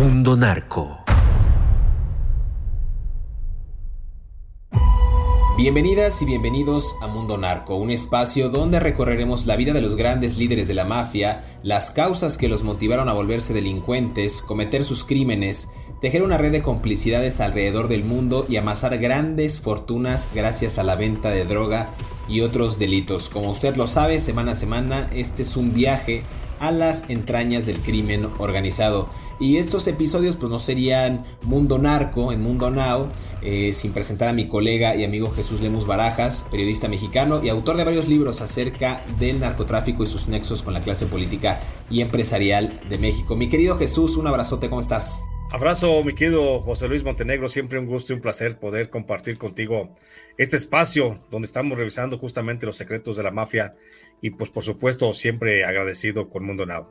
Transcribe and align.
Mundo 0.00 0.34
Narco 0.34 0.98
Bienvenidas 5.58 6.22
y 6.22 6.24
bienvenidos 6.24 6.96
a 7.02 7.06
Mundo 7.06 7.36
Narco, 7.36 7.76
un 7.76 7.90
espacio 7.90 8.48
donde 8.48 8.80
recorreremos 8.80 9.44
la 9.44 9.56
vida 9.56 9.74
de 9.74 9.82
los 9.82 9.96
grandes 9.96 10.38
líderes 10.38 10.68
de 10.68 10.72
la 10.72 10.86
mafia, 10.86 11.44
las 11.62 11.90
causas 11.90 12.38
que 12.38 12.48
los 12.48 12.62
motivaron 12.62 13.10
a 13.10 13.12
volverse 13.12 13.52
delincuentes, 13.52 14.40
cometer 14.40 14.84
sus 14.84 15.04
crímenes, 15.04 15.68
tejer 16.00 16.22
una 16.22 16.38
red 16.38 16.52
de 16.52 16.62
complicidades 16.62 17.42
alrededor 17.42 17.88
del 17.88 18.02
mundo 18.02 18.46
y 18.48 18.56
amasar 18.56 18.96
grandes 18.96 19.60
fortunas 19.60 20.30
gracias 20.34 20.78
a 20.78 20.82
la 20.82 20.96
venta 20.96 21.28
de 21.28 21.44
droga 21.44 21.90
y 22.26 22.40
otros 22.40 22.78
delitos. 22.78 23.28
Como 23.28 23.50
usted 23.50 23.76
lo 23.76 23.86
sabe, 23.86 24.18
semana 24.18 24.52
a 24.52 24.54
semana 24.54 25.10
este 25.12 25.42
es 25.42 25.58
un 25.58 25.74
viaje 25.74 26.24
a 26.60 26.70
las 26.70 27.04
entrañas 27.08 27.66
del 27.66 27.80
crimen 27.80 28.28
organizado. 28.38 29.08
Y 29.40 29.56
estos 29.56 29.88
episodios 29.88 30.36
pues 30.36 30.50
no 30.50 30.60
serían 30.60 31.24
Mundo 31.42 31.78
Narco 31.78 32.30
en 32.30 32.42
Mundo 32.42 32.70
Now 32.70 33.08
eh, 33.42 33.72
sin 33.72 33.92
presentar 33.92 34.28
a 34.28 34.32
mi 34.32 34.46
colega 34.46 34.94
y 34.94 35.02
amigo 35.02 35.32
Jesús 35.32 35.60
Lemus 35.60 35.86
Barajas, 35.86 36.46
periodista 36.50 36.88
mexicano 36.88 37.42
y 37.42 37.48
autor 37.48 37.76
de 37.76 37.84
varios 37.84 38.06
libros 38.06 38.40
acerca 38.40 39.04
del 39.18 39.40
narcotráfico 39.40 40.04
y 40.04 40.06
sus 40.06 40.28
nexos 40.28 40.62
con 40.62 40.74
la 40.74 40.82
clase 40.82 41.06
política 41.06 41.60
y 41.90 42.02
empresarial 42.02 42.80
de 42.88 42.98
México. 42.98 43.34
Mi 43.34 43.48
querido 43.48 43.76
Jesús, 43.76 44.16
un 44.16 44.26
abrazote, 44.26 44.68
¿cómo 44.68 44.80
estás? 44.80 45.24
Abrazo, 45.52 46.04
mi 46.04 46.14
querido 46.14 46.60
José 46.60 46.86
Luis 46.86 47.02
Montenegro. 47.02 47.48
Siempre 47.48 47.80
un 47.80 47.86
gusto 47.86 48.12
y 48.12 48.16
un 48.16 48.22
placer 48.22 48.60
poder 48.60 48.88
compartir 48.88 49.36
contigo 49.36 49.90
este 50.38 50.56
espacio 50.56 51.18
donde 51.28 51.46
estamos 51.46 51.76
revisando 51.76 52.18
justamente 52.18 52.66
los 52.66 52.76
secretos 52.76 53.16
de 53.16 53.24
la 53.24 53.32
mafia 53.32 53.74
y, 54.20 54.30
pues, 54.30 54.48
por 54.50 54.62
supuesto, 54.62 55.12
siempre 55.12 55.64
agradecido 55.64 56.28
con 56.28 56.44
Mundo 56.44 56.66
Now. 56.66 56.86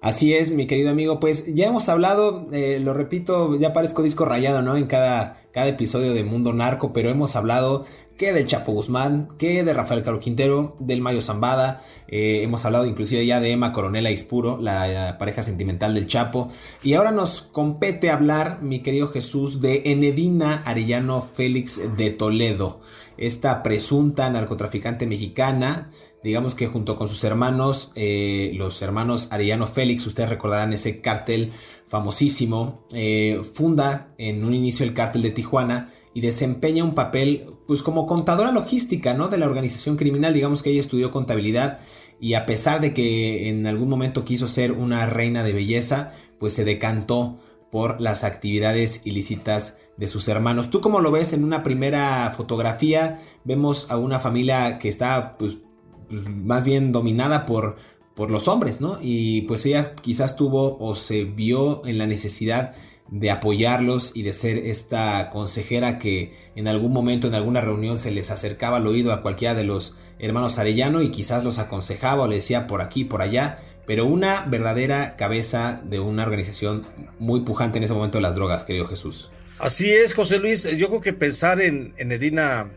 Así 0.00 0.34
es, 0.34 0.52
mi 0.52 0.66
querido 0.66 0.90
amigo. 0.90 1.20
Pues 1.20 1.54
ya 1.54 1.66
hemos 1.66 1.88
hablado, 1.88 2.48
eh, 2.52 2.80
lo 2.80 2.92
repito, 2.92 3.54
ya 3.56 3.72
parezco 3.72 4.02
disco 4.02 4.24
rayado, 4.24 4.62
¿no? 4.62 4.76
En 4.76 4.86
cada, 4.86 5.42
cada 5.52 5.68
episodio 5.68 6.12
de 6.12 6.24
Mundo 6.24 6.52
Narco, 6.52 6.92
pero 6.92 7.08
hemos 7.10 7.36
hablado 7.36 7.84
que 8.20 8.34
del 8.34 8.46
Chapo 8.46 8.72
Guzmán, 8.72 9.30
que 9.38 9.64
de 9.64 9.72
Rafael 9.72 10.02
Caro 10.02 10.20
Quintero, 10.20 10.76
del 10.78 11.00
Mayo 11.00 11.22
Zambada, 11.22 11.80
eh, 12.06 12.42
hemos 12.42 12.66
hablado 12.66 12.84
inclusive 12.84 13.24
ya 13.24 13.40
de 13.40 13.50
Emma 13.50 13.72
Coronela 13.72 14.10
Ispuro, 14.10 14.58
la, 14.60 15.16
pareja 15.18 15.42
sentimental 15.42 15.94
del 15.94 16.06
Chapo, 16.06 16.50
y 16.82 16.92
ahora 16.92 17.12
nos 17.12 17.40
compete 17.40 18.10
hablar, 18.10 18.60
mi 18.60 18.80
querido 18.80 19.08
Jesús, 19.08 19.62
de 19.62 19.84
Enedina 19.86 20.56
Arellano 20.66 21.22
Félix 21.22 21.80
de 21.96 22.10
Toledo, 22.10 22.80
esta 23.16 23.62
presunta 23.62 24.28
narcotraficante 24.28 25.06
mexicana, 25.06 25.88
digamos 26.22 26.54
que 26.54 26.66
junto 26.66 26.96
con 26.96 27.08
sus 27.08 27.24
hermanos, 27.24 27.92
eh, 27.94 28.52
los 28.54 28.82
hermanos 28.82 29.28
Arellano 29.30 29.66
Félix, 29.66 30.06
ustedes 30.06 30.28
recordarán 30.28 30.72
ese 30.72 31.00
cártel 31.00 31.52
famosísimo, 31.86 32.86
eh, 32.92 33.40
funda 33.54 34.14
en 34.18 34.44
un 34.44 34.54
inicio 34.54 34.84
el 34.84 34.94
cártel 34.94 35.22
de 35.22 35.30
Tijuana 35.30 35.88
y 36.14 36.20
desempeña 36.20 36.84
un 36.84 36.94
papel 36.94 37.46
pues 37.66 37.82
como 37.82 38.06
contadora 38.06 38.52
logística, 38.52 39.14
¿no? 39.14 39.28
De 39.28 39.38
la 39.38 39.46
organización 39.46 39.96
criminal, 39.96 40.34
digamos 40.34 40.62
que 40.62 40.70
ella 40.70 40.80
estudió 40.80 41.10
contabilidad 41.10 41.78
y 42.20 42.34
a 42.34 42.44
pesar 42.44 42.80
de 42.80 42.92
que 42.92 43.48
en 43.48 43.66
algún 43.66 43.88
momento 43.88 44.24
quiso 44.24 44.46
ser 44.46 44.72
una 44.72 45.06
reina 45.06 45.42
de 45.42 45.52
belleza, 45.54 46.10
pues 46.38 46.52
se 46.52 46.64
decantó 46.64 47.38
por 47.70 48.00
las 48.00 48.24
actividades 48.24 49.02
ilícitas 49.04 49.76
de 49.96 50.08
sus 50.08 50.28
hermanos. 50.28 50.70
¿Tú 50.70 50.80
cómo 50.80 51.00
lo 51.00 51.12
ves 51.12 51.32
en 51.32 51.44
una 51.44 51.62
primera 51.62 52.30
fotografía? 52.36 53.18
Vemos 53.44 53.90
a 53.90 53.96
una 53.96 54.18
familia 54.18 54.78
que 54.78 54.88
está 54.88 55.38
pues, 55.38 55.58
pues 56.10 56.28
más 56.28 56.64
bien 56.64 56.92
dominada 56.92 57.46
por, 57.46 57.76
por 58.14 58.30
los 58.30 58.48
hombres, 58.48 58.80
¿no? 58.80 58.98
Y 59.00 59.42
pues 59.42 59.64
ella 59.64 59.94
quizás 59.94 60.36
tuvo 60.36 60.76
o 60.78 60.94
se 60.94 61.24
vio 61.24 61.86
en 61.86 61.96
la 61.96 62.06
necesidad 62.06 62.74
de 63.10 63.30
apoyarlos 63.30 64.12
y 64.14 64.22
de 64.22 64.32
ser 64.32 64.58
esta 64.58 65.30
consejera 65.30 65.98
que 65.98 66.32
en 66.54 66.68
algún 66.68 66.92
momento 66.92 67.26
en 67.26 67.34
alguna 67.34 67.60
reunión 67.60 67.98
se 67.98 68.10
les 68.10 68.30
acercaba 68.30 68.76
al 68.76 68.86
oído 68.86 69.12
a 69.12 69.22
cualquiera 69.22 69.54
de 69.54 69.64
los 69.64 69.96
hermanos 70.18 70.58
Arellano 70.58 71.02
y 71.02 71.10
quizás 71.10 71.42
los 71.42 71.58
aconsejaba 71.58 72.24
o 72.24 72.28
le 72.28 72.36
decía 72.36 72.66
por 72.66 72.82
aquí, 72.82 73.04
por 73.04 73.22
allá, 73.22 73.58
pero 73.86 74.06
una 74.06 74.44
verdadera 74.46 75.16
cabeza 75.16 75.80
de 75.84 75.98
una 75.98 76.22
organización 76.22 76.82
muy 77.18 77.40
pujante 77.40 77.78
en 77.78 77.84
ese 77.84 77.94
momento 77.94 78.18
de 78.18 78.22
las 78.22 78.36
drogas, 78.36 78.64
querido 78.64 78.86
Jesús. 78.86 79.30
Así 79.58 79.90
es, 79.90 80.14
José 80.14 80.38
Luis, 80.38 80.64
yo 80.76 80.88
creo 80.88 81.00
que 81.00 81.12
pensar 81.12 81.60
en, 81.60 81.94
en 81.96 82.12
Edina 82.12 82.70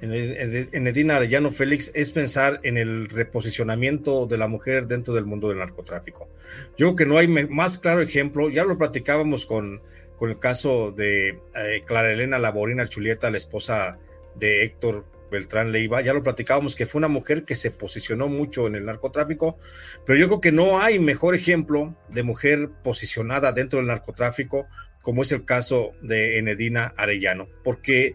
en, 0.00 0.86
Edina 0.86 1.16
Arellano 1.16 1.50
Félix 1.50 1.92
es 1.94 2.12
pensar 2.12 2.60
en 2.62 2.76
el 2.76 3.08
reposicionamiento 3.08 4.26
de 4.26 4.38
la 4.38 4.48
mujer 4.48 4.86
dentro 4.86 5.14
del 5.14 5.26
mundo 5.26 5.48
del 5.48 5.58
narcotráfico. 5.58 6.28
Yo 6.76 6.94
creo 6.94 6.96
que 6.96 7.06
no 7.06 7.18
hay 7.18 7.28
más 7.28 7.78
claro 7.78 8.00
ejemplo, 8.00 8.48
ya 8.50 8.64
lo 8.64 8.78
platicábamos 8.78 9.46
con, 9.46 9.82
con 10.18 10.30
el 10.30 10.38
caso 10.38 10.92
de 10.92 11.40
eh, 11.54 11.82
Clara 11.86 12.12
Elena 12.12 12.38
Laborina 12.38 12.86
Chulieta, 12.86 13.30
la 13.30 13.36
esposa 13.36 13.98
de 14.36 14.64
Héctor 14.64 15.04
Beltrán 15.30 15.70
Leiva, 15.70 16.00
ya 16.00 16.12
lo 16.12 16.22
platicábamos 16.22 16.74
que 16.74 16.86
fue 16.86 16.98
una 16.98 17.08
mujer 17.08 17.44
que 17.44 17.54
se 17.54 17.70
posicionó 17.70 18.28
mucho 18.28 18.66
en 18.66 18.74
el 18.74 18.84
narcotráfico, 18.84 19.56
pero 20.04 20.18
yo 20.18 20.26
creo 20.26 20.40
que 20.40 20.52
no 20.52 20.80
hay 20.80 20.98
mejor 20.98 21.34
ejemplo 21.34 21.94
de 22.08 22.22
mujer 22.22 22.70
posicionada 22.82 23.52
dentro 23.52 23.78
del 23.78 23.86
narcotráfico 23.86 24.66
como 25.02 25.22
es 25.22 25.32
el 25.32 25.44
caso 25.44 25.92
de 26.02 26.38
Enedina 26.38 26.92
Arellano, 26.96 27.48
porque 27.64 28.14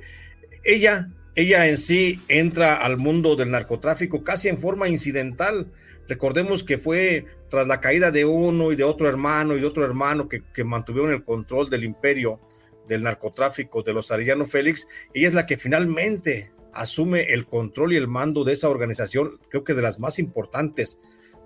ella 0.63 1.09
ella 1.35 1.67
en 1.67 1.77
sí 1.77 2.21
entra 2.29 2.75
al 2.75 2.97
mundo 2.97 3.35
del 3.35 3.51
narcotráfico 3.51 4.23
casi 4.23 4.47
en 4.47 4.57
forma 4.57 4.87
incidental. 4.87 5.67
Recordemos 6.07 6.63
que 6.63 6.77
fue 6.77 7.25
tras 7.49 7.67
la 7.67 7.81
caída 7.81 8.11
de 8.11 8.25
uno 8.25 8.71
y 8.71 8.75
de 8.75 8.83
otro 8.83 9.09
hermano 9.09 9.55
y 9.55 9.59
de 9.59 9.65
otro 9.65 9.83
hermano 9.83 10.29
que, 10.29 10.63
mantuvieron 10.63 11.11
el 11.11 11.23
control 11.23 11.69
del 11.69 11.83
imperio 11.83 12.39
del 12.87 13.03
narcotráfico 13.03 13.81
de 13.81 13.93
los 13.93 14.11
Arellano 14.11 14.45
Félix, 14.45 14.87
ella 15.13 15.27
es 15.27 15.33
la 15.33 15.45
que 15.45 15.57
finalmente 15.57 16.51
asume 16.73 17.33
el 17.33 17.47
control 17.47 17.93
y 17.93 17.97
el 17.97 18.07
mando 18.07 18.43
de 18.43 18.53
esa 18.53 18.69
organización, 18.69 19.39
creo 19.49 19.63
que 19.63 19.73
de 19.73 19.81
las 19.81 19.99
más 19.99 20.19
importantes 20.19 20.99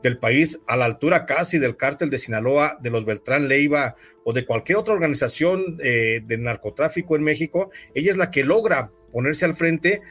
del 0.04 0.18
país, 0.18 0.64
a 0.68 0.76
la 0.76 0.86
altura 0.86 1.26
casi 1.26 1.58
del 1.58 1.78
cártel 1.78 2.10
de 2.10 2.18
Sinaloa, 2.18 2.78
de 2.82 2.90
los 2.90 3.06
Beltrán 3.06 3.48
Leiva 3.48 3.96
o 4.24 4.34
de 4.34 4.46
cualquier 4.46 4.78
otra 4.78 4.94
organización 4.94 5.78
eh, 5.82 6.22
de 6.26 6.38
narcotráfico 6.38 7.16
en 7.16 7.24
México, 7.24 7.72
ella 7.94 8.12
es 8.12 8.18
la 8.18 8.32
que 8.32 8.44
logra 8.44 8.92
ponerse 9.12 9.46
al 9.46 9.56
frente, 9.56 10.02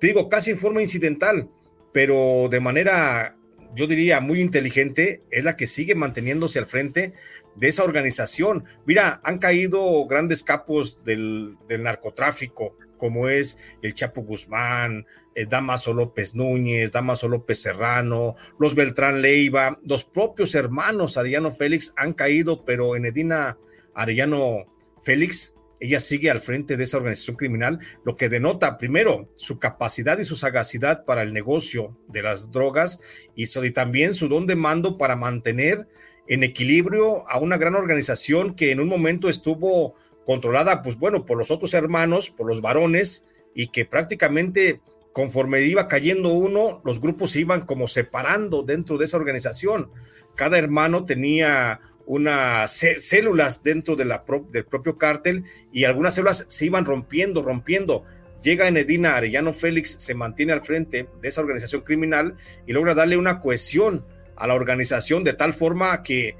digo, 0.00 0.28
casi 0.28 0.50
en 0.50 0.58
forma 0.58 0.82
incidental, 0.82 1.48
pero 1.92 2.48
de 2.50 2.60
manera, 2.60 3.36
yo 3.74 3.86
diría, 3.86 4.20
muy 4.20 4.40
inteligente, 4.40 5.22
es 5.30 5.44
la 5.44 5.56
que 5.56 5.66
sigue 5.66 5.94
manteniéndose 5.94 6.58
al 6.58 6.66
frente 6.66 7.14
de 7.54 7.68
esa 7.68 7.84
organización. 7.84 8.64
Mira, 8.86 9.20
han 9.24 9.38
caído 9.38 10.06
grandes 10.06 10.42
capos 10.42 11.04
del, 11.04 11.56
narcotráfico, 11.68 12.76
como 12.98 13.28
es 13.28 13.58
el 13.82 13.94
Chapo 13.94 14.22
Guzmán, 14.22 15.06
eh, 15.34 15.46
Damaso 15.46 15.92
López 15.92 16.34
Núñez, 16.34 16.92
Damaso 16.92 17.28
López 17.28 17.60
Serrano, 17.60 18.36
los 18.58 18.74
Beltrán 18.74 19.20
Leiva, 19.20 19.78
los 19.84 20.04
propios 20.04 20.54
hermanos 20.54 21.16
Arellano 21.16 21.50
Félix 21.50 21.92
han 21.96 22.12
caído, 22.12 22.64
pero 22.64 22.96
en 22.96 23.06
Edina 23.06 23.58
Arellano 23.94 24.66
Félix, 25.02 25.53
ella 25.84 26.00
sigue 26.00 26.30
al 26.30 26.40
frente 26.40 26.76
de 26.76 26.84
esa 26.84 26.96
organización 26.96 27.36
criminal, 27.36 27.78
lo 28.04 28.16
que 28.16 28.28
denota 28.28 28.78
primero 28.78 29.28
su 29.36 29.58
capacidad 29.58 30.18
y 30.18 30.24
su 30.24 30.36
sagacidad 30.36 31.04
para 31.04 31.22
el 31.22 31.32
negocio 31.32 31.96
de 32.08 32.22
las 32.22 32.50
drogas 32.50 33.00
y, 33.34 33.44
y 33.44 33.70
también 33.70 34.14
su 34.14 34.28
don 34.28 34.46
de 34.46 34.56
mando 34.56 34.96
para 34.96 35.16
mantener 35.16 35.88
en 36.26 36.42
equilibrio 36.42 37.28
a 37.28 37.38
una 37.38 37.58
gran 37.58 37.74
organización 37.74 38.54
que 38.54 38.70
en 38.70 38.80
un 38.80 38.88
momento 38.88 39.28
estuvo 39.28 39.94
controlada, 40.26 40.82
pues 40.82 40.98
bueno, 40.98 41.26
por 41.26 41.36
los 41.36 41.50
otros 41.50 41.74
hermanos, 41.74 42.30
por 42.30 42.46
los 42.46 42.62
varones, 42.62 43.26
y 43.54 43.68
que 43.68 43.84
prácticamente 43.84 44.80
conforme 45.12 45.62
iba 45.62 45.86
cayendo 45.86 46.32
uno, 46.32 46.82
los 46.84 47.00
grupos 47.00 47.30
se 47.30 47.40
iban 47.40 47.62
como 47.62 47.86
separando 47.86 48.64
dentro 48.64 48.98
de 48.98 49.04
esa 49.04 49.16
organización. 49.16 49.90
Cada 50.34 50.58
hermano 50.58 51.04
tenía 51.04 51.80
unas 52.06 52.84
células 52.98 53.62
dentro 53.62 53.96
de 53.96 54.04
la 54.04 54.24
del 54.50 54.64
propio 54.64 54.98
cártel 54.98 55.44
y 55.72 55.84
algunas 55.84 56.14
células 56.14 56.44
se 56.48 56.66
iban 56.66 56.84
rompiendo, 56.84 57.42
rompiendo. 57.42 58.04
Llega 58.42 58.68
Enedina 58.68 59.16
Arellano 59.16 59.52
Félix, 59.52 59.96
se 59.98 60.14
mantiene 60.14 60.52
al 60.52 60.64
frente 60.64 61.08
de 61.20 61.28
esa 61.28 61.40
organización 61.40 61.80
criminal 61.80 62.36
y 62.66 62.72
logra 62.72 62.94
darle 62.94 63.16
una 63.16 63.40
cohesión 63.40 64.04
a 64.36 64.46
la 64.46 64.54
organización 64.54 65.24
de 65.24 65.32
tal 65.32 65.54
forma 65.54 66.02
que 66.02 66.36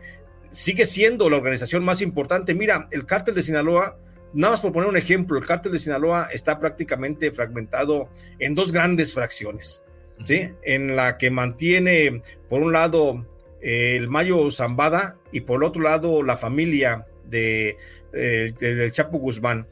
sigue 0.50 0.87
siendo 0.87 1.31
la 1.31 1.37
organización 1.37 1.84
más 1.84 2.02
importante. 2.02 2.55
Mira, 2.55 2.88
el 2.90 3.06
cártel 3.06 3.34
de 3.34 3.43
Sinaloa, 3.43 3.99
nada 4.32 4.52
más 4.52 4.61
por 4.61 4.72
poner 4.72 4.88
un 4.88 4.96
ejemplo, 4.96 5.38
el 5.38 5.46
cártel 5.46 5.72
de 5.72 5.78
Sinaloa 5.78 6.28
está 6.31 6.58
prácticamente 6.58 7.32
fragmentado 7.32 8.08
en 8.38 8.55
dos 8.55 8.70
grandes 8.70 9.14
fracciones, 9.14 9.82
¿sí? 10.22 10.50
En 10.62 10.96
la 10.96 11.19
que 11.19 11.31
mantiene, 11.31 12.22
por 12.49 12.62
un 12.62 12.72
lado, 12.72 13.26
el 13.64 14.08
Mayo 14.08 14.50
Zambada 14.50 15.16
y 15.32 15.40
por 15.40 15.64
otro 15.64 15.82
lado, 15.82 16.22
la 16.22 16.37
familia 16.37 17.06
de, 17.25 17.78
eh, 18.12 18.52
del 18.58 18.93
Chapo 18.93 19.19
Guzmán. 19.19 19.66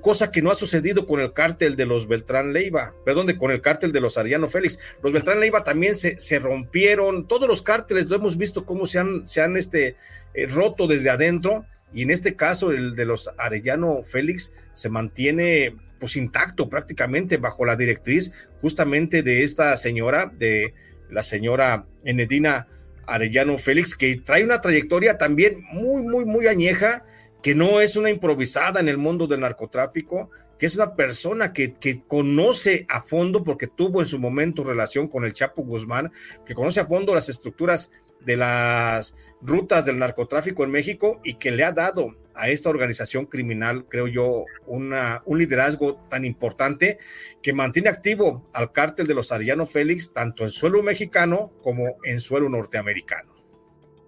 Cosa 0.00 0.30
que 0.30 0.42
no 0.42 0.50
ha 0.50 0.54
sucedido 0.54 1.06
con 1.06 1.20
el 1.20 1.32
cártel 1.32 1.76
de 1.76 1.86
los 1.86 2.06
Beltrán 2.06 2.52
Leiva, 2.52 2.94
perdón, 3.04 3.26
de, 3.26 3.36
con 3.36 3.50
el 3.50 3.60
cártel 3.60 3.90
de 3.90 4.00
los 4.00 4.16
Ariano 4.16 4.48
Félix. 4.48 4.78
Los 5.02 5.12
Beltrán 5.12 5.40
Leiva 5.40 5.64
también 5.64 5.96
se, 5.96 6.18
se 6.18 6.38
rompieron, 6.38 7.26
todos 7.26 7.48
los 7.48 7.62
cárteles 7.62 8.08
lo 8.08 8.16
hemos 8.16 8.36
visto 8.36 8.64
cómo 8.64 8.86
se 8.86 9.00
han, 9.00 9.26
se 9.26 9.40
han 9.40 9.56
este, 9.56 9.96
eh, 10.34 10.46
roto 10.46 10.86
desde 10.86 11.10
adentro, 11.10 11.64
y 11.92 12.02
en 12.02 12.10
este 12.10 12.36
caso 12.36 12.70
el 12.70 12.94
de 12.94 13.06
los 13.06 13.30
Arellano 13.38 14.02
Félix 14.02 14.52
se 14.72 14.88
mantiene 14.88 15.74
pues 15.98 16.16
intacto 16.16 16.68
prácticamente 16.68 17.38
bajo 17.38 17.64
la 17.64 17.76
directriz 17.76 18.32
justamente 18.60 19.22
de 19.22 19.42
esta 19.42 19.76
señora, 19.76 20.30
de 20.38 20.74
la 21.10 21.22
señora 21.22 21.86
Enedina 22.04 22.68
Arellano 23.06 23.58
Félix, 23.58 23.94
que 23.94 24.16
trae 24.16 24.44
una 24.44 24.60
trayectoria 24.60 25.18
también 25.18 25.62
muy, 25.72 26.02
muy, 26.02 26.24
muy 26.24 26.46
añeja 26.46 27.04
que 27.42 27.54
no 27.54 27.80
es 27.80 27.96
una 27.96 28.10
improvisada 28.10 28.80
en 28.80 28.88
el 28.88 28.98
mundo 28.98 29.26
del 29.26 29.40
narcotráfico, 29.40 30.30
que 30.58 30.66
es 30.66 30.74
una 30.74 30.96
persona 30.96 31.52
que, 31.52 31.74
que, 31.74 32.02
conoce 32.02 32.86
a 32.88 33.00
fondo, 33.00 33.44
porque 33.44 33.68
tuvo 33.68 34.00
en 34.00 34.06
su 34.06 34.18
momento 34.18 34.64
relación 34.64 35.06
con 35.06 35.24
el 35.24 35.32
Chapo 35.32 35.62
Guzmán, 35.62 36.10
que 36.44 36.54
conoce 36.54 36.80
a 36.80 36.86
fondo 36.86 37.14
las 37.14 37.28
estructuras 37.28 37.92
de 38.20 38.36
las 38.36 39.14
rutas 39.40 39.84
del 39.84 39.98
narcotráfico 39.98 40.64
en 40.64 40.72
México 40.72 41.20
y 41.22 41.34
que 41.34 41.52
le 41.52 41.62
ha 41.62 41.72
dado 41.72 42.16
a 42.36 42.48
esta 42.48 42.70
organización 42.70 43.26
criminal, 43.26 43.86
creo 43.88 44.06
yo, 44.06 44.44
un 44.66 45.38
liderazgo 45.38 45.96
tan 46.08 46.24
importante 46.24 46.98
que 47.42 47.52
mantiene 47.52 47.88
activo 47.88 48.44
al 48.52 48.72
cártel 48.72 49.06
de 49.06 49.14
los 49.14 49.32
Ariano 49.32 49.66
Félix, 49.66 50.12
tanto 50.12 50.44
en 50.44 50.50
suelo 50.50 50.82
mexicano 50.82 51.52
como 51.62 51.96
en 52.04 52.20
suelo 52.20 52.48
norteamericano. 52.48 53.34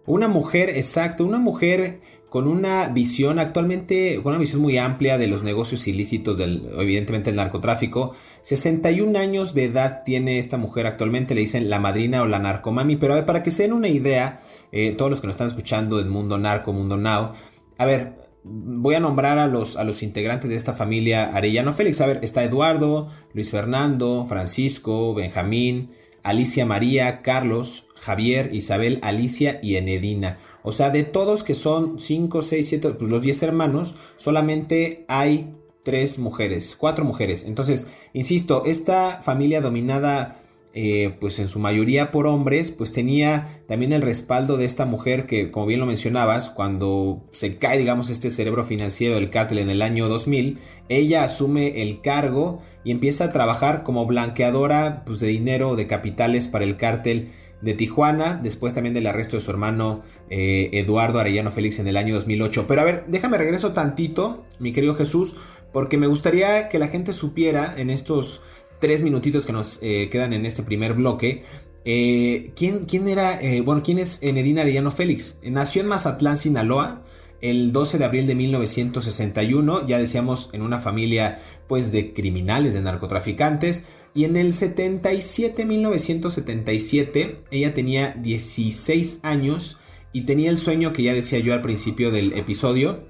Una 0.07 0.27
mujer, 0.27 0.71
exacto, 0.71 1.25
una 1.25 1.39
mujer 1.39 2.01
con 2.29 2.47
una 2.47 2.89
visión 2.89 3.39
actualmente, 3.39 4.21
con 4.23 4.33
una 4.33 4.39
visión 4.39 4.61
muy 4.61 4.77
amplia 4.77 5.17
de 5.17 5.29
los 5.29 5.43
negocios 5.43 5.87
ilícitos, 5.87 6.39
del, 6.39 6.69
evidentemente 6.79 7.31
el 7.31 7.37
narcotráfico. 7.37 8.15
61 8.43 9.19
años 9.19 9.55
de 9.55 9.65
edad 9.65 10.03
tiene 10.05 10.39
esta 10.39 10.57
mujer 10.57 10.87
actualmente, 10.87 11.35
le 11.35 11.43
dicen 11.43 11.71
la 11.71 11.79
madrina 11.79 12.23
o 12.23 12.27
la 12.27 12.39
narcomami, 12.39 12.97
pero 12.97 13.25
para 13.25 13.43
que 13.43 13.51
se 13.51 13.63
den 13.65 13.73
una 13.73 13.89
idea, 13.89 14.41
eh, 14.73 14.93
todos 14.93 15.11
los 15.11 15.21
que 15.21 15.27
nos 15.27 15.35
están 15.35 15.49
escuchando 15.49 15.99
del 15.99 16.09
mundo 16.09 16.39
narco, 16.39 16.73
mundo 16.73 16.97
now, 16.97 17.33
a 17.79 17.87
ver, 17.87 18.15
voy 18.43 18.95
a 18.95 19.01
nombrar 19.01 19.39
a 19.39 19.47
los, 19.47 19.77
a 19.77 19.85
los 19.85 20.03
integrantes 20.03 20.51
de 20.51 20.57
esta 20.57 20.75
familia 20.75 21.35
Arellano 21.35 21.73
Félix. 21.73 22.01
A 22.01 22.07
ver, 22.07 22.21
está 22.23 22.45
Eduardo, 22.45 23.09
Luis 23.33 23.51
Fernando, 23.51 24.27
Francisco, 24.29 25.15
Benjamín, 25.15 25.91
Alicia 26.23 26.67
María, 26.67 27.23
Carlos, 27.23 27.87
Javier, 27.95 28.51
Isabel, 28.53 28.99
Alicia 29.03 29.61
y 29.63 29.77
Enedina. 29.77 30.39
O 30.63 30.73
sea, 30.73 30.91
de 30.91 31.05
todos 31.05 31.45
que 31.45 31.55
son 31.55 31.99
5, 31.99 32.43
6, 32.43 32.69
7, 32.69 32.91
pues 32.91 33.11
los 33.11 33.23
10 33.23 33.43
hermanos, 33.45 33.95
solamente 34.17 35.05
hay 35.09 35.55
3 35.85 36.19
mujeres, 36.19 36.77
4 36.77 37.05
mujeres. 37.05 37.45
Entonces, 37.45 37.87
insisto, 38.13 38.65
esta 38.67 39.21
familia 39.23 39.61
dominada 39.61 40.41
eh, 40.75 41.17
pues 41.21 41.39
en 41.39 41.49
su 41.49 41.59
mayoría 41.59 42.11
por 42.11 42.27
hombres, 42.27 42.71
pues 42.71 42.93
tenía 42.93 43.63
también 43.67 43.93
el 43.93 44.03
respaldo 44.03 44.57
de 44.57 44.65
esta 44.67 44.85
mujer 44.85 45.27
que, 45.27 45.51
como 45.51 45.67
bien 45.67 45.81
lo 45.81 45.87
mencionabas, 45.87 46.51
cuando 46.51 47.25
se 47.33 47.57
cae, 47.59 47.79
digamos, 47.79 48.11
este 48.11 48.31
cerebro 48.31 48.65
financiero 48.65 49.15
del 49.15 49.31
cártel 49.31 49.59
en 49.59 49.71
el 49.71 49.83
año 49.83 50.09
2000, 50.09 50.59
ella 50.89 51.25
asume 51.25 51.83
el 51.83 52.01
cargo 52.01 52.61
y 52.85 52.91
empieza 52.91 53.25
a 53.25 53.33
trabajar 53.33 53.83
como 53.83 54.07
blanqueadora 54.07 55.05
pues, 55.05 55.21
de 55.21 55.29
dinero, 55.29 55.75
de 55.75 55.87
capitales 55.87 56.49
para 56.49 56.65
el 56.65 56.77
cártel 56.77 57.29
de 57.61 57.75
Tijuana, 57.75 58.39
después 58.41 58.73
también 58.73 58.95
del 58.95 59.07
arresto 59.07 59.37
de 59.37 59.43
su 59.43 59.51
hermano 59.51 60.03
eh, 60.31 60.71
Eduardo 60.73 61.19
Arellano 61.19 61.51
Félix 61.51 61.79
en 61.79 61.89
el 61.89 61.97
año 61.97 62.15
2008. 62.15 62.67
Pero 62.67 62.81
a 62.81 62.85
ver, 62.85 63.05
déjame 63.09 63.39
regreso 63.39 63.73
tantito, 63.73 64.45
mi 64.61 64.73
querido 64.73 64.95
Jesús, 64.95 65.35
porque 65.73 65.99
me 65.99 66.07
gustaría 66.07 66.69
que 66.69 66.79
la 66.79 66.89
gente 66.89 67.13
supiera 67.13 67.75
en 67.77 67.91
estos 67.91 68.43
tres 68.81 69.03
minutitos 69.03 69.47
que 69.47 69.53
nos 69.53 69.79
eh, 69.83 70.09
quedan 70.11 70.33
en 70.33 70.47
este 70.47 70.63
primer 70.63 70.95
bloque. 70.95 71.43
Eh, 71.85 72.53
¿quién, 72.57 72.85
¿quién, 72.85 73.09
era, 73.09 73.41
bueno, 73.65 73.83
quién 73.83 73.99
es 73.99 74.23
Enedina 74.23 74.63
Arellano 74.63 74.91
Félix? 74.91 75.39
Nació 75.43 75.83
en 75.83 75.89
Mazatlán, 75.89 76.37
Sinaloa, 76.37 77.03
el 77.41 77.73
12 77.73 77.99
de 77.99 78.05
abril 78.05 78.27
de 78.27 78.35
1961, 78.35 79.87
ya 79.87 79.99
decíamos, 79.99 80.51
en 80.53 80.63
una 80.63 80.81
familia 80.81 81.39
pues 81.67 81.93
de 81.93 82.13
criminales, 82.13 82.75
de 82.75 82.83
narcotraficantes. 82.83 83.85
Y 84.15 84.25
en 84.25 84.37
el 84.37 84.53
77, 84.55 85.65
1977, 85.65 87.43
ella 87.51 87.75
tenía 87.75 88.17
16 88.21 89.21
años 89.23 89.79
y 90.13 90.23
tenía 90.23 90.51
el 90.51 90.57
sueño 90.57 90.93
que 90.93 91.03
ya 91.03 91.15
decía 91.15 91.39
yo 91.39 91.53
al 91.53 91.61
principio 91.61 92.11
del 92.11 92.33
episodio, 92.33 93.05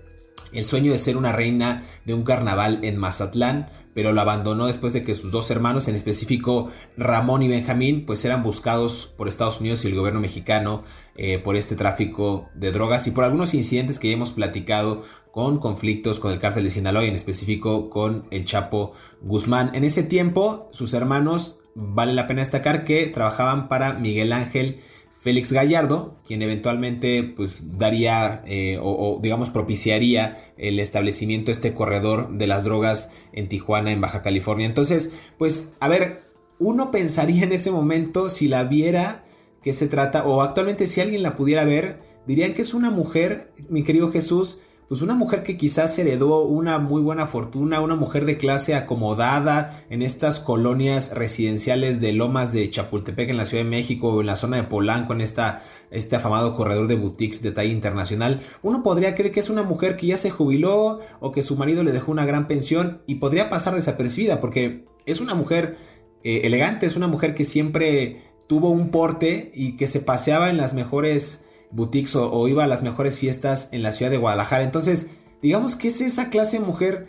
el 0.53 0.65
sueño 0.65 0.93
de 0.93 0.99
ser 0.99 1.17
una 1.17 1.33
reina 1.33 1.83
de 2.05 2.15
un 2.15 2.23
carnaval 2.23 2.81
en 2.83 2.97
Mazatlán, 2.97 3.69
pero 3.95 4.13
lo 4.13 4.21
abandonó 4.21 4.67
después 4.67 4.93
de 4.93 5.03
que 5.03 5.15
sus 5.15 5.33
dos 5.33 5.51
hermanos, 5.51 5.89
en 5.89 5.95
específico 5.95 6.71
Ramón 6.97 7.43
y 7.43 7.49
Benjamín, 7.49 8.07
pues 8.07 8.25
eran 8.25 8.43
buscados 8.43 9.13
por 9.17 9.29
Estados 9.29 9.61
Unidos 9.61 9.85
y 9.85 9.89
el 9.89 9.97
gobierno 9.97 10.21
mexicano 10.21 10.83
eh, 11.17 11.39
por 11.39 11.57
este 11.57 11.75
tráfico 11.75 12.49
de 12.55 12.71
drogas 12.71 13.07
y 13.07 13.11
por 13.11 13.25
algunos 13.25 13.55
incidentes 13.55 13.99
que 13.99 14.09
ya 14.09 14.15
hemos 14.15 14.33
platicado 14.33 15.03
con 15.33 15.59
conflictos 15.59 16.21
con 16.21 16.33
el 16.33 16.39
cártel 16.39 16.65
de 16.65 16.71
Sinaloa 16.71 17.05
y 17.05 17.09
en 17.09 17.15
específico 17.15 17.91
con 17.91 18.27
el 18.31 18.45
Chapo 18.45 18.93
Guzmán. 19.21 19.73
En 19.75 19.85
ese 19.85 20.03
tiempo, 20.03 20.69
sus 20.73 20.95
hermanos, 20.95 21.57
vale 21.75 22.13
la 22.13 22.27
pena 22.27 22.41
destacar 22.41 22.85
que 22.85 23.07
trabajaban 23.07 23.69
para 23.69 23.95
Miguel 23.95 24.33
Ángel 24.33 24.81
Félix 25.21 25.53
Gallardo, 25.53 26.17
quien 26.25 26.43
eventualmente 26.43 27.25
pues 27.25 27.77
daría 27.77 28.43
eh, 28.47 28.79
o, 28.81 29.19
digamos 29.21 29.51
propiciaría 29.51 30.37
el 30.57 30.79
establecimiento 30.79 31.47
de 31.47 31.53
este 31.53 31.75
corredor 31.75 32.39
de 32.39 32.47
las 32.47 32.65
drogas 32.65 33.11
en 33.33 33.49
Tijuana, 33.49 33.91
en 33.91 34.01
Baja 34.01 34.23
California. 34.23 34.67
Entonces, 34.67 35.11
pues 35.37 35.71
a 35.81 35.89
ver, 35.89 36.23
uno 36.59 36.91
pensaría 36.91 37.43
en 37.43 37.53
ese 37.53 37.71
momento 37.71 38.31
si 38.31 38.47
la 38.47 38.65
viera 38.65 39.25
que 39.63 39.73
se 39.73 39.89
trata, 39.89 40.25
o 40.25 40.41
actualmente 40.41 40.87
si 40.87 41.01
alguien 41.01 41.23
la 41.23 41.35
pudiera 41.35 41.65
ver, 41.65 41.99
dirían 42.27 42.55
que 42.55 42.63
es 42.63 42.73
una 42.73 42.91
mujer, 42.91 43.53
mi 43.69 43.83
querido 43.83 44.13
Jesús, 44.13 44.61
pues 44.89 45.03
una 45.03 45.15
mujer 45.15 45.43
que 45.43 45.59
quizás 45.59 45.99
heredó 45.99 46.45
una 46.45 46.79
muy 46.79 47.03
buena 47.03 47.27
fortuna, 47.27 47.81
una 47.81 47.95
mujer 47.95 48.25
de 48.25 48.39
clase 48.39 48.75
acomodada 48.75 49.85
en 49.91 50.01
estas 50.01 50.41
colonias 50.41 51.13
residenciales 51.15 52.01
de 52.01 52.13
Lomas 52.15 52.53
de 52.53 52.71
Chapultepec 52.71 53.29
en 53.29 53.37
la 53.37 53.45
Ciudad 53.45 53.65
de 53.65 53.71
México 53.71 54.09
o 54.09 54.21
en 54.23 54.27
la 54.27 54.37
zona 54.37 54.57
de 54.57 54.65
Polanco, 54.65 55.13
en 55.13 55.21
esta, 55.21 55.63
este 55.91 56.17
afamado 56.17 56.55
corredor 56.55 56.87
de 56.87 56.97
boutiques 56.97 57.43
de 57.43 57.53
talla 57.53 57.71
internacional, 57.71 58.41
uno 58.63 58.83
podría 58.83 59.15
creer 59.15 59.31
que 59.31 59.41
es 59.41 59.51
una 59.51 59.63
mujer 59.63 59.97
que 59.97 60.07
ya 60.07 60.17
se 60.17 60.31
jubiló 60.31 61.01
o 61.21 61.33
que 61.33 61.43
su 61.43 61.57
marido 61.57 61.83
le 61.83 61.93
dejó 61.93 62.11
una 62.11 62.25
gran 62.25 62.47
pensión 62.47 63.03
y 63.07 63.17
podría 63.17 63.51
pasar 63.51 63.75
desapercibida 63.75 64.41
porque 64.41 64.87
es 65.05 65.21
una 65.21 65.35
mujer 65.35 65.77
eh, 66.25 66.41
elegante, 66.45 66.87
es 66.87 66.97
una 66.97 67.09
mujer 67.09 67.35
que 67.35 67.45
siempre 67.45 68.23
tuvo 68.47 68.71
un 68.71 68.91
porte 68.91 69.53
y 69.55 69.77
que 69.77 69.87
se 69.87 70.01
paseaba 70.01 70.49
en 70.49 70.57
las 70.57 70.73
mejores 70.73 71.43
boutiques 71.71 72.17
o, 72.17 72.49
iba 72.49 72.65
a 72.65 72.69
las 72.69 72.83
mejores 72.83 73.19
fiestas 73.19 73.69
en 73.73 73.83
la 73.83 73.93
ciudad 73.93 74.11
de 74.11 74.17
Guadalajara. 74.17 74.65
Entonces, 74.65 75.09
digamos 75.43 75.77
que 75.77 75.89
es 75.89 76.01
esa 76.01 76.31
clase 76.31 76.59
de 76.59 76.65
mujer 76.65 77.07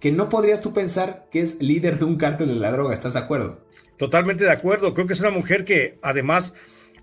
que 0.00 0.12
no 0.12 0.28
podrías 0.28 0.60
tú 0.60 0.72
pensar 0.72 1.28
que 1.30 1.40
es 1.40 1.60
líder 1.60 1.98
de 1.98 2.04
un 2.04 2.16
cártel 2.16 2.48
de 2.48 2.54
la 2.56 2.70
droga, 2.70 2.94
¿estás 2.94 3.14
de 3.14 3.20
acuerdo? 3.20 3.64
Totalmente 3.96 4.44
de 4.44 4.52
acuerdo, 4.52 4.94
creo 4.94 5.06
que 5.06 5.12
es 5.12 5.20
una 5.20 5.30
mujer 5.30 5.64
que 5.64 5.98
además 6.02 6.54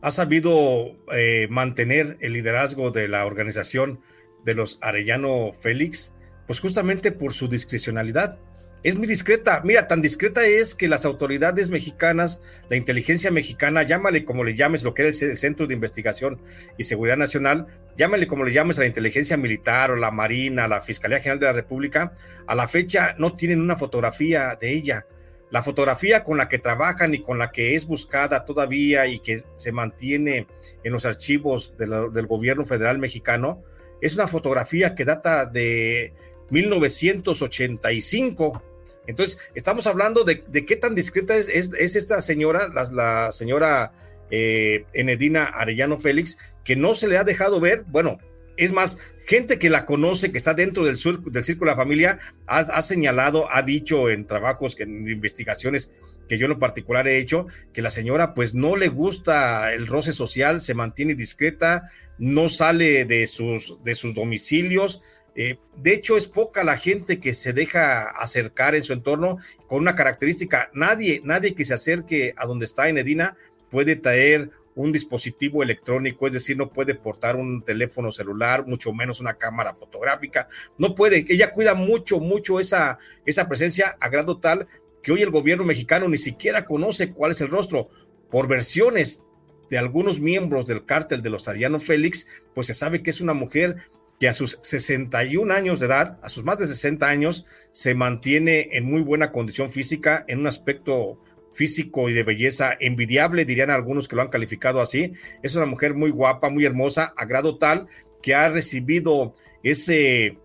ha 0.02 0.12
sabido 0.12 0.96
eh, 1.12 1.48
mantener 1.50 2.18
el 2.22 2.34
liderazgo 2.34 2.92
de 2.92 3.08
la 3.08 3.26
organización 3.26 4.00
de 4.46 4.56
los 4.56 4.78
Arellano 4.82 5.52
Félix, 5.60 6.14
pues 6.48 6.60
justamente 6.60 7.12
por 7.12 7.34
su 7.34 7.48
discrecionalidad 7.50 8.40
es 8.86 8.96
muy 8.96 9.08
discreta. 9.08 9.62
Mira, 9.64 9.88
tan 9.88 10.04
discreta 10.04 10.46
es 10.46 10.76
que 10.76 10.88
las 10.88 11.06
autoridades 11.06 11.72
mexicanas, 11.72 12.44
la 12.70 12.78
inteligencia 12.78 13.32
mexicana, 13.32 13.82
llámale 13.82 14.26
como 14.26 14.44
le 14.44 14.54
llames, 14.54 14.84
lo 14.84 14.94
que 14.94 15.08
es 15.08 15.24
el 15.24 15.36
Centro 15.36 15.66
de 15.66 15.74
Investigación 15.74 16.40
y 16.78 16.84
Seguridad 16.84 17.18
Nacional, 17.18 17.66
llámale 17.98 18.28
como 18.28 18.44
le 18.44 18.54
llames 18.54 18.78
a 18.78 18.82
la 18.82 18.88
inteligencia 18.88 19.38
militar 19.38 19.90
o 19.90 19.96
la 19.96 20.12
Marina, 20.12 20.68
la 20.68 20.82
Fiscalía 20.82 21.18
General 21.18 21.40
de 21.40 21.46
la 21.48 21.54
República, 21.54 22.14
a 22.46 22.54
la 22.54 22.68
fecha 22.68 23.16
no 23.18 23.34
tienen 23.34 23.60
una 23.60 23.76
fotografía 23.76 24.56
de 24.62 24.74
ella. 24.74 25.08
La 25.50 25.64
fotografía 25.64 26.24
con 26.24 26.38
la 26.38 26.48
que 26.48 26.60
trabajan 26.60 27.16
y 27.16 27.24
con 27.24 27.40
la 27.40 27.52
que 27.52 27.74
es 27.74 27.88
buscada 27.88 28.46
todavía 28.46 29.08
y 29.08 29.18
que 29.18 29.42
se 29.56 29.72
mantiene 29.72 30.46
en 30.84 30.94
los 30.94 31.08
archivos 31.08 31.76
del 31.76 32.28
gobierno 32.28 32.66
federal 32.66 33.00
mexicano, 33.00 33.64
es 34.00 34.14
una 34.14 34.28
fotografía 34.28 34.94
que 34.94 35.06
data 35.06 35.48
de 35.48 36.14
1985 36.52 38.75
entonces, 39.08 39.40
estamos 39.56 39.88
hablando 39.88 40.24
de, 40.24 40.44
qué 40.44 40.76
tan 40.76 40.96
discreta 40.96 41.36
es, 41.36 41.48
esta 41.50 42.22
señora, 42.22 42.70
la, 42.92 43.32
señora 43.32 43.94
eh, 44.32 44.86
Enedina 44.94 45.46
Arellano 45.46 46.00
Félix, 46.00 46.38
que 46.64 46.76
no 46.76 46.94
se 46.94 47.08
le 47.08 47.18
ha 47.18 47.24
dejado 47.24 47.60
ver, 47.60 47.84
bueno, 47.88 48.18
es 48.58 48.72
más, 48.72 48.98
gente 49.26 49.60
que 49.60 49.70
la 49.70 49.86
conoce, 49.86 50.32
que 50.32 50.38
está 50.38 50.54
dentro 50.54 50.86
del, 50.86 50.98
círculo 50.98 51.32
de 51.32 51.66
la 51.66 51.76
familia, 51.76 52.20
ha, 52.48 52.82
señalado, 52.82 53.48
ha 53.52 53.62
dicho 53.64 54.10
en 54.10 54.26
trabajos, 54.28 54.80
en 54.80 55.08
investigaciones 55.08 55.92
que 56.30 56.38
yo 56.38 56.46
en 56.46 56.52
lo 56.52 56.60
particular 56.60 57.08
he 57.08 57.20
hecho, 57.20 57.48
que 57.74 57.82
la 57.82 57.92
señora 57.92 58.34
pues 58.34 58.56
no 58.56 58.76
le 58.76 58.88
gusta 58.88 59.74
el 59.74 59.88
roce 59.88 60.14
social, 60.14 60.62
se 60.62 60.74
mantiene 60.74 61.16
discreta, 61.16 61.92
no 62.18 62.50
sale 62.50 63.06
de 63.06 63.28
sus 63.28 63.78
domicilios, 64.16 65.02
eh, 65.36 65.58
de 65.76 65.94
hecho, 65.94 66.16
es 66.16 66.28
poca 66.28 66.64
la 66.64 66.78
gente 66.78 67.20
que 67.20 67.34
se 67.34 67.52
deja 67.52 68.04
acercar 68.10 68.74
en 68.74 68.82
su 68.82 68.94
entorno 68.94 69.38
con 69.68 69.80
una 69.80 69.96
característica. 69.96 70.70
Nadie, 70.74 71.22
nadie 71.24 71.54
que 71.54 71.66
se 71.66 71.74
acerque 71.74 72.34
a 72.38 72.46
donde 72.46 72.66
está 72.66 72.88
Enedina 72.88 73.36
puede 73.70 73.98
traer 73.98 74.52
un 74.76 74.92
dispositivo 74.92 75.64
electrónico, 75.64 76.28
es 76.28 76.34
decir, 76.34 76.58
no 76.58 76.72
puede 76.72 76.96
portar 76.96 77.36
un 77.38 77.64
teléfono 77.64 78.12
celular, 78.12 78.66
mucho 78.66 78.92
menos 78.94 79.20
una 79.20 79.36
cámara 79.36 79.74
fotográfica. 79.74 80.48
No 80.78 80.96
puede. 80.96 81.26
Ella 81.28 81.52
cuida 81.52 81.74
mucho, 81.74 82.20
mucho 82.20 82.60
esa, 82.60 82.98
esa 83.26 83.48
presencia 83.48 83.98
a 84.00 84.10
grado 84.10 84.40
tal 84.40 84.68
que 85.02 85.12
hoy 85.12 85.22
el 85.22 85.32
gobierno 85.32 85.66
mexicano 85.66 86.08
ni 86.10 86.18
siquiera 86.18 86.66
conoce 86.66 87.12
cuál 87.12 87.32
es 87.32 87.42
el 87.42 87.50
rostro. 87.50 87.90
Por 88.30 88.48
versiones 88.48 89.24
de 89.70 89.78
algunos 89.78 90.20
miembros 90.20 90.66
del 90.66 90.86
cártel 90.86 91.22
de 91.22 91.30
los 91.30 91.48
Ariano 91.48 91.80
Félix, 91.80 92.28
pues 92.54 92.68
se 92.68 92.74
sabe 92.74 93.04
que 93.04 93.12
es 93.12 93.22
una 93.22 93.34
mujer 93.34 93.78
que 94.20 94.28
a 94.28 94.34
sus 94.34 94.60
61 94.62 95.54
años 95.54 95.80
de 95.80 95.88
edad, 95.88 96.20
a 96.22 96.30
sus 96.30 96.44
más 96.44 96.58
de 96.58 96.68
60 96.68 97.08
años, 97.08 97.46
se 97.72 97.94
mantiene 97.94 98.70
en 98.72 98.86
muy 98.86 99.02
buena 99.02 99.32
condición 99.32 99.70
física, 99.70 100.24
en 100.28 100.40
un 100.40 100.48
aspecto 100.48 101.20
físico 101.54 102.10
y 102.10 102.14
de 102.14 102.24
belleza 102.24 102.76
envidiable, 102.80 103.46
dirían 103.46 103.72
algunos 103.72 104.08
que 104.08 104.16
lo 104.16 104.22
han 104.22 104.30
calificado 104.30 104.82
así. 104.82 105.14
Es 105.42 105.56
una 105.56 105.66
mujer 105.66 105.94
muy 105.94 106.12
guapa, 106.12 106.50
muy 106.50 106.66
hermosa, 106.66 107.14
a 107.16 107.26
grado 107.26 107.58
tal 107.58 107.88
que 108.22 108.36
ha 108.36 108.50
recibido 108.50 109.36
ese, 109.64 110.38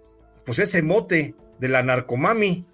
pues 0.45 0.59
ese 0.59 0.83
mote 0.83 1.35
de 1.59 1.69
la 1.69 1.83
narcomami, 1.83 2.65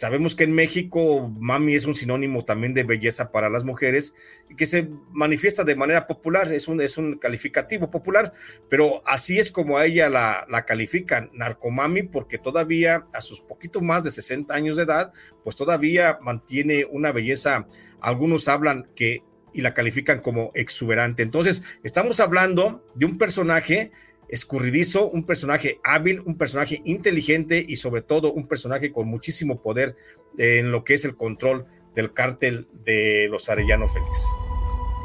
Sabemos 0.00 0.34
que 0.34 0.44
en 0.44 0.52
México 0.52 1.30
mami 1.38 1.74
es 1.74 1.84
un 1.84 1.94
sinónimo 1.94 2.42
también 2.42 2.72
de 2.72 2.84
belleza 2.84 3.30
para 3.30 3.50
las 3.50 3.64
mujeres 3.64 4.14
que 4.56 4.64
se 4.64 4.88
manifiesta 5.12 5.62
de 5.62 5.76
manera 5.76 6.06
popular, 6.06 6.50
es 6.54 6.68
un, 6.68 6.80
es 6.80 6.96
un 6.96 7.18
calificativo 7.18 7.90
popular, 7.90 8.32
pero 8.70 9.02
así 9.04 9.38
es 9.38 9.50
como 9.50 9.76
a 9.76 9.84
ella 9.84 10.08
la, 10.08 10.46
la 10.48 10.64
califican, 10.64 11.28
narcomami, 11.34 12.04
porque 12.04 12.38
todavía 12.38 13.08
a 13.12 13.20
sus 13.20 13.42
poquito 13.42 13.82
más 13.82 14.02
de 14.02 14.10
60 14.10 14.54
años 14.54 14.78
de 14.78 14.84
edad, 14.84 15.12
pues 15.44 15.54
todavía 15.54 16.16
mantiene 16.22 16.86
una 16.90 17.12
belleza, 17.12 17.66
algunos 18.00 18.48
hablan 18.48 18.88
que 18.96 19.22
y 19.52 19.60
la 19.60 19.74
califican 19.74 20.20
como 20.20 20.50
exuberante. 20.54 21.22
Entonces, 21.22 21.62
estamos 21.82 22.20
hablando 22.20 22.86
de 22.94 23.04
un 23.04 23.18
personaje 23.18 23.90
escurridizo, 24.30 25.08
un 25.10 25.24
personaje 25.24 25.80
hábil, 25.82 26.20
un 26.24 26.36
personaje 26.36 26.80
inteligente 26.84 27.64
y 27.66 27.76
sobre 27.76 28.02
todo 28.02 28.32
un 28.32 28.46
personaje 28.46 28.92
con 28.92 29.08
muchísimo 29.08 29.60
poder 29.60 29.96
en 30.38 30.70
lo 30.70 30.84
que 30.84 30.94
es 30.94 31.04
el 31.04 31.16
control 31.16 31.66
del 31.94 32.12
cártel 32.12 32.68
de 32.84 33.28
los 33.28 33.48
Arellano 33.48 33.88
Félix. 33.88 34.26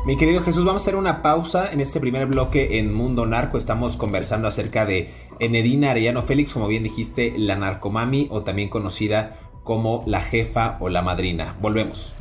Mi 0.05 0.15
querido 0.15 0.41
Jesús, 0.41 0.63
vamos 0.63 0.84
a 0.84 0.84
hacer 0.84 0.96
una 0.96 1.24
pausa 1.24 1.74
en 1.74 1.82
este 1.82 2.00
primer 2.00 2.27
bloque 2.27 2.77
en 2.77 2.94
Mundo 2.94 3.25
Narco. 3.25 3.58
Estamos 3.58 3.98
conversando 3.98 4.48
acerca 4.48 4.86
de 4.86 5.10
Enedina 5.39 5.91
Arellano 5.91 6.22
Félix, 6.22 6.53
como 6.53 6.67
bien 6.67 6.84
dijiste, 6.84 7.34
la 7.36 7.55
narcomami 7.55 8.27
o 8.29 8.44
también 8.44 8.70
conocida 8.70 9.36
como 9.63 10.03
la 10.05 10.22
jefa 10.22 10.77
o 10.79 10.89
la 10.89 11.01
madrina. 11.01 11.58
Volvemos. 11.60 12.15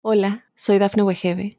Hola, 0.00 0.46
soy 0.54 0.78
Dafne 0.78 1.02
Wegebe 1.02 1.58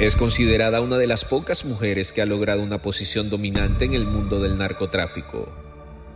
Es 0.00 0.16
considerada 0.16 0.80
una 0.80 0.96
de 0.96 1.06
las 1.06 1.26
pocas 1.26 1.66
mujeres 1.66 2.14
que 2.14 2.22
ha 2.22 2.26
logrado 2.26 2.62
una 2.62 2.80
posición 2.80 3.28
dominante 3.28 3.84
en 3.84 3.92
el 3.92 4.06
mundo 4.06 4.40
del 4.40 4.56
narcotráfico. 4.56 5.52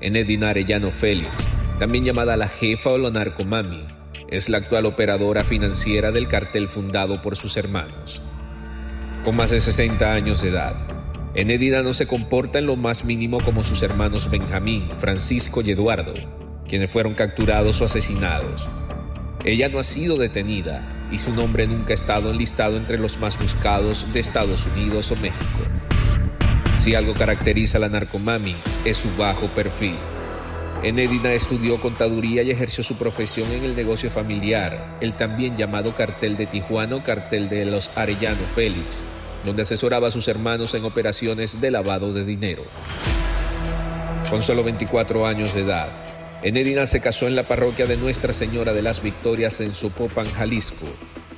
Enedina 0.00 0.49
Arellano 0.49 0.91
Félix, 0.91 1.50
también 1.79 2.03
llamada 2.03 2.38
la 2.38 2.49
jefa 2.49 2.88
o 2.88 2.97
la 2.97 3.11
narcomami, 3.11 3.85
es 4.31 4.49
la 4.49 4.57
actual 4.57 4.87
operadora 4.87 5.45
financiera 5.45 6.12
del 6.12 6.29
cartel 6.29 6.71
fundado 6.71 7.21
por 7.21 7.37
sus 7.37 7.59
hermanos. 7.59 8.23
Con 9.23 9.37
más 9.37 9.50
de 9.50 9.61
60 9.61 10.14
años 10.14 10.41
de 10.41 10.49
edad, 10.49 10.76
Enedina 11.35 11.83
no 11.83 11.93
se 11.93 12.07
comporta 12.07 12.61
en 12.61 12.64
lo 12.64 12.76
más 12.76 13.05
mínimo 13.05 13.38
como 13.45 13.62
sus 13.62 13.83
hermanos 13.83 14.31
Benjamín, 14.31 14.88
Francisco 14.97 15.61
y 15.61 15.73
Eduardo, 15.73 16.14
quienes 16.67 16.91
fueron 16.91 17.12
capturados 17.12 17.83
o 17.83 17.85
asesinados. 17.85 18.67
Ella 19.45 19.69
no 19.69 19.79
ha 19.79 19.85
sido 19.85 20.17
detenida 20.17 20.94
y 21.11 21.18
su 21.18 21.32
nombre 21.34 21.66
nunca 21.66 21.92
ha 21.92 21.94
estado 21.94 22.30
enlistado 22.30 22.76
entre 22.76 22.99
los 22.99 23.18
más 23.18 23.38
buscados 23.38 24.12
de 24.12 24.20
Estados 24.20 24.66
Unidos 24.75 25.11
o 25.12 25.16
México. 25.16 25.61
Si 26.78 26.94
algo 26.94 27.14
caracteriza 27.14 27.78
a 27.78 27.80
la 27.80 27.88
narcomami 27.88 28.56
es 28.84 28.99
su 28.99 29.08
bajo 29.16 29.46
perfil. 29.49 29.96
Enedina 30.82 31.32
estudió 31.32 31.80
contaduría 31.80 32.42
y 32.42 32.50
ejerció 32.50 32.84
su 32.84 32.96
profesión 32.96 33.50
en 33.52 33.64
el 33.64 33.75
negocio 33.75 34.11
familiar, 34.11 34.99
el 35.00 35.14
también 35.14 35.56
llamado 35.56 35.94
cartel 35.94 36.37
de 36.37 36.46
Tijuana 36.46 36.96
o 36.96 37.02
cartel 37.02 37.49
de 37.49 37.64
los 37.64 37.90
Arellano 37.96 38.42
Félix, 38.54 39.02
donde 39.44 39.62
asesoraba 39.62 40.08
a 40.08 40.11
sus 40.11 40.28
hermanos 40.28 40.75
en 40.75 40.84
operaciones 40.84 41.61
de 41.61 41.70
lavado 41.70 42.12
de 42.12 42.25
dinero. 42.26 42.64
Con 44.28 44.42
solo 44.42 44.62
24 44.62 45.26
años 45.26 45.54
de 45.54 45.61
edad, 45.61 45.88
Enedina 46.45 46.87
se 46.87 47.01
casó 47.01 47.27
en 47.27 47.37
la 47.37 47.45
parroquia 47.45 47.87
de 47.87 47.97
Nuestra 47.97 48.35
Señora 48.35 48.75
de 48.75 48.83
las 48.83 49.03
Victorias 49.03 49.63
en 49.63 49.75
Sopopan, 49.75 50.31
Jalisco, 50.31 50.85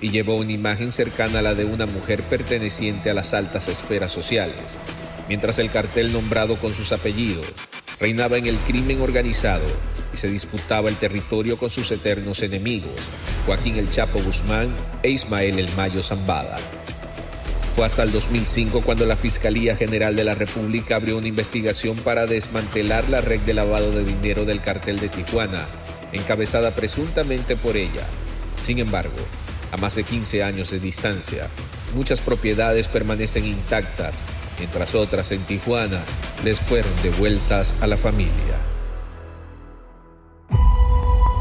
y 0.00 0.10
llevó 0.10 0.34
una 0.34 0.50
imagen 0.50 0.90
cercana 0.90 1.38
a 1.38 1.42
la 1.42 1.54
de 1.54 1.64
una 1.64 1.86
mujer 1.86 2.24
perteneciente 2.24 3.08
a 3.08 3.14
las 3.14 3.32
altas 3.32 3.68
esferas 3.68 4.10
sociales, 4.10 4.80
mientras 5.28 5.60
el 5.60 5.70
cartel 5.70 6.12
nombrado 6.12 6.56
con 6.56 6.74
sus 6.74 6.90
apellidos 6.90 7.46
reinaba 8.00 8.36
en 8.36 8.46
el 8.46 8.56
crimen 8.56 9.00
organizado 9.00 9.64
y 10.12 10.16
se 10.16 10.28
disputaba 10.28 10.88
el 10.88 10.96
territorio 10.96 11.56
con 11.56 11.70
sus 11.70 11.92
eternos 11.92 12.42
enemigos, 12.42 13.00
Joaquín 13.46 13.76
el 13.76 13.88
Chapo 13.88 14.20
Guzmán 14.20 14.74
e 15.04 15.10
Ismael 15.10 15.60
el 15.60 15.72
Mayo 15.76 16.02
Zambada. 16.02 16.58
Fue 17.76 17.86
hasta 17.86 18.02
el 18.02 18.10
2005 18.10 18.80
cuando 18.80 19.06
la 19.06 19.14
Fiscalía 19.14 19.76
General 19.76 20.16
de 20.16 20.24
la 20.24 20.34
República 20.34 20.96
abrió 20.96 21.16
una 21.18 21.28
investigación 21.28 21.96
para 21.98 22.26
desmantelar 22.26 23.08
la 23.08 23.20
red 23.20 23.40
de 23.40 23.54
lavado 23.54 23.92
de 23.92 24.02
dinero 24.02 24.44
del 24.44 24.62
cartel 24.62 24.98
de 24.98 25.10
Tijuana, 25.10 25.68
encabezada 26.12 26.72
presuntamente 26.72 27.54
por 27.54 27.76
ella. 27.76 28.06
Sin 28.60 28.78
embargo, 28.78 29.14
a 29.70 29.76
más 29.76 29.94
de 29.94 30.02
15 30.02 30.42
años 30.42 30.70
de 30.70 30.80
distancia, 30.80 31.48
Muchas 31.94 32.20
propiedades 32.20 32.88
permanecen 32.88 33.46
intactas, 33.46 34.24
mientras 34.58 34.94
otras 34.94 35.32
en 35.32 35.40
Tijuana 35.44 36.02
les 36.44 36.58
fueron 36.58 36.92
devueltas 37.02 37.74
a 37.80 37.86
la 37.86 37.96
familia. 37.96 38.75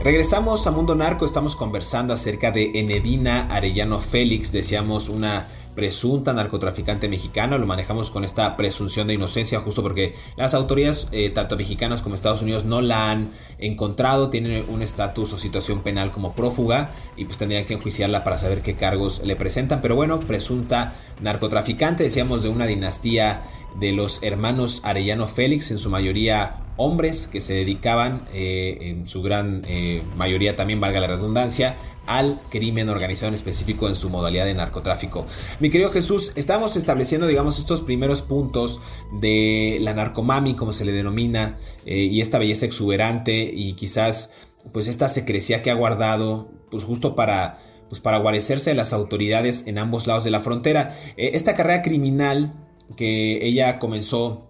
Regresamos 0.06 0.68
a 0.68 0.72
Mundo 0.72 0.94
Narco, 0.94 1.26
estamos 1.26 1.56
conversando 1.56 2.14
acerca 2.14 2.52
de 2.52 2.74
Enedina 2.76 3.48
Arellano 3.48 4.00
Félix, 4.00 4.52
decíamos 4.52 5.10
una 5.10 5.48
presunta 5.74 6.32
narcotraficante 6.32 7.10
mexicana, 7.10 7.58
lo 7.58 7.66
manejamos 7.66 8.12
con 8.12 8.24
esta 8.24 8.56
presunción 8.56 9.08
de 9.08 9.16
inocencia 9.16 9.62
justo 9.62 9.82
porque 9.82 10.14
las 10.38 10.54
autoridades 10.54 11.08
eh, 11.12 11.32
tanto 11.32 11.58
mexicanas 11.58 12.04
como 12.04 12.14
Estados 12.14 12.44
Unidos 12.44 12.66
no 12.66 12.84
la 12.84 13.10
han 13.10 13.32
encontrado, 13.58 14.30
tienen 14.30 14.66
un 14.70 14.84
estatus 14.84 15.34
o 15.34 15.40
situación 15.40 15.82
penal 15.82 16.12
como 16.12 16.36
prófuga 16.36 16.92
y 17.18 17.26
pues 17.26 17.40
tendrían 17.40 17.66
que 17.66 17.74
enjuiciarla 17.74 18.24
para 18.24 18.38
saber 18.38 18.62
qué 18.62 18.76
cargos 18.76 19.24
le 19.24 19.36
presentan, 19.36 19.82
pero 19.82 19.96
bueno, 19.96 20.20
presunta 20.20 20.94
narcotraficante, 21.20 22.04
decíamos 22.04 22.44
de 22.44 22.50
una 22.50 22.68
dinastía 22.68 23.42
de 23.80 23.92
los 23.92 24.22
hermanos 24.22 24.82
Arellano 24.84 25.28
Félix, 25.28 25.72
en 25.72 25.80
su 25.80 25.90
mayoría 25.90 26.62
hombres 26.78 27.28
que 27.28 27.42
se 27.42 27.54
dedicaban, 27.54 28.28
eh, 28.34 28.78
en 28.82 29.08
su 29.08 29.22
gran 29.22 29.64
eh, 29.68 30.04
mayoría 30.16 30.56
también 30.56 30.80
valga 30.80 31.00
la 31.00 31.08
redundancia, 31.08 31.78
al 32.06 32.40
crimen 32.50 32.90
organizado 32.90 33.30
en 33.30 33.34
específico 33.34 33.88
en 33.88 33.96
su 33.96 34.10
modalidad 34.10 34.46
de 34.46 34.54
narcotráfico. 34.54 35.26
Mi 35.60 35.70
querido 35.70 35.92
Jesús, 35.92 36.34
estamos 36.36 36.76
estableciendo, 36.76 37.28
digamos, 37.28 37.58
estos 37.58 37.82
primeros 37.82 38.22
puntos 38.22 38.80
de 39.20 39.80
la 39.82 39.94
narcomami, 39.94 40.56
como 40.56 40.74
se 40.74 40.86
le 40.86 40.92
denomina, 40.92 41.58
eh, 41.86 41.98
y 41.98 42.22
esta 42.22 42.38
belleza 42.38 42.66
exuberante 42.66 43.50
y 43.54 43.74
quizás, 43.74 44.32
pues, 44.72 44.88
esta 44.88 45.08
secrecía 45.08 45.64
que 45.64 45.72
ha 45.72 45.76
guardado, 45.76 46.52
pues, 46.70 46.84
justo 46.84 47.16
para, 47.16 47.58
pues, 47.90 48.02
para 48.02 48.18
guarecerse 48.18 48.72
de 48.72 48.76
las 48.76 48.94
autoridades 48.94 49.66
en 49.66 49.78
ambos 49.78 50.06
lados 50.08 50.24
de 50.24 50.32
la 50.32 50.42
frontera. 50.42 50.96
esta 51.18 51.56
carrera 51.56 51.82
criminal 51.82 52.54
que 52.96 53.46
ella 53.46 53.80
comenzó 53.80 54.45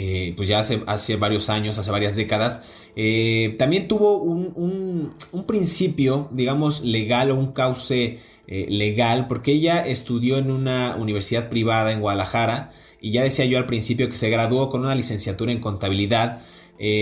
eh, 0.00 0.32
pues 0.36 0.48
ya 0.48 0.60
hace, 0.60 1.16
varios 1.16 1.50
años, 1.50 1.76
hace 1.76 1.90
varias 1.90 2.14
décadas, 2.14 2.62
eh, 2.94 3.56
también 3.58 3.88
tuvo 3.88 4.18
un, 4.18 5.12
principio, 5.44 6.28
digamos, 6.30 6.82
legal 6.82 7.32
o 7.32 7.34
un 7.34 7.50
cauce 7.50 8.20
eh, 8.46 8.66
legal, 8.68 9.26
porque 9.26 9.50
ella 9.50 9.84
estudió 9.84 10.38
en 10.38 10.52
una 10.52 10.94
universidad 10.96 11.48
privada 11.48 11.90
en 11.90 12.00
Guadalajara 12.00 12.70
y 13.00 13.10
ya 13.10 13.24
decía 13.24 13.44
yo 13.46 13.58
al 13.58 13.66
principio 13.66 14.08
que 14.08 14.14
se 14.14 14.30
graduó 14.30 14.70
con 14.70 14.82
una 14.82 14.94
licenciatura 14.94 15.50
en 15.50 15.58
contabilidad. 15.58 16.42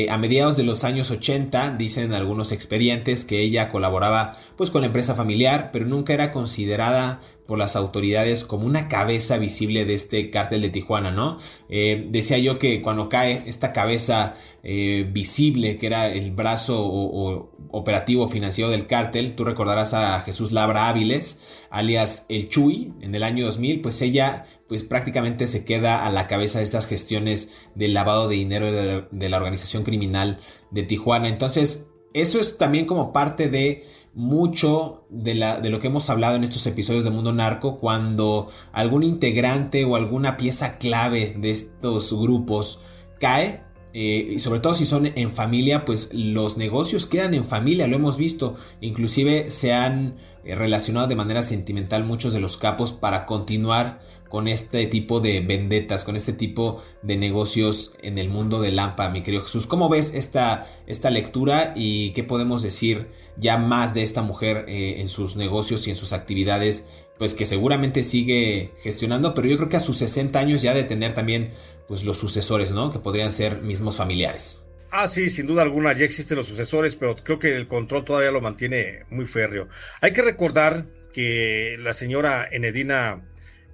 a 0.08 0.16
mediados 0.16 0.56
de 0.56 0.62
los 0.62 0.84
años 0.84 1.10
80 1.10 1.76
dicen 1.76 2.14
algunos 2.14 2.50
expedientes 2.50 3.26
que 3.26 3.42
ella 3.42 3.68
colaboraba 3.68 4.32
pues 4.56 4.70
con 4.70 4.80
la 4.80 4.86
empresa 4.86 5.14
familiar, 5.14 5.68
pero 5.70 5.84
nunca 5.84 6.14
era 6.14 6.32
considerada 6.32 7.20
por 7.46 7.58
las 7.58 7.76
autoridades 7.76 8.44
como 8.44 8.66
una 8.66 8.88
cabeza 8.88 9.38
visible 9.38 9.84
de 9.84 9.94
este 9.94 10.30
cártel 10.30 10.62
de 10.62 10.70
Tijuana, 10.70 11.10
¿no? 11.10 11.38
Eh, 11.68 12.06
decía 12.08 12.38
yo 12.38 12.58
que 12.58 12.82
cuando 12.82 13.08
cae 13.08 13.42
esta 13.46 13.72
cabeza 13.72 14.34
eh, 14.62 15.08
visible, 15.10 15.78
que 15.78 15.86
era 15.86 16.08
el 16.08 16.32
brazo 16.32 17.50
operativo 17.70 18.28
financiero 18.28 18.70
del 18.70 18.86
cártel, 18.86 19.36
tú 19.36 19.44
recordarás 19.44 19.94
a 19.94 20.20
Jesús 20.20 20.52
Labra 20.52 20.88
Áviles, 20.88 21.64
alias 21.70 22.26
El 22.28 22.48
Chuy, 22.48 22.92
en 23.00 23.14
el 23.14 23.22
año 23.22 23.46
2000, 23.46 23.80
pues 23.80 24.02
ella 24.02 24.44
pues 24.68 24.82
prácticamente 24.82 25.46
se 25.46 25.64
queda 25.64 26.04
a 26.04 26.10
la 26.10 26.26
cabeza 26.26 26.58
de 26.58 26.64
estas 26.64 26.86
gestiones 26.86 27.68
del 27.74 27.94
lavado 27.94 28.28
de 28.28 28.36
dinero 28.36 28.72
de 28.72 29.28
la 29.28 29.36
organización 29.36 29.84
criminal 29.84 30.40
de 30.70 30.82
Tijuana. 30.82 31.28
Entonces, 31.28 31.88
eso 32.16 32.40
es 32.40 32.56
también 32.56 32.86
como 32.86 33.12
parte 33.12 33.50
de 33.50 33.84
mucho 34.14 35.04
de, 35.10 35.34
la, 35.34 35.60
de, 35.60 35.68
lo 35.68 35.80
que 35.80 35.88
hemos 35.88 36.08
hablado 36.08 36.36
en 36.36 36.44
estos 36.44 36.66
episodios 36.66 37.04
de 37.04 37.10
Mundo 37.10 37.34
Narco, 37.34 37.78
cuando 37.78 38.48
algún 38.72 39.02
integrante 39.02 39.84
o 39.84 39.96
alguna 39.96 40.38
pieza 40.38 40.78
clave 40.78 41.36
de 41.38 41.50
estos 41.50 42.18
grupos 42.18 42.80
cae, 43.20 43.66
eh, 43.92 44.32
y 44.32 44.38
sobre 44.38 44.60
todo 44.60 44.72
si 44.72 44.86
son 44.86 45.06
en 45.06 45.30
familia, 45.30 45.84
pues 45.84 46.08
los 46.12 46.56
negocios 46.56 47.06
quedan 47.06 47.34
en 47.34 47.44
familia, 47.44 47.86
lo 47.86 47.96
hemos 47.96 48.16
visto, 48.16 48.54
inclusive 48.80 49.50
se 49.50 49.74
han 49.74 50.16
eh, 50.44 50.54
relacionado 50.54 51.08
de 51.08 51.16
manera 51.16 51.42
sentimental 51.42 52.04
muchos 52.04 52.32
de 52.32 52.40
los 52.40 52.56
capos 52.56 52.92
para 52.92 53.26
continuar 53.26 53.98
con 54.28 54.48
este 54.48 54.86
tipo 54.86 55.20
de 55.20 55.40
vendetas, 55.40 56.04
con 56.04 56.16
este 56.16 56.32
tipo 56.32 56.82
de 57.02 57.16
negocios 57.16 57.92
en 58.02 58.18
el 58.18 58.28
mundo 58.28 58.60
de 58.60 58.72
Lampa, 58.72 59.10
mi 59.10 59.22
querido 59.22 59.42
Jesús. 59.42 59.66
¿Cómo 59.66 59.88
ves 59.88 60.12
esta, 60.14 60.66
esta 60.86 61.10
lectura 61.10 61.72
y 61.76 62.10
qué 62.10 62.24
podemos 62.24 62.62
decir 62.62 63.08
ya 63.36 63.56
más 63.56 63.94
de 63.94 64.02
esta 64.02 64.22
mujer 64.22 64.64
eh, 64.68 65.00
en 65.00 65.08
sus 65.08 65.36
negocios 65.36 65.86
y 65.86 65.90
en 65.90 65.96
sus 65.96 66.12
actividades? 66.12 66.86
Pues 67.18 67.34
que 67.34 67.46
seguramente 67.46 68.02
sigue 68.02 68.72
gestionando, 68.82 69.32
pero 69.32 69.48
yo 69.48 69.56
creo 69.56 69.68
que 69.68 69.78
a 69.78 69.80
sus 69.80 69.96
60 69.98 70.38
años 70.38 70.62
ya 70.62 70.74
de 70.74 70.84
tener 70.84 71.14
también 71.14 71.50
pues 71.88 72.04
los 72.04 72.18
sucesores, 72.18 72.72
¿no? 72.72 72.90
Que 72.90 72.98
podrían 72.98 73.32
ser 73.32 73.62
mismos 73.62 73.96
familiares. 73.96 74.66
Ah, 74.90 75.08
sí, 75.08 75.30
sin 75.30 75.46
duda 75.46 75.62
alguna, 75.62 75.96
ya 75.96 76.04
existen 76.04 76.36
los 76.36 76.46
sucesores, 76.46 76.94
pero 76.94 77.16
creo 77.16 77.38
que 77.38 77.56
el 77.56 77.66
control 77.66 78.04
todavía 78.04 78.30
lo 78.30 78.40
mantiene 78.40 79.00
muy 79.10 79.26
férreo. 79.26 79.68
Hay 80.00 80.12
que 80.12 80.22
recordar 80.22 80.86
que 81.12 81.76
la 81.80 81.92
señora 81.92 82.46
Enedina 82.50 83.22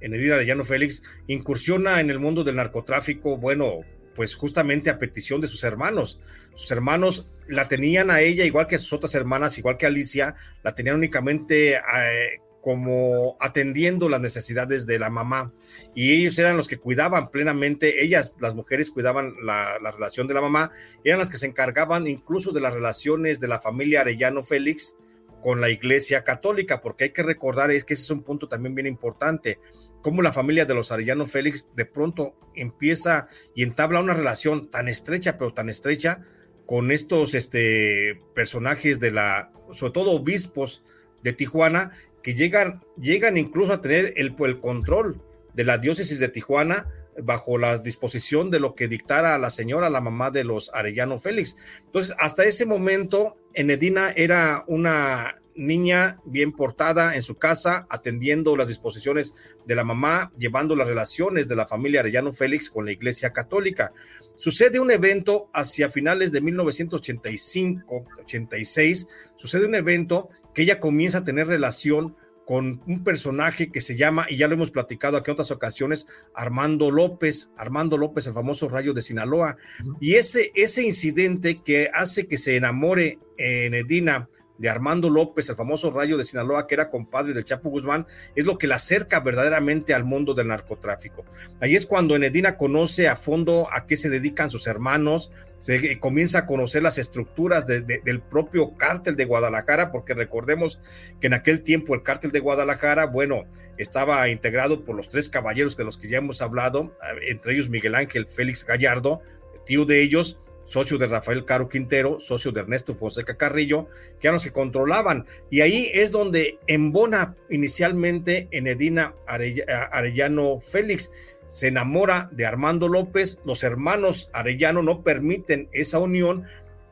en 0.02 0.14
Edith 0.14 0.32
Arellano 0.32 0.64
Félix, 0.64 1.02
incursiona 1.26 2.00
en 2.00 2.10
el 2.10 2.18
mundo 2.18 2.44
del 2.44 2.56
narcotráfico, 2.56 3.38
bueno, 3.38 3.80
pues 4.14 4.34
justamente 4.34 4.90
a 4.90 4.98
petición 4.98 5.40
de 5.40 5.48
sus 5.48 5.64
hermanos. 5.64 6.20
Sus 6.54 6.70
hermanos 6.70 7.32
la 7.48 7.68
tenían 7.68 8.10
a 8.10 8.20
ella, 8.20 8.44
igual 8.44 8.66
que 8.66 8.76
a 8.76 8.78
sus 8.78 8.92
otras 8.92 9.14
hermanas, 9.14 9.58
igual 9.58 9.76
que 9.76 9.86
Alicia, 9.86 10.34
la 10.62 10.74
tenían 10.74 10.96
únicamente 10.96 11.74
eh, 11.74 12.40
como 12.60 13.36
atendiendo 13.40 14.08
las 14.08 14.20
necesidades 14.20 14.86
de 14.86 14.98
la 14.98 15.10
mamá. 15.10 15.52
Y 15.94 16.12
ellos 16.12 16.38
eran 16.38 16.56
los 16.56 16.68
que 16.68 16.78
cuidaban 16.78 17.30
plenamente, 17.30 18.04
ellas, 18.04 18.34
las 18.40 18.54
mujeres, 18.54 18.90
cuidaban 18.90 19.34
la, 19.44 19.78
la 19.80 19.90
relación 19.90 20.28
de 20.28 20.34
la 20.34 20.40
mamá, 20.40 20.70
eran 21.04 21.18
las 21.18 21.28
que 21.28 21.38
se 21.38 21.46
encargaban 21.46 22.06
incluso 22.06 22.52
de 22.52 22.60
las 22.60 22.72
relaciones 22.72 23.40
de 23.40 23.48
la 23.48 23.60
familia 23.60 24.02
Arellano 24.02 24.44
Félix 24.44 24.96
con 25.42 25.60
la 25.60 25.70
iglesia 25.70 26.22
católica, 26.22 26.80
porque 26.80 27.04
hay 27.04 27.10
que 27.10 27.24
recordar 27.24 27.72
es 27.72 27.84
que 27.84 27.94
ese 27.94 28.04
es 28.04 28.10
un 28.10 28.22
punto 28.22 28.48
también 28.48 28.76
bien 28.76 28.86
importante 28.86 29.58
cómo 30.02 30.20
la 30.22 30.32
familia 30.32 30.66
de 30.66 30.74
los 30.74 30.92
Arellano 30.92 31.26
Félix 31.26 31.70
de 31.74 31.86
pronto 31.86 32.34
empieza 32.54 33.28
y 33.54 33.62
entabla 33.62 34.00
una 34.00 34.14
relación 34.14 34.68
tan 34.70 34.88
estrecha, 34.88 35.38
pero 35.38 35.54
tan 35.54 35.68
estrecha, 35.68 36.22
con 36.66 36.90
estos 36.90 37.34
este, 37.34 38.20
personajes 38.34 39.00
de 39.00 39.10
la, 39.10 39.52
sobre 39.72 39.92
todo 39.92 40.12
obispos 40.12 40.84
de 41.22 41.32
Tijuana, 41.32 41.92
que 42.22 42.34
llegan, 42.34 42.80
llegan 43.00 43.36
incluso 43.36 43.72
a 43.72 43.80
tener 43.80 44.12
el, 44.16 44.34
el 44.38 44.60
control 44.60 45.22
de 45.54 45.64
la 45.64 45.78
diócesis 45.78 46.18
de 46.18 46.28
Tijuana 46.28 46.88
bajo 47.20 47.58
la 47.58 47.78
disposición 47.78 48.50
de 48.50 48.60
lo 48.60 48.74
que 48.74 48.88
dictara 48.88 49.36
la 49.38 49.50
señora, 49.50 49.90
la 49.90 50.00
mamá 50.00 50.30
de 50.30 50.44
los 50.44 50.72
Arellano 50.74 51.18
Félix. 51.18 51.56
Entonces, 51.84 52.16
hasta 52.18 52.44
ese 52.44 52.64
momento, 52.64 53.36
Enedina 53.54 54.12
era 54.16 54.64
una 54.66 55.41
niña 55.56 56.18
bien 56.24 56.52
portada 56.52 57.16
en 57.16 57.22
su 57.22 57.36
casa, 57.36 57.86
atendiendo 57.90 58.56
las 58.56 58.68
disposiciones 58.68 59.34
de 59.66 59.74
la 59.74 59.82
mamá, 59.84 60.32
llevando 60.38 60.76
las 60.76 60.88
relaciones 60.88 61.48
de 61.48 61.56
la 61.56 61.66
familia 61.66 62.00
Arellano 62.00 62.32
Félix 62.32 62.70
con 62.70 62.84
la 62.84 62.92
Iglesia 62.92 63.32
Católica. 63.32 63.92
Sucede 64.36 64.78
un 64.80 64.90
evento 64.90 65.48
hacia 65.52 65.90
finales 65.90 66.32
de 66.32 66.42
1985-86, 66.42 69.08
sucede 69.36 69.66
un 69.66 69.74
evento 69.74 70.30
que 70.54 70.62
ella 70.62 70.80
comienza 70.80 71.18
a 71.18 71.24
tener 71.24 71.46
relación 71.46 72.16
con 72.44 72.82
un 72.86 73.04
personaje 73.04 73.70
que 73.70 73.80
se 73.80 73.96
llama, 73.96 74.26
y 74.28 74.36
ya 74.36 74.48
lo 74.48 74.54
hemos 74.54 74.70
platicado 74.70 75.16
aquí 75.16 75.30
en 75.30 75.34
otras 75.34 75.50
ocasiones, 75.50 76.06
Armando 76.34 76.90
López, 76.90 77.52
Armando 77.56 77.96
López, 77.96 78.26
el 78.26 78.34
famoso 78.34 78.68
rayo 78.68 78.92
de 78.92 79.02
Sinaloa. 79.02 79.56
Y 80.00 80.14
ese, 80.14 80.50
ese 80.54 80.82
incidente 80.82 81.62
que 81.62 81.90
hace 81.94 82.26
que 82.26 82.36
se 82.36 82.56
enamore 82.56 83.18
en 83.38 83.74
Edina 83.74 84.28
de 84.62 84.70
Armando 84.70 85.10
López, 85.10 85.48
el 85.48 85.56
famoso 85.56 85.90
rayo 85.90 86.16
de 86.16 86.22
Sinaloa, 86.22 86.68
que 86.68 86.74
era 86.76 86.88
compadre 86.88 87.34
del 87.34 87.42
Chapo 87.42 87.68
Guzmán, 87.68 88.06
es 88.36 88.46
lo 88.46 88.58
que 88.58 88.68
la 88.68 88.76
acerca 88.76 89.18
verdaderamente 89.18 89.92
al 89.92 90.04
mundo 90.04 90.34
del 90.34 90.46
narcotráfico. 90.46 91.24
Ahí 91.60 91.74
es 91.74 91.84
cuando 91.84 92.14
Enedina 92.14 92.56
conoce 92.56 93.08
a 93.08 93.16
fondo 93.16 93.66
a 93.72 93.86
qué 93.86 93.96
se 93.96 94.08
dedican 94.08 94.52
sus 94.52 94.68
hermanos, 94.68 95.32
se 95.58 95.74
eh, 95.74 95.98
comienza 95.98 96.38
a 96.38 96.46
conocer 96.46 96.80
las 96.80 96.96
estructuras 96.96 97.66
del 97.66 98.20
propio 98.20 98.76
cártel 98.76 99.16
de 99.16 99.24
Guadalajara, 99.24 99.90
porque 99.90 100.14
recordemos 100.14 100.80
que 101.20 101.26
en 101.26 101.34
aquel 101.34 101.64
tiempo 101.64 101.96
el 101.96 102.04
cártel 102.04 102.30
de 102.30 102.38
Guadalajara, 102.38 103.06
bueno, 103.06 103.46
estaba 103.78 104.28
integrado 104.28 104.84
por 104.84 104.94
los 104.94 105.08
tres 105.08 105.28
caballeros 105.28 105.76
de 105.76 105.82
los 105.82 105.98
que 105.98 106.08
ya 106.08 106.18
hemos 106.18 106.40
hablado, 106.40 106.96
eh, 107.02 107.30
entre 107.30 107.54
ellos 107.54 107.68
Miguel 107.68 107.96
Ángel 107.96 108.28
Félix 108.28 108.64
Gallardo, 108.64 109.22
tío 109.66 109.84
de 109.84 110.02
ellos, 110.02 110.38
socio 110.64 110.98
de 110.98 111.06
Rafael 111.06 111.44
Caro 111.44 111.68
Quintero, 111.68 112.20
socio 112.20 112.52
de 112.52 112.60
Ernesto 112.60 112.94
Fonseca 112.94 113.36
Carrillo, 113.36 113.88
que 114.20 114.28
eran 114.28 114.34
los 114.34 114.44
que 114.44 114.52
controlaban. 114.52 115.26
Y 115.50 115.60
ahí 115.60 115.90
es 115.92 116.10
donde 116.10 116.58
embona 116.66 117.36
inicialmente 117.50 118.48
en 118.50 118.66
Edina 118.66 119.14
Arellano 119.26 120.60
Félix. 120.60 121.10
Se 121.46 121.68
enamora 121.68 122.30
de 122.32 122.46
Armando 122.46 122.88
López, 122.88 123.40
los 123.44 123.62
hermanos 123.62 124.30
Arellano 124.32 124.82
no 124.82 125.02
permiten 125.02 125.68
esa 125.72 125.98
unión, 125.98 126.44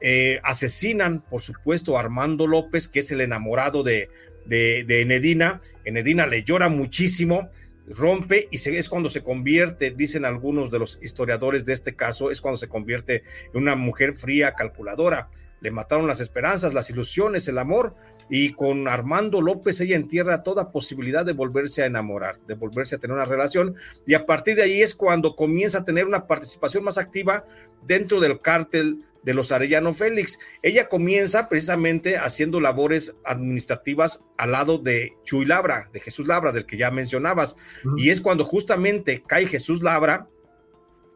eh, 0.02 0.40
asesinan, 0.42 1.22
por 1.22 1.40
supuesto, 1.40 1.96
a 1.96 2.00
Armando 2.00 2.46
López, 2.46 2.88
que 2.88 2.98
es 2.98 3.11
el 3.11 3.22
enamorado 3.22 3.83
de, 3.83 4.11
de, 4.44 4.85
de 4.85 5.00
Enedina. 5.00 5.61
Enedina 5.85 6.26
le 6.26 6.42
llora 6.42 6.68
muchísimo, 6.68 7.48
rompe 7.90 8.48
y 8.50 8.57
es 8.57 8.88
cuando 8.88 9.09
se 9.09 9.22
convierte, 9.22 9.90
dicen 9.90 10.24
algunos 10.24 10.70
de 10.70 10.79
los 10.79 10.98
historiadores 11.03 11.64
de 11.64 11.72
este 11.72 11.94
caso, 11.94 12.31
es 12.31 12.40
cuando 12.40 12.57
se 12.57 12.68
convierte 12.68 13.24
en 13.53 13.62
una 13.62 13.76
mujer 13.76 14.14
fría, 14.16 14.55
calculadora. 14.55 15.29
Le 15.61 15.70
mataron 15.70 16.07
las 16.07 16.20
esperanzas, 16.20 16.72
las 16.72 16.88
ilusiones, 16.88 17.46
el 17.48 17.59
amor, 17.59 17.94
y 18.31 18.53
con 18.53 18.88
Armando 18.88 19.42
López 19.42 19.81
ella 19.81 19.96
entierra 19.96 20.42
toda 20.42 20.70
posibilidad 20.70 21.26
de 21.26 21.33
volverse 21.33 21.83
a 21.83 21.87
enamorar, 21.87 22.38
de 22.46 22.55
volverse 22.55 22.94
a 22.94 22.98
tener 22.98 23.14
una 23.14 23.26
relación, 23.26 23.74
y 24.07 24.14
a 24.14 24.24
partir 24.24 24.57
de 24.57 24.62
ahí 24.62 24.81
es 24.81 24.94
cuando 24.94 25.37
comienza 25.37 25.79
a 25.79 25.85
tener 25.85 26.07
una 26.07 26.26
participación 26.26 26.85
más 26.85 26.96
activa 26.96 27.44
dentro 27.87 28.20
del 28.20 28.40
cártel 28.40 29.05
de 29.22 29.35
los 29.35 29.52
Arellano 29.52 29.92
Félix. 29.92 30.38
Ella 30.62 30.88
comienza 30.88 31.48
precisamente 31.48 32.16
haciendo 32.16 32.61
labores 32.61 33.16
administrativas 33.24 34.24
al 34.37 34.52
lado 34.52 34.78
de 34.78 35.12
Chuy 35.24 35.44
Labra, 35.44 35.90
de 35.92 36.00
Jesús 36.00 36.26
Labra, 36.26 36.52
del 36.52 36.66
que 36.66 36.76
ya 36.76 36.90
mencionabas. 36.90 37.56
Y 37.96 38.11
es 38.11 38.20
cuando 38.20 38.44
justamente 38.44 39.22
cae 39.26 39.46
Jesús 39.46 39.83
Labra, 39.83 40.28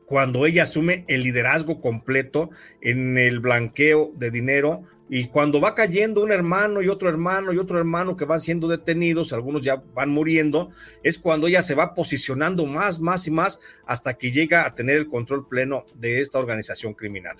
cuando 0.07 0.45
ella 0.47 0.65
asume 0.65 1.05
el 1.09 1.23
liderazgo 1.23 1.81
completo 1.81 2.51
en 2.81 3.17
el 3.17 3.41
blanqueo 3.41 4.13
de 4.15 4.31
dinero 4.31 4.83
y 5.09 5.29
cuando 5.29 5.61
va 5.61 5.75
cayendo 5.75 6.23
un 6.23 6.33
hermano 6.33 6.83
y 6.83 6.89
otro 6.89 7.09
hermano 7.09 7.53
y 7.53 7.59
otro 7.59 7.79
hermano 7.79 8.17
que 8.17 8.25
van 8.25 8.41
siendo 8.41 8.69
detenidos, 8.69 9.33
algunos 9.33 9.63
ya 9.63 9.83
van 9.95 10.11
muriendo, 10.11 10.71
es 11.03 11.19
cuando 11.19 11.47
ella 11.47 11.63
se 11.63 11.75
va 11.75 11.95
posicionando 11.95 12.67
más, 12.67 13.01
más 13.01 13.27
y 13.27 13.31
más 13.31 13.61
hasta 13.87 14.15
que 14.15 14.33
llega 14.33 14.67
a 14.67 14.75
tener 14.75 14.97
el 14.97 15.09
control 15.09 15.49
pleno 15.49 15.85
de 15.95 16.21
esta 16.21 16.39
organización 16.39 16.95
criminal. 16.95 17.37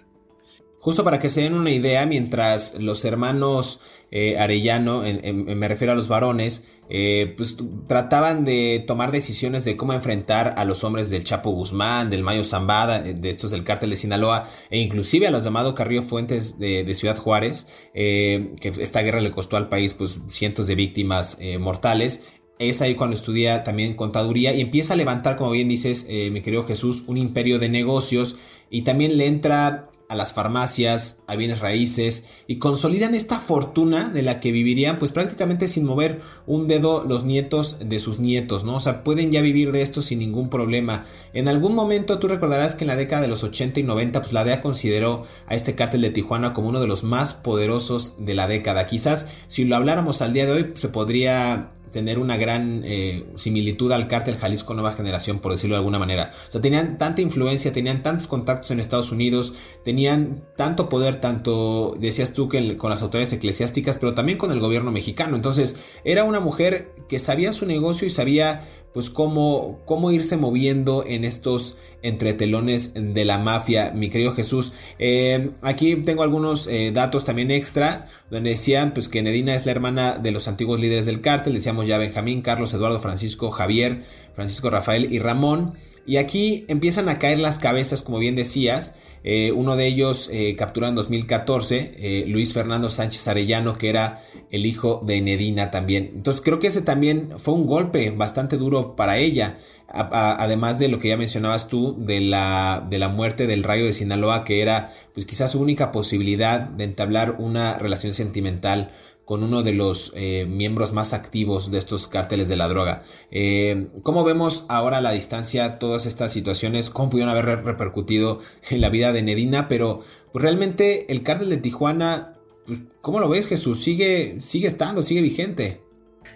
Justo 0.85 1.03
para 1.03 1.19
que 1.19 1.31
se 1.31 1.41
den 1.41 1.55
una 1.55 1.71
idea, 1.71 2.05
mientras 2.05 2.79
los 2.79 3.07
hermanos 3.07 3.81
eh, 4.11 4.37
Arellano, 4.37 5.01
me 5.01 5.67
refiero 5.67 5.95
a 5.95 5.97
los 5.97 6.09
varones, 6.09 6.65
eh, 6.91 7.33
pues 7.39 7.57
trataban 7.87 8.45
de 8.45 8.85
tomar 8.87 9.11
decisiones 9.11 9.65
de 9.65 9.79
cómo 9.79 9.95
enfrentar 9.95 10.53
a 10.59 10.67
los 10.67 10.85
hombres 10.85 11.09
del 11.09 11.25
Chapo 11.25 11.53
Guzmán, 11.53 12.11
del 12.11 12.23
Mayo 12.23 12.45
Zambada, 12.45 12.99
eh, 12.99 13.15
de 13.15 13.31
estos 13.31 13.53
del 13.53 13.65
cártel 13.65 13.89
de 13.89 13.97
Sinaloa, 13.97 14.47
e 14.69 14.79
inclusive 14.79 15.27
a 15.27 15.31
los 15.31 15.43
llamados 15.43 15.73
Carrillo 15.73 16.03
Fuentes 16.03 16.59
de, 16.59 16.95
Ciudad 16.95 17.17
Juárez, 17.17 17.67
que 17.95 18.53
esta 18.79 19.01
guerra 19.01 19.23
le 19.23 19.31
costó 19.31 19.57
al 19.57 19.71
país 19.71 19.95
pues 19.95 20.21
cientos 20.29 20.67
de 20.67 20.75
víctimas 20.75 21.39
mortales. 21.59 22.25
Es 22.59 22.83
ahí 22.83 22.95
cuando 22.95 23.17
estudia 23.17 23.65
también 23.65 23.95
contaduría 23.95 24.53
y 24.53 24.61
empieza 24.61 24.93
a 24.93 24.99
levantar, 24.99 25.39
como 25.39 25.51
bien 25.51 25.67
dices, 25.67 26.07
mi 26.31 26.43
querido 26.43 26.65
Jesús, 26.65 27.05
un 27.07 27.17
imperio 27.17 27.59
de 27.59 27.71
negocios 27.71 28.37
y 28.69 28.83
también 28.83 29.17
le 29.17 29.29
entra 29.29 29.89
a 30.09 30.15
las 30.15 30.33
farmacias, 30.33 31.21
a 31.27 31.37
bienes 31.37 31.61
raíces 31.61 32.25
y 32.47 32.59
consolidan 32.59 33.15
esta 33.15 33.41
fortuna 33.41 34.11
de 34.11 34.23
la 34.23 34.41
que 34.41 34.53
vivirían 34.53 34.99
pues 34.99 35.13
prácticamente 35.13 35.69
sin 35.69 35.85
mover 35.85 36.21
un 36.47 36.69
dedo 36.69 37.05
los 37.05 37.25
nietos 37.25 37.79
de 37.81 37.99
sus 37.99 38.19
nietos, 38.19 38.65
¿no? 38.65 38.77
O 38.77 38.81
sea, 38.81 39.05
pueden 39.05 39.31
ya 39.31 39.41
vivir 39.41 39.73
de 39.73 39.83
esto 39.83 40.03
sin 40.03 40.19
ningún 40.19 40.51
problema. 40.51 41.05
En 41.33 41.49
algún 41.49 41.75
momento 41.75 42.19
tú 42.19 42.29
recordarás 42.29 42.77
que 42.77 42.85
en 42.85 42.89
la 42.89 42.97
década 42.97 43.23
de 43.23 43.29
los 43.29 43.43
80 43.43 43.81
y 43.81 43.83
90 43.83 44.21
pues 44.21 44.33
la 44.33 44.45
DEA 44.45 44.61
consideró 44.61 45.25
a 45.47 45.55
este 45.55 45.75
cártel 45.75 46.03
de 46.03 46.11
Tijuana 46.11 46.53
como 46.53 46.69
uno 46.69 46.81
de 46.81 46.87
los 46.87 47.05
más 47.05 47.35
poderosos 47.35 48.17
de 48.19 48.35
la 48.35 48.47
década. 48.47 48.87
Quizás 48.87 49.29
si 49.47 49.65
lo 49.65 49.77
habláramos 49.77 50.23
al 50.23 50.33
día 50.33 50.47
de 50.47 50.53
hoy 50.53 50.73
se 50.75 50.89
podría 50.89 51.74
tener 51.95 52.19
una 52.19 52.37
gran 52.37 52.83
eh, 52.85 53.25
similitud 53.37 53.93
al 53.93 54.09
cártel 54.09 54.37
Jalisco 54.37 54.75
Nueva 54.75 54.93
Generación, 54.93 55.39
por 55.39 55.53
decirlo 55.53 55.77
de 55.77 55.79
alguna 55.79 56.01
manera. 56.01 56.33
O 56.49 56.51
sea, 56.51 56.61
tenían 56.61 56.99
tanta 56.99 57.23
influencia, 57.23 57.73
tenían 57.73 58.03
tantos 58.03 58.27
contactos 58.27 58.73
en 58.73 58.81
Estados 58.81 59.13
Unidos, 59.13 59.55
tenían 59.85 60.43
tanto 60.57 60.89
poder, 60.89 61.21
tanto, 61.21 61.97
decías 62.01 62.33
tú, 62.33 62.49
que 62.49 62.77
con 62.77 62.91
las 62.91 63.01
autoridades 63.01 63.33
eclesiásticas, 63.33 63.99
pero 63.99 64.13
también 64.13 64.37
con 64.37 64.51
el 64.51 64.59
gobierno 64.59 64.91
mexicano. 64.91 65.37
Entonces, 65.37 65.77
era 66.03 66.25
una 66.25 66.41
mujer 66.41 66.93
que 67.09 67.21
sabía 67.21 67.53
su 67.53 67.65
negocio 67.65 68.09
y 68.09 68.11
sabía 68.11 68.65
pues 68.95 69.11
cómo, 69.11 69.81
cómo 69.87 70.13
irse 70.13 70.37
moviendo 70.37 71.05
en 71.05 71.25
estos 71.25 71.77
entretelones 72.03 72.93
de 72.95 73.25
la 73.25 73.39
mafia, 73.39 73.91
mi 73.93 74.09
querido 74.09 74.33
Jesús. 74.33 74.73
Eh, 75.01 75.51
aquí 75.63 75.97
tengo 75.97 76.23
algunos 76.23 76.69
eh, 76.69 76.93
datos 76.95 77.25
también 77.25 77.51
extra, 77.51 78.07
donde 78.31 78.51
decían 78.51 78.95
pues 78.95 79.09
que 79.09 79.21
Nedina 79.21 79.57
es 79.57 79.67
la 79.67 79.73
hermana 79.73 80.13
de 80.13 80.31
los 80.31 80.47
antiguos 80.47 80.79
líderes 80.79 81.07
del 81.07 81.21
cártel, 81.21 81.55
decíamos 81.55 81.89
ya 81.89 81.99
Benjamín, 81.99 82.41
Carlos, 82.41 82.73
Eduardo, 82.73 83.01
Francisco, 83.01 83.51
Javier, 83.51 84.03
Francisco 84.33 84.71
Rafael 84.71 85.13
y 85.13 85.19
Ramón. 85.19 85.75
Y 86.07 86.19
aquí 86.19 86.67
empiezan 86.69 87.09
a 87.09 87.19
caer 87.19 87.39
las 87.39 87.59
cabezas, 87.59 88.03
como 88.03 88.19
bien 88.19 88.37
decías. 88.37 88.95
Eh, 89.23 89.53
uno 89.53 89.75
de 89.75 89.87
ellos 89.87 90.29
eh, 90.31 90.55
capturado 90.55 90.91
en 90.91 90.97
2014, 90.97 91.95
eh, 91.97 92.25
Luis 92.27 92.53
Fernando 92.53 92.91
Sánchez 92.91 93.27
Arellano, 93.27 93.79
que 93.79 93.89
era 93.89 94.21
el 94.51 94.67
hijo 94.67 95.03
de 95.07 95.23
Nedina 95.23 95.71
también. 95.71 96.13
Entonces 96.15 96.43
creo 96.43 96.59
que 96.59 96.67
ese 96.67 96.83
también 96.83 97.31
fue 97.39 97.55
un 97.55 97.67
golpe 97.67 98.11
bastante 98.11 98.59
duro 98.59 98.97
para 98.97 99.17
ella. 99.17 99.57
además 99.89 100.79
de 100.79 100.89
lo 100.89 100.99
que 100.99 101.09
ya 101.09 101.17
mencionabas 101.17 101.69
tú, 101.69 101.97
de 101.99 102.21
la, 102.21 102.85
de 102.91 102.99
la 102.99 103.09
muerte 103.09 103.47
del 103.47 103.63
rayo 103.63 103.85
de 103.85 103.93
Sinaloa, 103.93 104.45
que 104.45 104.61
era 104.61 104.91
pues 105.15 105.25
quizás 105.25 105.53
su 105.53 105.61
única 105.61 105.93
posibilidad 105.93 106.61
de 106.61 106.85
entablar 106.85 107.37
una 107.39 107.79
relación 107.79 108.13
sentimental 108.13 108.91
con 109.25 109.43
uno 109.43 109.63
de 109.63 109.73
los 109.73 110.13
eh, 110.15 110.47
miembros 110.49 110.93
más 110.93 111.13
activos 111.13 111.71
de 111.71 111.79
estos 111.79 112.09
cárteles 112.09 112.49
de 112.49 112.57
la 112.57 112.69
droga. 112.69 113.03
Eh, 113.31 113.89
¿Cómo 114.03 114.25
vemos 114.25 114.67
ahora 114.69 114.99
a 114.99 115.01
la 115.01 115.13
distancia 115.13 115.79
todas 115.79 116.07
estas 116.07 116.33
situaciones? 116.33 116.91
¿Cómo 116.91 117.11
pudieron 117.11 117.31
haber 117.31 117.65
repercutido 117.65 118.41
en 118.69 118.81
la 118.81 118.91
vida 118.91 119.13
de 119.13 119.23
Nedina? 119.23 119.69
Pero 119.69 120.01
pues, 120.33 120.43
realmente 120.43 121.11
el 121.13 121.23
cártel 121.23 121.51
de 121.51 121.57
Tijuana, 121.57 122.35
pues, 122.67 122.83
¿cómo 123.01 123.21
lo 123.21 123.29
ves 123.29 123.47
Jesús? 123.47 123.83
Sigue, 123.83 124.39
sigue 124.41 124.67
estando, 124.67 125.03
sigue 125.03 125.23
vigente. 125.23 125.84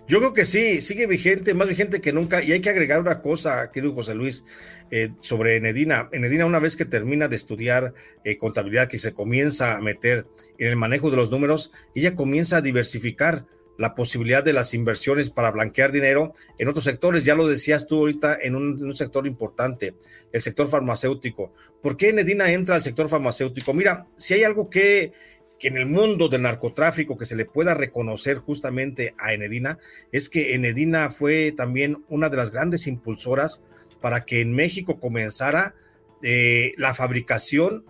Yo 0.09 0.21
creo 0.21 0.33
que 0.33 0.47
sí, 0.47 0.81
sigue 0.81 1.07
vigente, 1.07 1.53
más 1.53 1.69
vigente 1.69 2.01
que 2.01 2.15
nunca. 2.15 2.43
Y 2.43 2.53
hay 2.53 2.61
que 2.61 2.71
agregar 2.71 2.99
una 2.99 3.21
cosa, 3.21 3.71
querido 3.71 3.93
José 3.93 4.15
Luis, 4.15 4.47
eh, 4.91 5.11
sobre 5.21 5.57
Enedina. 5.57 6.09
Enedina, 6.13 6.47
una 6.47 6.59
vez 6.59 6.77
que 6.77 6.87
termina 6.87 7.29
de 7.29 7.37
estudiar 7.37 7.93
eh, 8.25 8.39
contabilidad, 8.39 8.89
que 8.89 8.99
se 8.99 9.13
comienza 9.13 9.77
a 9.77 9.81
meter 9.83 10.27
en 10.57 10.69
el 10.69 10.77
manejo 10.77 11.11
de 11.11 11.17
los 11.17 11.31
números, 11.31 11.73
ella 11.95 12.15
comienza 12.15 12.57
a 12.57 12.61
diversificar 12.63 13.45
la 13.77 13.95
posibilidad 13.95 14.43
de 14.43 14.55
las 14.55 14.73
inversiones 14.73 15.29
para 15.29 15.51
blanquear 15.51 15.93
dinero 15.93 16.33
en 16.59 16.69
otros 16.69 16.85
sectores. 16.85 17.25
Ya 17.25 17.35
lo 17.35 17.47
decías 17.47 17.87
tú 17.87 17.99
ahorita 17.99 18.39
en 18.41 18.57
un, 18.57 18.97
sector 18.97 19.27
importante, 19.27 19.95
el 20.33 20.41
sector 20.41 20.69
farmacéutico. 20.69 21.53
¿Por 21.83 21.99
qué 21.99 22.09
Enedina 22.09 22.51
entra 22.51 22.75
al 22.75 22.83
sector 22.83 23.11
farmacéutico? 23.11 23.75
Mira, 23.75 24.07
si 24.17 24.33
hay 24.33 24.43
algo 24.43 24.71
que 24.71 25.13
que 25.59 25.69
en 25.69 25.77
el 25.77 25.87
mundo 25.87 26.29
del 26.29 26.43
narcotráfico 26.43 27.19
que 27.19 27.25
se 27.25 27.37
le 27.37 27.45
pueda 27.45 27.75
reconocer 27.75 28.39
justamente 28.39 29.15
a 29.19 29.33
Enedina 29.33 29.79
es 30.13 30.29
que 30.29 30.55
Enedina 30.55 31.11
fue 31.11 31.53
también 31.53 32.05
una 32.09 32.29
de 32.29 32.37
las 32.37 32.51
grandes 32.51 32.87
impulsoras 32.87 33.65
para 34.01 34.25
que 34.25 34.41
en 34.41 34.53
México 34.53 35.01
comenzara 35.01 35.75
eh, 36.23 36.75
la 36.77 36.95
fabricación, 36.95 37.85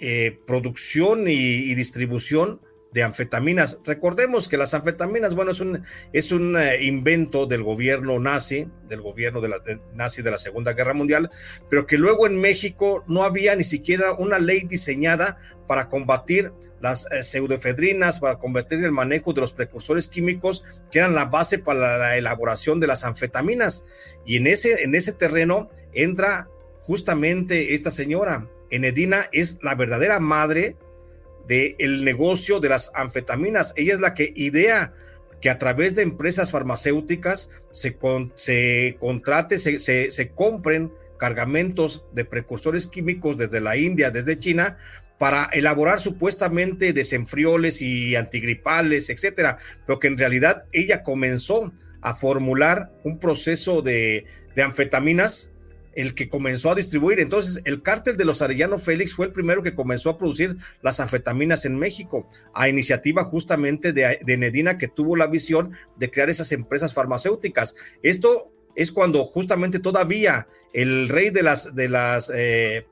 eh, 0.00 0.38
producción 0.46 1.28
y, 1.28 1.74
distribución 1.74 2.60
de 2.96 3.02
anfetaminas. 3.02 3.82
Recordemos 3.84 4.48
que 4.48 4.56
las 4.56 4.72
anfetaminas, 4.72 5.34
bueno, 5.34 5.50
es 5.50 5.60
un, 5.60 5.84
es 6.14 6.32
un 6.32 6.56
eh, 6.56 6.82
invento 6.82 7.44
del 7.44 7.62
gobierno 7.62 8.18
nazi, 8.18 8.68
del 8.88 9.02
gobierno 9.02 9.42
de 9.42 9.50
la, 9.50 9.62
nazi 9.92 10.22
de 10.22 10.30
la 10.30 10.38
Segunda 10.38 10.72
Guerra 10.72 10.94
Mundial, 10.94 11.28
pero 11.68 11.86
que 11.86 11.98
luego 11.98 12.26
en 12.26 12.40
México 12.40 13.04
no 13.06 13.22
había 13.22 13.54
ni 13.54 13.64
siquiera 13.64 14.14
una 14.14 14.38
ley 14.38 14.62
diseñada 14.62 15.36
para 15.68 15.90
combatir 15.90 16.54
las 16.80 17.04
eh, 17.12 17.22
pseudoefedrinas, 17.22 18.18
para 18.18 18.38
combatir 18.38 18.82
el 18.82 18.92
manejo 18.92 19.34
de 19.34 19.42
los 19.42 19.52
precursores 19.52 20.08
químicos 20.08 20.64
que 20.90 21.00
eran 21.00 21.14
la 21.14 21.26
base 21.26 21.58
para 21.58 21.98
la 21.98 22.16
elaboración 22.16 22.80
de 22.80 22.86
las 22.86 23.04
anfetaminas. 23.04 23.84
Y 24.24 24.38
en 24.38 24.46
ese, 24.46 24.84
en 24.84 24.94
ese 24.94 25.12
terreno 25.12 25.68
entra 25.92 26.48
justamente 26.80 27.74
esta 27.74 27.90
señora. 27.90 28.48
Enedina 28.70 29.28
es 29.32 29.58
la 29.62 29.74
verdadera 29.74 30.18
madre 30.18 30.78
del 31.46 32.04
negocio 32.04 32.60
de 32.60 32.68
las 32.68 32.90
anfetaminas. 32.94 33.72
Ella 33.76 33.94
es 33.94 34.00
la 34.00 34.14
que 34.14 34.32
idea 34.34 34.92
que 35.40 35.50
a 35.50 35.58
través 35.58 35.94
de 35.94 36.02
empresas 36.02 36.50
farmacéuticas 36.50 37.50
se, 37.70 37.96
se 38.34 38.96
contrate, 38.98 39.58
se, 39.58 39.78
se, 39.78 40.10
se 40.10 40.30
compren 40.30 40.92
cargamentos 41.18 42.04
de 42.12 42.24
precursores 42.24 42.86
químicos 42.86 43.36
desde 43.36 43.60
la 43.60 43.76
India, 43.76 44.10
desde 44.10 44.38
China, 44.38 44.76
para 45.18 45.48
elaborar 45.52 46.00
supuestamente 46.00 46.92
desenfrioles 46.92 47.80
y 47.80 48.16
antigripales, 48.16 49.08
etcétera, 49.08 49.58
pero 49.86 49.98
que 49.98 50.08
en 50.08 50.18
realidad 50.18 50.66
ella 50.72 51.02
comenzó 51.02 51.72
a 52.02 52.14
formular 52.14 52.92
un 53.02 53.18
proceso 53.18 53.82
de, 53.82 54.26
de 54.54 54.62
anfetaminas 54.62 55.52
el 55.96 56.14
que 56.14 56.28
comenzó 56.28 56.70
a 56.70 56.76
distribuir. 56.76 57.18
Entonces, 57.18 57.62
el 57.64 57.82
cártel 57.82 58.16
de 58.16 58.24
los 58.24 58.42
Arellano 58.42 58.78
Félix 58.78 59.14
fue 59.14 59.26
el 59.26 59.32
primero 59.32 59.62
que 59.62 59.74
comenzó 59.74 60.10
a 60.10 60.18
producir 60.18 60.56
las 60.82 61.00
anfetaminas 61.00 61.64
en 61.64 61.76
México, 61.76 62.28
a 62.54 62.68
iniciativa 62.68 63.24
justamente 63.24 63.92
de, 63.92 64.18
de 64.24 64.36
Nedina, 64.36 64.78
que 64.78 64.88
tuvo 64.88 65.16
la 65.16 65.26
visión 65.26 65.72
de 65.96 66.10
crear 66.10 66.30
esas 66.30 66.52
empresas 66.52 66.94
farmacéuticas. 66.94 67.74
Esto 68.02 68.52
es 68.76 68.92
cuando 68.92 69.24
justamente 69.24 69.80
todavía 69.80 70.46
el 70.72 71.08
rey 71.08 71.30
de 71.30 71.42
las, 71.42 71.74
de 71.74 71.88
las 71.88 72.30
eh, 72.32 72.86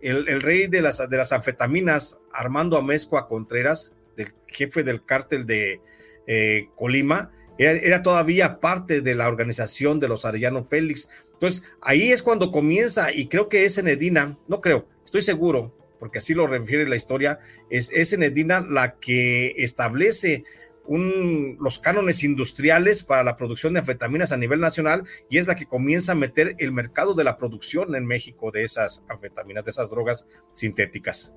el, 0.00 0.40
rey 0.40 0.66
de 0.66 0.82
las, 0.82 1.08
de 1.08 1.16
las 1.16 1.32
anfetaminas, 1.32 2.20
Armando 2.32 2.76
Amezcua 2.78 3.28
Contreras, 3.28 3.94
del 4.16 4.32
jefe 4.46 4.82
del 4.82 5.04
cártel 5.04 5.46
de 5.46 5.80
eh, 6.26 6.68
Colima, 6.74 7.32
era, 7.58 8.02
todavía 8.02 8.60
parte 8.60 9.00
de 9.00 9.14
la 9.14 9.28
organización 9.28 9.98
de 9.98 10.08
los 10.08 10.24
Arellano 10.26 10.64
Félix. 10.64 11.08
Entonces, 11.36 11.64
ahí 11.82 12.10
es 12.10 12.22
cuando 12.22 12.50
comienza, 12.50 13.12
y 13.12 13.26
creo 13.26 13.48
que 13.48 13.66
es 13.66 13.76
Enedina, 13.76 14.38
no 14.48 14.62
creo, 14.62 14.88
estoy 15.04 15.20
seguro, 15.20 15.76
porque 15.98 16.18
así 16.18 16.32
lo 16.32 16.46
refiere 16.46 16.88
la 16.88 16.96
historia, 16.96 17.40
es, 17.68 17.92
es 17.92 18.14
Enedina 18.14 18.60
la 18.60 18.98
que 18.98 19.54
establece 19.58 20.44
los 20.88 21.78
cánones 21.78 22.22
industriales 22.22 23.02
para 23.02 23.24
la 23.24 23.36
producción 23.36 23.72
de 23.72 23.80
anfetaminas 23.80 24.32
a 24.32 24.36
nivel 24.36 24.60
nacional 24.60 25.04
y 25.28 25.38
es 25.38 25.46
la 25.46 25.56
que 25.56 25.66
comienza 25.66 26.12
a 26.12 26.14
meter 26.14 26.54
el 26.58 26.72
mercado 26.72 27.14
de 27.14 27.24
la 27.24 27.36
producción 27.38 27.94
en 27.96 28.06
México 28.06 28.50
de 28.50 28.62
esas 28.62 29.04
anfetaminas, 29.08 29.64
de 29.64 29.72
esas 29.72 29.90
drogas 29.90 30.26
sintéticas. 30.54 31.34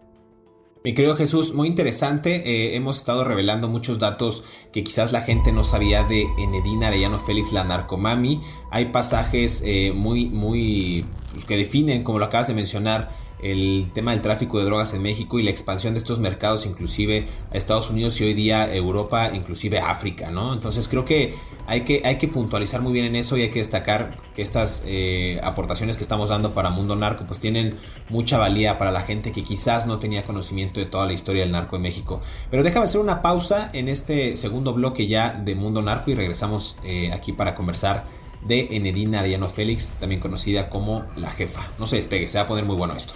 Mi 0.82 0.94
querido 0.94 1.18
Jesús, 1.18 1.54
muy 1.54 1.68
interesante. 1.68 2.36
Eh, 2.46 2.78
hemos 2.78 3.00
estado 3.00 3.26
revelando 3.26 3.68
muchos 3.68 4.00
datos 4.00 4.46
que 4.72 4.82
quizás 4.82 5.12
la 5.12 5.22
gente 5.22 5.52
no 5.52 5.66
sabía 5.66 6.04
de 6.04 6.26
Enedina 6.38 6.88
Arellano 6.88 7.20
Félix, 7.20 7.52
la 7.52 7.66
narcomami. 7.66 8.40
Hay 8.72 8.86
pasajes 8.86 9.62
eh, 9.66 9.92
muy, 9.94 10.30
muy 10.30 11.06
pues, 11.34 11.44
que 11.44 11.58
definen, 11.58 12.04
como 12.04 12.18
lo 12.18 12.26
acabas 12.26 12.48
de 12.48 12.54
mencionar, 12.54 13.10
el 13.42 13.90
tema 13.94 14.12
del 14.12 14.22
tráfico 14.22 14.60
de 14.60 14.66
drogas 14.66 14.94
en 14.94 15.02
México 15.02 15.40
y 15.40 15.44
la 15.44 15.50
expansión 15.50 15.94
de 15.94 16.00
estos 16.00 16.20
mercados 16.20 16.66
inclusive 16.66 17.28
a 17.52 17.58
Estados 17.58 17.90
Unidos 17.90 18.20
y 18.20 18.26
hoy 18.26 18.34
día 18.34 18.74
Europa, 18.74 19.32
inclusive 19.34 19.80
África, 19.80 20.30
¿no? 20.30 20.54
Entonces 20.54 20.88
creo 20.88 21.06
que 21.06 21.34
hay 21.68 21.82
que, 21.82 22.02
hay 22.04 22.18
que 22.18 22.28
puntualizar 22.28 22.82
muy 22.82 22.94
bien 22.94 23.06
en 23.06 23.16
eso 23.16 23.38
y 23.38 23.42
hay 23.42 23.50
que 23.50 23.60
destacar 23.60 24.18
que 24.34 24.42
estas 24.42 24.84
eh, 24.86 25.40
aportaciones 25.44 25.98
que 25.98 26.04
estamos 26.04 26.30
dando 26.30 26.54
para 26.54 26.70
Mundo 26.70 26.96
Narco 26.96 27.26
pues 27.26 27.40
tienen 27.40 27.76
mucha 28.10 28.38
valía 28.38 28.78
para 28.78 28.92
la 28.92 29.02
gente 29.02 29.32
que 29.32 29.44
quizás 29.44 29.86
no 29.86 30.00
tenía 30.00 30.24
conocimiento 30.24 30.80
de 30.80 30.86
toda 30.86 31.06
la 31.06 31.14
historia 31.14 31.44
del 31.44 31.52
narco 31.52 31.76
en 31.76 31.84
México. 31.84 32.22
Pero 32.50 32.64
déjame 32.64 32.86
hacer 32.86 33.02
una 33.02 33.22
pausa 33.22 33.70
en 33.74 33.88
este 33.88 34.38
segundo 34.38 34.74
bloque 34.74 35.08
ya 35.08 35.34
de 35.34 35.56
Mundo 35.56 35.82
Narco 35.82 36.12
y 36.12 36.16
regresamos 36.16 36.78
eh, 36.84 37.12
aquí 37.14 37.34
para 37.34 37.56
conversar 37.56 38.06
de 38.42 38.70
Enedina 38.72 39.20
Ariano 39.20 39.50
Félix, 39.50 39.90
también 40.00 40.22
conocida 40.22 40.70
como 40.70 41.06
la 41.18 41.30
jefa. 41.32 41.68
No 41.78 41.88
se 41.88 41.98
despegue, 41.98 42.28
se 42.28 42.38
va 42.38 42.46
a 42.46 42.48
poner 42.48 42.66
muy 42.66 42.76
bueno 42.76 42.96
esto. 42.96 43.16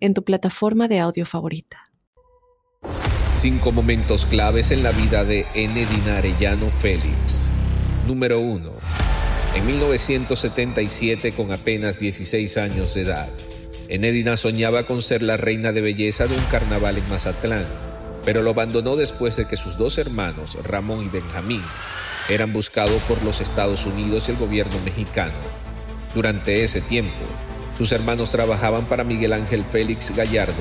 en 0.00 0.14
tu 0.14 0.24
plataforma 0.24 0.88
de 0.88 0.98
audio 0.98 1.26
favorita. 1.26 1.90
Cinco 3.36 3.72
momentos 3.72 4.26
claves 4.26 4.70
en 4.70 4.82
la 4.82 4.92
vida 4.92 5.24
de 5.24 5.46
N. 5.54 5.86
Dinarellano 5.86 6.70
Félix. 6.70 7.46
Número 8.06 8.40
1. 8.40 8.70
En 9.54 9.66
1977, 9.66 11.32
con 11.32 11.52
apenas 11.52 11.98
16 11.98 12.56
años 12.56 12.94
de 12.94 13.02
edad, 13.02 13.28
Enedina 13.88 14.36
soñaba 14.36 14.84
con 14.86 15.02
ser 15.02 15.22
la 15.22 15.36
reina 15.36 15.72
de 15.72 15.80
belleza 15.80 16.28
de 16.28 16.36
un 16.36 16.44
carnaval 16.44 16.98
en 16.98 17.08
Mazatlán, 17.08 17.66
pero 18.24 18.42
lo 18.42 18.50
abandonó 18.50 18.94
después 18.94 19.34
de 19.36 19.48
que 19.48 19.56
sus 19.56 19.76
dos 19.76 19.98
hermanos, 19.98 20.56
Ramón 20.62 21.04
y 21.04 21.08
Benjamín, 21.08 21.62
eran 22.28 22.52
buscados 22.52 23.02
por 23.02 23.20
los 23.24 23.40
Estados 23.40 23.86
Unidos 23.86 24.28
y 24.28 24.32
el 24.32 24.38
gobierno 24.38 24.78
mexicano. 24.84 25.34
Durante 26.14 26.62
ese 26.62 26.80
tiempo, 26.80 27.26
sus 27.80 27.92
hermanos 27.92 28.30
trabajaban 28.30 28.84
para 28.84 29.04
Miguel 29.04 29.32
Ángel 29.32 29.64
Félix 29.64 30.14
Gallardo 30.14 30.52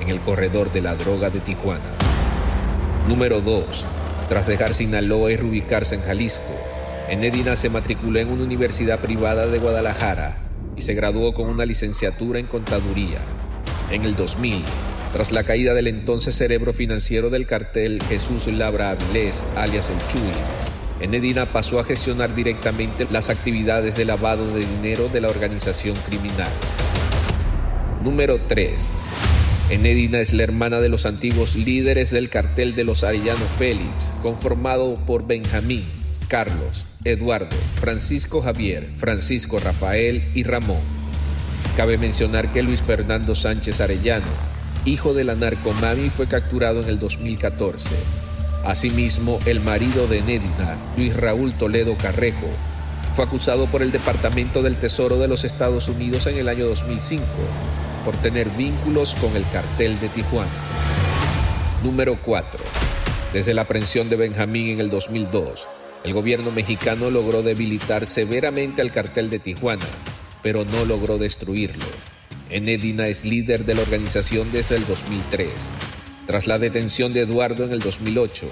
en 0.00 0.08
el 0.08 0.20
corredor 0.20 0.72
de 0.72 0.80
la 0.80 0.94
droga 0.94 1.28
de 1.28 1.40
Tijuana. 1.40 1.90
Número 3.08 3.40
2. 3.40 3.84
Tras 4.28 4.46
dejar 4.46 4.72
Sinaloa 4.72 5.32
y 5.32 5.36
reubicarse 5.36 5.96
en 5.96 6.02
Jalisco, 6.02 6.54
Enedina 7.08 7.56
se 7.56 7.70
matriculó 7.70 8.20
en 8.20 8.28
una 8.28 8.44
universidad 8.44 9.00
privada 9.00 9.48
de 9.48 9.58
Guadalajara 9.58 10.38
y 10.76 10.82
se 10.82 10.94
graduó 10.94 11.34
con 11.34 11.48
una 11.48 11.66
licenciatura 11.66 12.38
en 12.38 12.46
contaduría. 12.46 13.18
En 13.90 14.04
el 14.04 14.14
2000, 14.14 14.62
tras 15.12 15.32
la 15.32 15.42
caída 15.42 15.74
del 15.74 15.88
entonces 15.88 16.36
cerebro 16.36 16.72
financiero 16.72 17.30
del 17.30 17.46
cartel 17.46 18.00
Jesús 18.08 18.46
Labra 18.46 18.90
Avilés, 18.90 19.42
alias 19.56 19.90
El 19.90 19.98
Chuy, 20.06 20.20
Enedina 21.00 21.46
pasó 21.46 21.80
a 21.80 21.84
gestionar 21.84 22.34
directamente 22.34 23.06
las 23.10 23.30
actividades 23.30 23.96
de 23.96 24.04
lavado 24.04 24.46
de 24.52 24.66
dinero 24.66 25.08
de 25.08 25.22
la 25.22 25.28
organización 25.28 25.96
criminal. 26.06 26.50
Número 28.04 28.38
3. 28.46 28.92
Enedina 29.70 30.20
es 30.20 30.34
la 30.34 30.42
hermana 30.42 30.80
de 30.80 30.90
los 30.90 31.06
antiguos 31.06 31.56
líderes 31.56 32.10
del 32.10 32.28
cartel 32.28 32.74
de 32.74 32.84
los 32.84 33.02
Arellano 33.02 33.46
Félix, 33.58 34.12
conformado 34.22 34.96
por 35.06 35.26
Benjamín, 35.26 35.84
Carlos, 36.28 36.84
Eduardo, 37.04 37.56
Francisco 37.80 38.42
Javier, 38.42 38.90
Francisco 38.92 39.58
Rafael 39.58 40.22
y 40.34 40.42
Ramón. 40.42 40.82
Cabe 41.78 41.96
mencionar 41.96 42.52
que 42.52 42.62
Luis 42.62 42.82
Fernando 42.82 43.34
Sánchez 43.34 43.80
Arellano, 43.80 44.26
hijo 44.84 45.14
de 45.14 45.24
la 45.24 45.34
narcomami, 45.34 46.10
fue 46.10 46.26
capturado 46.26 46.82
en 46.82 46.90
el 46.90 46.98
2014 46.98 47.88
Asimismo, 48.64 49.38
el 49.46 49.60
marido 49.60 50.06
de 50.06 50.20
Nedina, 50.20 50.76
Luis 50.96 51.16
Raúl 51.16 51.54
Toledo 51.54 51.96
Carrejo, 51.96 52.46
fue 53.14 53.24
acusado 53.24 53.66
por 53.66 53.82
el 53.82 53.90
Departamento 53.90 54.62
del 54.62 54.76
Tesoro 54.76 55.16
de 55.16 55.28
los 55.28 55.44
Estados 55.44 55.88
Unidos 55.88 56.26
en 56.26 56.36
el 56.36 56.48
año 56.48 56.66
2005 56.66 57.24
por 58.04 58.14
tener 58.16 58.48
vínculos 58.50 59.14
con 59.14 59.34
el 59.34 59.44
cartel 59.50 59.98
de 60.00 60.08
Tijuana. 60.10 60.50
Número 61.82 62.18
4. 62.22 62.62
Desde 63.32 63.54
la 63.54 63.62
aprehensión 63.62 64.10
de 64.10 64.16
Benjamín 64.16 64.68
en 64.68 64.80
el 64.80 64.90
2002, 64.90 65.66
el 66.04 66.12
gobierno 66.12 66.50
mexicano 66.50 67.10
logró 67.10 67.42
debilitar 67.42 68.06
severamente 68.06 68.82
al 68.82 68.92
cartel 68.92 69.30
de 69.30 69.38
Tijuana, 69.38 69.86
pero 70.42 70.66
no 70.66 70.84
logró 70.84 71.16
destruirlo. 71.16 71.86
Enedina 72.50 73.06
es 73.06 73.24
líder 73.24 73.64
de 73.64 73.74
la 73.74 73.82
organización 73.82 74.52
desde 74.52 74.76
el 74.76 74.86
2003 74.86 75.50
tras 76.26 76.46
la 76.46 76.58
detención 76.58 77.12
de 77.12 77.22
Eduardo 77.22 77.64
en 77.64 77.72
el 77.72 77.80
2008, 77.80 78.46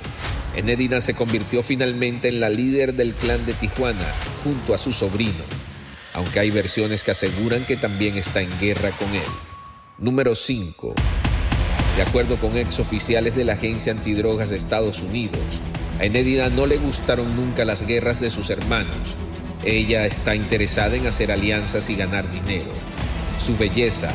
Enedina 0.56 1.00
se 1.00 1.14
convirtió 1.14 1.62
finalmente 1.62 2.28
en 2.28 2.40
la 2.40 2.48
líder 2.48 2.94
del 2.94 3.14
clan 3.14 3.44
de 3.46 3.52
Tijuana 3.52 4.12
junto 4.42 4.74
a 4.74 4.78
su 4.78 4.92
sobrino, 4.92 5.44
aunque 6.14 6.40
hay 6.40 6.50
versiones 6.50 7.04
que 7.04 7.12
aseguran 7.12 7.64
que 7.64 7.76
también 7.76 8.16
está 8.16 8.40
en 8.40 8.50
guerra 8.60 8.90
con 8.90 9.08
él. 9.14 9.30
Número 9.98 10.34
5. 10.34 10.94
De 11.96 12.02
acuerdo 12.02 12.36
con 12.36 12.56
ex 12.56 12.78
oficiales 12.78 13.34
de 13.34 13.44
la 13.44 13.54
Agencia 13.54 13.92
Antidrogas 13.92 14.50
de 14.50 14.56
Estados 14.56 15.00
Unidos, 15.00 15.40
a 15.98 16.04
Enedina 16.04 16.48
no 16.48 16.66
le 16.66 16.78
gustaron 16.78 17.34
nunca 17.36 17.64
las 17.64 17.86
guerras 17.86 18.20
de 18.20 18.30
sus 18.30 18.50
hermanos. 18.50 19.16
Ella 19.64 20.06
está 20.06 20.34
interesada 20.34 20.96
en 20.96 21.06
hacer 21.06 21.32
alianzas 21.32 21.90
y 21.90 21.96
ganar 21.96 22.30
dinero. 22.30 22.70
Su 23.38 23.56
belleza, 23.56 24.12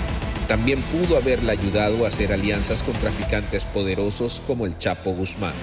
también 0.48 0.82
pudo 0.84 1.18
haberle 1.18 1.52
ayudado 1.52 2.06
a 2.06 2.08
hacer 2.08 2.32
alianzas 2.32 2.84
con 2.84 2.94
traficantes 2.96 3.66
poderosos 3.66 4.42
como 4.46 4.66
el 4.66 4.78
Chapo 4.78 5.12
Guzmán. 5.12 5.54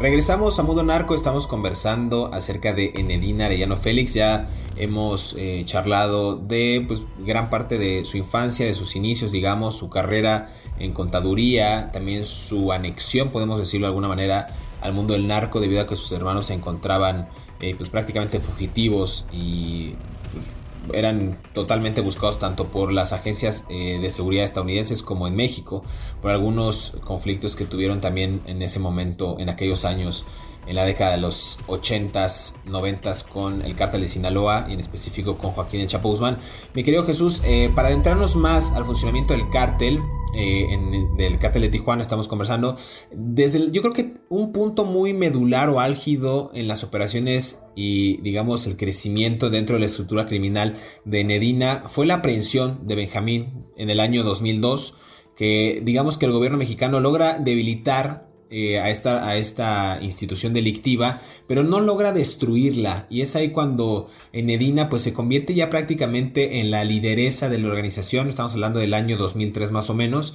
Regresamos 0.00 0.58
a 0.58 0.62
Mundo 0.62 0.82
Narco, 0.82 1.14
estamos 1.14 1.46
conversando 1.46 2.30
acerca 2.32 2.72
de 2.72 2.92
Enedina 2.94 3.44
Arellano 3.44 3.76
Félix, 3.76 4.14
ya 4.14 4.48
hemos 4.76 5.36
eh, 5.38 5.62
charlado 5.66 6.36
de 6.36 6.82
pues, 6.88 7.04
gran 7.18 7.50
parte 7.50 7.76
de 7.76 8.06
su 8.06 8.16
infancia, 8.16 8.64
de 8.64 8.72
sus 8.72 8.96
inicios, 8.96 9.30
digamos, 9.30 9.76
su 9.76 9.90
carrera 9.90 10.48
en 10.78 10.92
contaduría, 10.92 11.90
también 11.92 12.24
su 12.24 12.72
anexión, 12.72 13.28
podemos 13.28 13.58
decirlo 13.58 13.88
de 13.88 13.88
alguna 13.88 14.08
manera, 14.08 14.46
al 14.80 14.94
mundo 14.94 15.12
del 15.12 15.26
narco 15.26 15.60
debido 15.60 15.82
a 15.82 15.86
que 15.86 15.96
sus 15.96 16.10
hermanos 16.12 16.46
se 16.46 16.54
encontraban 16.54 17.28
eh, 17.60 17.74
pues 17.76 17.88
prácticamente 17.88 18.40
fugitivos 18.40 19.26
y 19.32 19.94
pues, 20.32 20.46
eran 20.92 21.38
totalmente 21.52 22.00
buscados 22.00 22.38
tanto 22.38 22.68
por 22.68 22.92
las 22.92 23.12
agencias 23.12 23.64
eh, 23.68 23.98
de 24.00 24.10
seguridad 24.10 24.44
estadounidenses 24.44 25.02
como 25.02 25.28
en 25.28 25.36
México 25.36 25.84
por 26.22 26.30
algunos 26.30 26.94
conflictos 27.04 27.56
que 27.56 27.64
tuvieron 27.64 28.00
también 28.00 28.40
en 28.46 28.62
ese 28.62 28.78
momento, 28.78 29.36
en 29.38 29.48
aquellos 29.48 29.84
años 29.84 30.24
en 30.70 30.76
la 30.76 30.84
década 30.84 31.10
de 31.10 31.18
los 31.18 31.58
80s, 31.66 32.54
90s 32.64 33.24
con 33.26 33.60
el 33.62 33.74
cártel 33.74 34.02
de 34.02 34.08
Sinaloa 34.08 34.66
y 34.68 34.74
en 34.74 34.78
específico 34.78 35.36
con 35.36 35.50
Joaquín 35.50 35.80
El 35.80 35.88
Chapo 35.88 36.08
Guzmán. 36.08 36.38
Mi 36.74 36.84
querido 36.84 37.04
Jesús, 37.04 37.42
eh, 37.44 37.72
para 37.74 37.88
adentrarnos 37.88 38.36
más 38.36 38.70
al 38.70 38.84
funcionamiento 38.84 39.34
del 39.34 39.50
cártel, 39.50 39.98
eh, 40.32 40.66
en, 40.70 41.16
del 41.16 41.38
cártel 41.38 41.62
de 41.62 41.70
Tijuana 41.70 42.02
estamos 42.02 42.28
conversando, 42.28 42.76
desde 43.10 43.72
yo 43.72 43.82
creo 43.82 43.92
que 43.92 44.14
un 44.28 44.52
punto 44.52 44.84
muy 44.84 45.12
medular 45.12 45.68
o 45.70 45.80
álgido 45.80 46.52
en 46.54 46.68
las 46.68 46.84
operaciones 46.84 47.60
y 47.74 48.18
digamos 48.18 48.68
el 48.68 48.76
crecimiento 48.76 49.50
dentro 49.50 49.74
de 49.74 49.80
la 49.80 49.86
estructura 49.86 50.26
criminal 50.26 50.76
de 51.04 51.24
Nedina 51.24 51.82
fue 51.86 52.06
la 52.06 52.14
aprehensión 52.14 52.86
de 52.86 52.94
Benjamín 52.94 53.64
en 53.76 53.90
el 53.90 53.98
año 53.98 54.22
2002 54.22 54.94
que 55.34 55.80
digamos 55.82 56.16
que 56.16 56.26
el 56.26 56.32
gobierno 56.32 56.58
mexicano 56.58 57.00
logra 57.00 57.40
debilitar 57.40 58.29
eh, 58.52 58.80
a, 58.80 58.90
esta, 58.90 59.28
a, 59.28 59.36
esta, 59.36 59.98
institución 60.02 60.52
delictiva, 60.52 61.20
pero 61.46 61.62
no 61.62 61.80
logra 61.80 62.12
destruirla. 62.12 63.06
Y 63.08 63.20
es 63.20 63.36
ahí 63.36 63.50
cuando 63.50 64.08
Enedina 64.32 64.88
pues, 64.88 65.02
se 65.02 65.12
convierte 65.12 65.54
ya 65.54 65.70
prácticamente 65.70 66.58
en 66.58 66.72
la 66.72 66.84
lideresa 66.84 67.48
de 67.48 67.58
la 67.58 67.68
organización. 67.68 68.28
Estamos 68.28 68.52
hablando 68.54 68.80
del 68.80 68.94
año 68.94 69.16
2003 69.16 69.70
más 69.70 69.88
o 69.88 69.94
menos. 69.94 70.34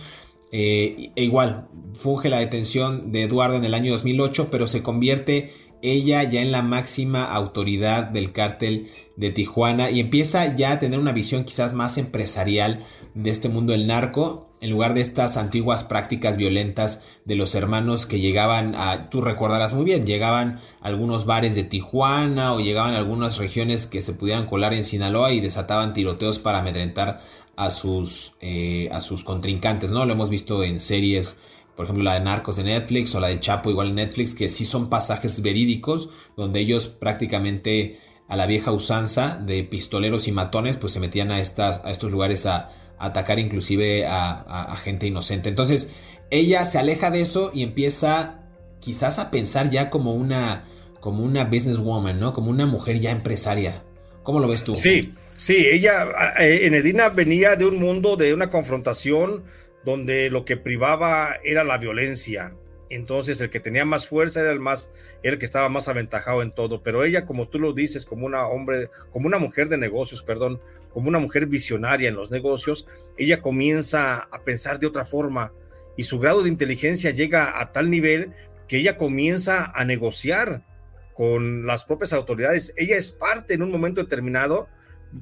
Eh, 0.54 1.12
e 1.18 1.24
igual, 1.24 1.68
funge 1.98 2.30
la 2.30 2.40
detención 2.40 3.12
de 3.12 3.24
Eduardo 3.24 3.58
en 3.58 3.66
el 3.66 3.74
año 3.74 3.92
2008, 3.92 4.48
pero 4.50 4.68
se 4.68 4.82
convierte 4.82 5.52
ella 5.92 6.24
ya 6.24 6.42
en 6.42 6.52
la 6.52 6.62
máxima 6.62 7.24
autoridad 7.24 8.04
del 8.04 8.32
cártel 8.32 8.88
de 9.16 9.30
Tijuana 9.30 9.90
y 9.90 10.00
empieza 10.00 10.56
ya 10.56 10.72
a 10.72 10.80
tener 10.80 11.00
una 11.00 11.12
visión 11.12 11.44
quizás 11.44 11.74
más 11.74 11.98
empresarial 11.98 12.84
de 13.14 13.30
este 13.30 13.50
mundo 13.50 13.72
del 13.72 13.88
narco 13.88 14.50
en 14.62 14.72
lugar 14.72 14.94
de 14.94 15.02
estas 15.02 15.38
antiguas 15.38 15.84
prácticas 15.84 16.38
violentas 16.38 17.02
de 17.26 17.36
los 17.36 17.54
hermanos 17.56 18.08
que 18.08 18.20
llegaban 18.20 18.74
a, 18.76 19.10
tú 19.10 19.22
recordarás 19.22 19.74
muy 19.74 19.86
bien, 19.86 20.06
llegaban 20.06 20.60
a 20.82 20.88
algunos 20.88 21.26
bares 21.26 21.56
de 21.56 21.64
Tijuana 21.64 22.54
o 22.54 22.60
llegaban 22.60 22.94
a 22.94 22.98
algunas 22.98 23.38
regiones 23.38 23.86
que 23.86 24.02
se 24.02 24.14
pudieran 24.14 24.48
colar 24.48 24.74
en 24.74 24.84
Sinaloa 24.84 25.34
y 25.34 25.40
desataban 25.40 25.94
tiroteos 25.94 26.40
para 26.40 26.60
amedrentar 26.60 27.20
a 27.56 27.70
sus, 27.70 28.34
eh, 28.42 28.90
a 28.92 29.02
sus 29.02 29.24
contrincantes, 29.24 29.92
¿no? 29.92 30.06
Lo 30.06 30.14
hemos 30.14 30.30
visto 30.30 30.64
en 30.64 30.80
series 30.80 31.38
por 31.76 31.86
ejemplo 31.86 32.04
la 32.04 32.16
de 32.16 32.22
Narcos 32.22 32.58
de 32.58 32.64
Netflix 32.64 33.14
o 33.16 33.20
la 33.20 33.28
del 33.28 33.40
Chapo 33.40 33.70
igual 33.70 33.90
en 33.90 33.96
Netflix, 33.96 34.34
que 34.34 34.50
sí 34.50 34.66
son 34.66 34.90
pasajes 34.90 35.42
verídicos 35.42 36.10
donde 36.38 36.60
ellos 36.60 36.88
prácticamente 36.88 37.98
a 38.28 38.36
la 38.36 38.48
vieja 38.48 38.72
usanza 38.72 39.40
de 39.46 39.64
pistoleros 39.64 40.28
y 40.28 40.32
matones 40.32 40.78
pues 40.78 40.94
se 40.94 41.00
metían 41.00 41.32
a, 41.32 41.40
estas, 41.40 41.82
a 41.84 41.92
estos 41.92 42.12
lugares 42.12 42.46
a, 42.46 42.70
atacar 42.98 43.40
inclusive 43.40 44.06
a, 44.08 44.76
gente 44.84 45.08
inocente. 45.08 45.50
Entonces 45.50 45.90
ella 46.30 46.66
se 46.66 46.78
aleja 46.78 47.12
de 47.12 47.22
eso 47.22 47.52
y 47.54 47.64
empieza 47.64 48.40
quizás 48.80 49.20
a 49.20 49.32
pensar 49.32 49.70
ya 49.70 49.90
como 49.90 50.14
una, 50.14 50.66
como 51.00 51.24
una 51.24 51.46
businesswoman, 51.46 52.20
¿no? 52.20 52.34
Como 52.34 52.50
una 52.50 52.66
mujer 52.66 53.00
ya 53.00 53.12
empresaria. 53.12 53.84
¿Cómo 54.24 54.40
lo 54.40 54.48
ves 54.48 54.64
tú? 54.64 54.76
Sí, 54.76 55.14
sí, 55.36 55.68
ella, 55.72 56.08
eh, 56.40 56.62
Enedina 56.64 57.10
venía 57.10 57.56
de 57.56 57.66
un 57.66 57.80
mundo 57.80 58.16
de 58.16 58.34
una 58.34 58.50
confrontación 58.50 59.44
donde 59.86 60.30
lo 60.30 60.44
que 60.44 60.58
privaba 60.58 61.36
era 61.44 61.64
la 61.64 61.78
violencia. 61.78 62.56
Entonces 62.90 63.42
el 63.42 63.50
que 63.50 63.60
tenía 63.60 63.86
más 63.86 64.08
fuerza 64.08 64.42
era 64.42 64.52
el 64.52 64.60
más, 64.60 64.92
el 65.24 65.40
que 65.40 65.46
estaba 65.46 65.70
más 65.70 65.88
aventajado 65.88 66.42
en 66.42 66.52
todo. 66.52 66.84
Pero 66.84 67.04
ella, 67.04 67.26
como 67.26 67.48
tú 67.48 67.60
lo 67.60 67.74
dices, 67.74 68.06
como 68.06 68.26
una 68.26 68.48
hombre, 68.48 68.90
como 69.12 69.28
una 69.28 69.38
mujer 69.38 69.70
de 69.70 69.78
negocios, 69.78 70.24
perdón, 70.24 70.60
como 70.90 71.10
una 71.10 71.20
mujer 71.20 71.46
visionaria 71.48 72.10
en 72.10 72.16
los 72.16 72.32
negocios, 72.32 72.88
ella 73.18 73.42
comienza 73.42 74.28
a 74.32 74.44
pensar 74.44 74.80
de 74.80 74.88
otra 74.88 75.06
forma 75.06 75.54
y 75.98 76.04
su 76.04 76.20
grado 76.20 76.44
de 76.44 76.50
inteligencia 76.50 77.12
llega 77.12 77.60
a 77.60 77.72
tal 77.72 77.90
nivel 77.90 78.34
que 78.68 78.78
ella 78.78 78.98
comienza 78.98 79.72
a 79.76 79.86
negociar 79.86 80.64
con 81.14 81.66
las 81.66 81.86
propias 81.86 82.14
autoridades. 82.14 82.74
Ella 82.78 82.98
es 82.98 83.12
parte 83.12 83.54
en 83.54 83.62
un 83.62 83.72
momento 83.72 84.02
determinado 84.02 84.68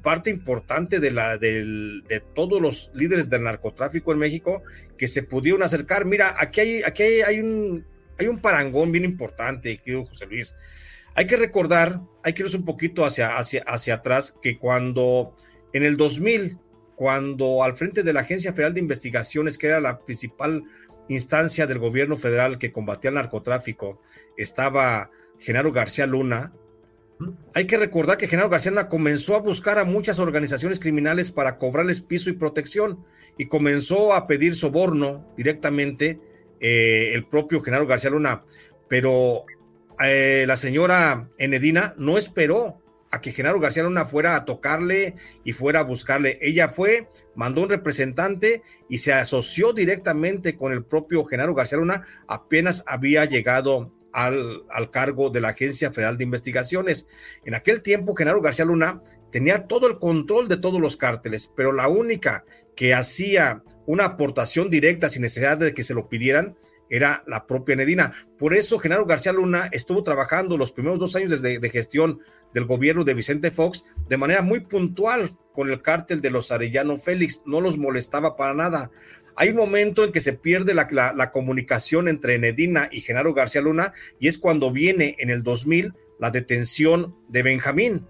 parte 0.02 0.30
importante 0.30 1.00
de, 1.00 1.10
la, 1.10 1.38
de, 1.38 2.22
todos 2.34 2.60
los 2.60 2.90
líderes 2.94 3.30
del 3.30 3.44
narcotráfico 3.44 4.12
en 4.12 4.18
México 4.18 4.62
que 4.98 5.06
se 5.06 5.22
pudieron 5.22 5.62
acercar. 5.62 6.04
Mira, 6.04 6.34
aquí 6.38 6.60
hay, 6.60 6.82
aquí 6.82 7.02
hay, 7.02 7.40
un, 7.40 7.84
hay 8.18 8.26
un 8.26 8.40
parangón 8.40 8.92
bien 8.92 9.04
importante, 9.04 9.78
querido 9.78 10.04
José 10.04 10.26
Luis. 10.26 10.54
Hay 11.14 11.26
que 11.26 11.36
recordar, 11.36 12.00
hay 12.22 12.32
que 12.32 12.42
irnos 12.42 12.54
un 12.54 12.64
poquito 12.64 13.04
hacia, 13.04 13.36
hacia, 13.36 13.62
hacia 13.62 13.94
atrás, 13.94 14.36
que 14.42 14.58
cuando 14.58 15.34
en 15.72 15.84
el 15.84 15.96
2000, 15.96 16.58
cuando 16.96 17.62
al 17.62 17.76
frente 17.76 18.02
de 18.02 18.12
la 18.12 18.20
Agencia 18.20 18.52
Federal 18.52 18.74
de 18.74 18.80
Investigaciones, 18.80 19.58
que 19.58 19.68
era 19.68 19.80
la 19.80 20.00
principal 20.00 20.64
instancia 21.08 21.66
del 21.66 21.78
gobierno 21.78 22.16
federal 22.16 22.58
que 22.58 22.72
combatía 22.72 23.10
el 23.10 23.16
narcotráfico, 23.16 24.00
estaba 24.36 25.10
Genaro 25.38 25.72
García 25.72 26.06
Luna, 26.06 26.52
hay 27.54 27.66
que 27.66 27.76
recordar 27.76 28.18
que 28.18 28.26
Genaro 28.26 28.48
García 28.48 28.70
Luna 28.70 28.88
comenzó 28.88 29.36
a 29.36 29.40
buscar 29.40 29.78
a 29.78 29.84
muchas 29.84 30.18
organizaciones 30.18 30.78
criminales 30.78 31.30
para 31.30 31.58
cobrarles 31.58 32.00
piso 32.00 32.30
y 32.30 32.34
protección 32.34 33.04
y 33.38 33.46
comenzó 33.46 34.14
a 34.14 34.26
pedir 34.26 34.54
soborno 34.54 35.26
directamente 35.36 36.20
eh, 36.60 37.12
el 37.14 37.26
propio 37.26 37.60
Genaro 37.60 37.86
García 37.86 38.10
Luna. 38.10 38.44
Pero 38.88 39.44
eh, 40.04 40.44
la 40.46 40.56
señora 40.56 41.28
Enedina 41.38 41.94
no 41.98 42.18
esperó 42.18 42.80
a 43.10 43.20
que 43.20 43.32
Genaro 43.32 43.60
García 43.60 43.84
Luna 43.84 44.06
fuera 44.06 44.34
a 44.34 44.44
tocarle 44.44 45.14
y 45.44 45.52
fuera 45.52 45.80
a 45.80 45.84
buscarle. 45.84 46.38
Ella 46.40 46.68
fue, 46.68 47.08
mandó 47.36 47.62
un 47.62 47.70
representante 47.70 48.62
y 48.88 48.98
se 48.98 49.12
asoció 49.12 49.72
directamente 49.72 50.56
con 50.56 50.72
el 50.72 50.84
propio 50.84 51.24
Genaro 51.24 51.54
García 51.54 51.78
Luna 51.78 52.04
apenas 52.26 52.82
había 52.86 53.24
llegado 53.24 53.92
al, 54.14 54.90
cargo 54.90 55.28
de 55.30 55.40
la 55.40 55.48
Agencia 55.48 55.92
Federal 55.92 56.16
de 56.16 56.24
Investigaciones. 56.24 57.08
En 57.44 57.54
aquel 57.54 57.82
tiempo, 57.82 58.14
Genaro 58.14 58.40
García 58.40 58.64
Luna 58.64 59.02
tenía 59.32 59.66
todo 59.66 59.88
el 59.88 59.98
control 59.98 60.48
de 60.48 60.56
todos 60.56 60.80
los 60.80 60.96
cárteles, 60.96 61.52
pero 61.54 61.72
la 61.72 61.88
única 61.88 62.44
que 62.76 62.94
hacía 62.94 63.62
una 63.86 64.04
aportación 64.04 64.70
directa 64.70 65.08
sin 65.08 65.22
necesidad 65.22 65.58
de 65.58 65.74
que 65.74 65.82
se 65.82 65.94
lo 65.94 66.08
pidieran 66.08 66.56
era 66.88 67.24
la 67.26 67.46
propia 67.46 67.74
Nedina. 67.74 68.12
Por 68.38 68.54
eso 68.54 68.78
Genaro 68.78 69.04
García 69.04 69.32
Luna 69.32 69.68
estuvo 69.72 70.04
trabajando 70.04 70.56
los 70.56 70.70
primeros 70.70 71.00
dos 71.00 71.16
años 71.16 71.42
de, 71.42 71.58
de 71.58 71.70
gestión 71.70 72.20
del 72.52 72.66
gobierno 72.66 73.02
de 73.02 73.14
Vicente 73.14 73.50
Fox 73.50 73.84
de 74.08 74.16
manera 74.16 74.42
muy 74.42 74.60
puntual 74.60 75.30
con 75.52 75.70
el 75.70 75.82
cártel 75.82 76.20
de 76.20 76.30
los 76.30 76.52
Arellano 76.52 76.96
Félix. 76.98 77.42
No 77.46 77.60
los 77.60 77.78
molestaba 77.78 78.36
para 78.36 78.54
nada. 78.54 78.90
Hay 79.36 79.50
un 79.50 79.56
momento 79.56 80.04
en 80.04 80.12
que 80.12 80.20
se 80.20 80.32
pierde 80.32 80.74
la, 80.74 81.30
comunicación 81.32 82.08
entre 82.08 82.38
Nedina 82.38 82.88
y 82.92 83.00
Genaro 83.00 83.34
García 83.34 83.60
Luna 83.60 83.92
y 84.20 84.28
es 84.28 84.38
cuando 84.38 84.70
viene 84.70 85.16
en 85.18 85.30
el 85.30 85.42
2000 85.42 85.92
la 86.20 86.30
detención 86.30 87.16
de 87.28 87.42
Benjamín. 87.42 88.06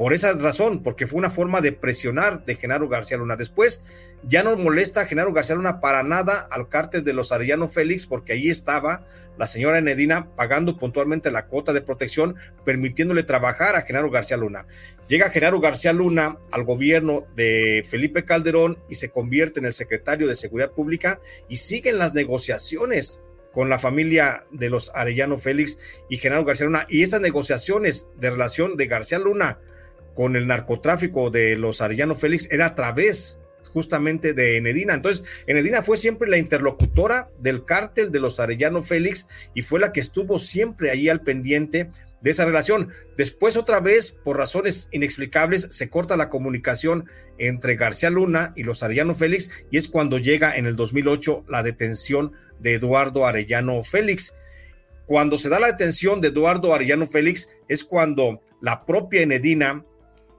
Por 0.00 0.14
esa 0.14 0.32
razón, 0.32 0.82
porque 0.82 1.06
fue 1.06 1.18
una 1.18 1.28
forma 1.28 1.60
de 1.60 1.72
presionar 1.72 2.46
de 2.46 2.54
Genaro 2.54 2.88
García 2.88 3.18
Luna. 3.18 3.36
Después 3.36 3.84
ya 4.22 4.42
no 4.42 4.56
molesta 4.56 5.02
a 5.02 5.04
Genaro 5.04 5.34
García 5.34 5.56
Luna 5.56 5.78
para 5.78 6.02
nada 6.02 6.38
al 6.50 6.70
cártel 6.70 7.04
de 7.04 7.12
los 7.12 7.32
Arellano 7.32 7.68
Félix, 7.68 8.06
porque 8.06 8.32
ahí 8.32 8.48
estaba 8.48 9.04
la 9.36 9.46
señora 9.46 9.76
Enedina 9.76 10.34
pagando 10.36 10.78
puntualmente 10.78 11.30
la 11.30 11.48
cuota 11.48 11.74
de 11.74 11.82
protección, 11.82 12.36
permitiéndole 12.64 13.24
trabajar 13.24 13.76
a 13.76 13.82
Genaro 13.82 14.10
García 14.10 14.38
Luna. 14.38 14.64
Llega 15.06 15.28
Genaro 15.28 15.60
García 15.60 15.92
Luna 15.92 16.38
al 16.50 16.64
gobierno 16.64 17.26
de 17.36 17.84
Felipe 17.86 18.24
Calderón 18.24 18.78
y 18.88 18.94
se 18.94 19.10
convierte 19.10 19.60
en 19.60 19.66
el 19.66 19.74
secretario 19.74 20.26
de 20.26 20.34
Seguridad 20.34 20.70
Pública 20.70 21.20
y 21.46 21.58
siguen 21.58 21.98
las 21.98 22.14
negociaciones 22.14 23.20
con 23.52 23.68
la 23.68 23.78
familia 23.78 24.46
de 24.50 24.70
los 24.70 24.92
Arellano 24.94 25.36
Félix 25.36 25.78
y 26.08 26.16
Genaro 26.16 26.46
García 26.46 26.64
Luna. 26.64 26.86
Y 26.88 27.02
esas 27.02 27.20
negociaciones 27.20 28.08
de 28.16 28.30
relación 28.30 28.78
de 28.78 28.86
García 28.86 29.18
Luna 29.18 29.58
con 30.14 30.36
el 30.36 30.46
narcotráfico 30.46 31.30
de 31.30 31.56
los 31.56 31.80
Arellano 31.80 32.14
Félix 32.14 32.48
era 32.50 32.66
a 32.66 32.74
través 32.74 33.40
justamente 33.72 34.34
de 34.34 34.56
Enedina. 34.56 34.94
Entonces, 34.94 35.24
Enedina 35.46 35.82
fue 35.82 35.96
siempre 35.96 36.28
la 36.28 36.38
interlocutora 36.38 37.28
del 37.38 37.64
cártel 37.64 38.12
de 38.12 38.20
los 38.20 38.40
Arellano 38.40 38.82
Félix 38.82 39.28
y 39.54 39.62
fue 39.62 39.80
la 39.80 39.92
que 39.92 40.00
estuvo 40.00 40.38
siempre 40.38 40.90
ahí 40.90 41.08
al 41.08 41.22
pendiente 41.22 41.90
de 42.20 42.30
esa 42.30 42.44
relación. 42.44 42.90
Después, 43.16 43.56
otra 43.56 43.80
vez, 43.80 44.12
por 44.12 44.36
razones 44.36 44.88
inexplicables, 44.92 45.68
se 45.70 45.88
corta 45.88 46.16
la 46.16 46.28
comunicación 46.28 47.06
entre 47.38 47.76
García 47.76 48.10
Luna 48.10 48.52
y 48.56 48.64
los 48.64 48.82
Arellano 48.82 49.14
Félix 49.14 49.64
y 49.70 49.78
es 49.78 49.88
cuando 49.88 50.18
llega 50.18 50.56
en 50.56 50.66
el 50.66 50.76
2008 50.76 51.44
la 51.48 51.62
detención 51.62 52.32
de 52.58 52.74
Eduardo 52.74 53.26
Arellano 53.26 53.82
Félix. 53.82 54.34
Cuando 55.06 55.38
se 55.38 55.48
da 55.48 55.58
la 55.58 55.68
detención 55.68 56.20
de 56.20 56.28
Eduardo 56.28 56.74
Arellano 56.74 57.06
Félix 57.06 57.48
es 57.68 57.82
cuando 57.82 58.42
la 58.60 58.84
propia 58.84 59.22
Enedina 59.22 59.84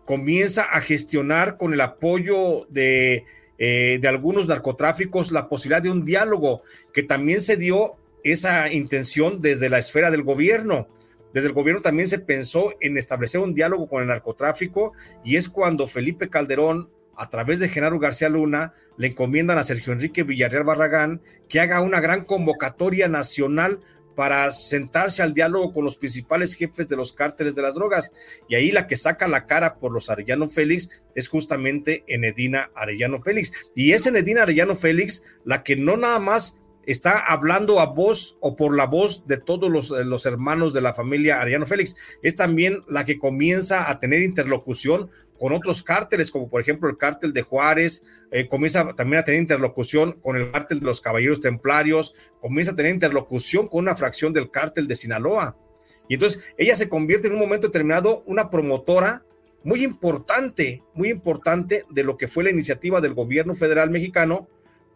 comienza 0.06 0.64
a 0.64 0.82
gestionar 0.82 1.58
con 1.58 1.74
el 1.74 1.82
apoyo 1.82 2.66
de, 2.70 3.26
eh, 3.58 4.00
de 4.02 4.08
algunos 4.08 4.48
narcotráficos 4.48 5.32
la 5.32 5.48
posibilidad 5.48 5.82
de 5.82 5.92
un 5.92 6.04
diálogo, 6.04 6.64
que 6.94 7.04
también 7.04 7.42
se 7.42 7.58
dio 7.58 7.98
esa 8.24 8.72
intención 8.72 9.42
desde 9.42 9.70
la 9.70 9.80
esfera 9.80 10.12
del 10.12 10.24
gobierno. 10.24 10.88
Desde 11.34 11.48
el 11.48 11.54
gobierno 11.54 11.82
también 11.82 12.08
se 12.08 12.20
pensó 12.20 12.74
en 12.82 12.98
establecer 12.98 13.40
un 13.40 13.54
diálogo 13.54 13.88
con 13.88 14.02
el 14.02 14.10
narcotráfico 14.10 14.94
y 15.24 15.38
es 15.38 15.48
cuando 15.48 15.88
Felipe 15.88 16.30
Calderón, 16.30 16.90
a 17.16 17.30
través 17.30 17.60
de 17.60 17.70
Genaro 17.70 18.00
García 18.00 18.30
Luna, 18.30 18.74
le 18.98 19.08
encomiendan 19.08 19.58
a 19.58 19.64
Sergio 19.64 19.94
Enrique 19.94 20.24
Villarreal 20.24 20.64
Barragán 20.64 21.22
que 21.48 21.60
haga 21.60 21.82
una 21.82 22.02
gran 22.02 22.26
convocatoria 22.26 23.08
nacional 23.08 23.80
para 24.16 24.52
sentarse 24.52 25.22
al 25.22 25.34
diálogo 25.34 25.74
con 25.74 25.86
los 25.86 25.98
principales 25.98 26.54
jefes 26.54 26.88
de 26.88 26.96
los 26.96 27.14
cárteles 27.14 27.56
de 27.56 27.62
las 27.62 27.76
drogas. 27.76 28.14
Y 28.48 28.56
ahí 28.56 28.72
la 28.72 28.88
que 28.88 28.96
saca 28.96 29.28
la 29.28 29.46
cara 29.46 29.76
por 29.76 29.92
los 29.92 30.10
Arellano 30.10 30.50
Félix 30.50 30.90
es 31.16 31.28
justamente 31.28 32.04
Enedina 32.08 32.72
Arellano 32.76 33.22
Félix. 33.22 33.54
Y 33.76 33.94
es 33.94 34.06
Enedina 34.06 34.44
Arellano 34.44 34.76
Félix 34.76 35.24
la 35.44 35.64
que 35.64 35.76
no 35.76 35.98
nada 35.98 36.20
más 36.20 36.58
está 36.86 37.20
hablando 37.20 37.80
a 37.80 37.88
voz 37.88 38.38
o 38.40 38.56
por 38.56 38.76
la 38.76 38.86
voz 38.86 39.28
de 39.28 39.38
todos 39.38 39.70
los, 39.70 39.92
eh, 39.92 40.30
hermanos 40.30 40.74
de 40.74 40.82
la 40.82 40.94
familia 40.94 41.42
Arellano 41.42 41.66
Félix, 41.66 41.96
es 42.22 42.36
también 42.36 42.84
la 42.88 43.06
que 43.06 43.20
comienza 43.20 43.90
a 43.90 44.00
tener 44.00 44.22
interlocución 44.22 45.10
con 45.40 45.54
otros 45.54 45.82
cárteles, 45.82 46.30
como 46.30 46.50
por 46.50 46.62
ejemplo 46.62 46.90
el 46.90 46.98
cártel 46.98 47.34
de 47.34 47.42
Juárez, 47.42 48.04
eh, 48.30 48.48
comienza 48.48 48.94
también 48.94 49.22
a 49.22 49.24
tener 49.24 49.42
interlocución 49.42 50.14
con 50.22 50.38
el 50.38 50.52
cártel 50.52 50.80
de 50.80 50.86
los 50.86 51.02
Caballeros 51.02 51.40
Templarios, 51.40 52.14
comienza 52.40 52.74
a 52.74 52.76
tener 52.76 52.94
interlocución 52.94 53.68
con 53.68 53.80
una 53.80 53.96
fracción 53.96 54.34
del 54.34 54.52
cártel 54.52 54.88
de 54.88 54.96
Sinaloa. 54.96 55.58
Y 56.08 56.16
entonces 56.16 56.44
ella 56.58 56.76
se 56.76 56.90
convierte 56.90 57.28
en 57.28 57.34
un 57.34 57.40
momento 57.40 57.68
determinado 57.68 58.24
una 58.28 58.50
promotora 58.50 59.26
muy 59.64 59.84
importante, 59.84 60.84
muy 60.94 61.10
importante 61.10 61.86
de 61.90 62.04
lo 62.04 62.18
que 62.18 62.28
fue 62.28 62.44
la 62.44 62.52
iniciativa 62.52 63.02
del 63.02 63.14
gobierno 63.14 63.56
federal 63.56 63.90
mexicano 63.90 64.48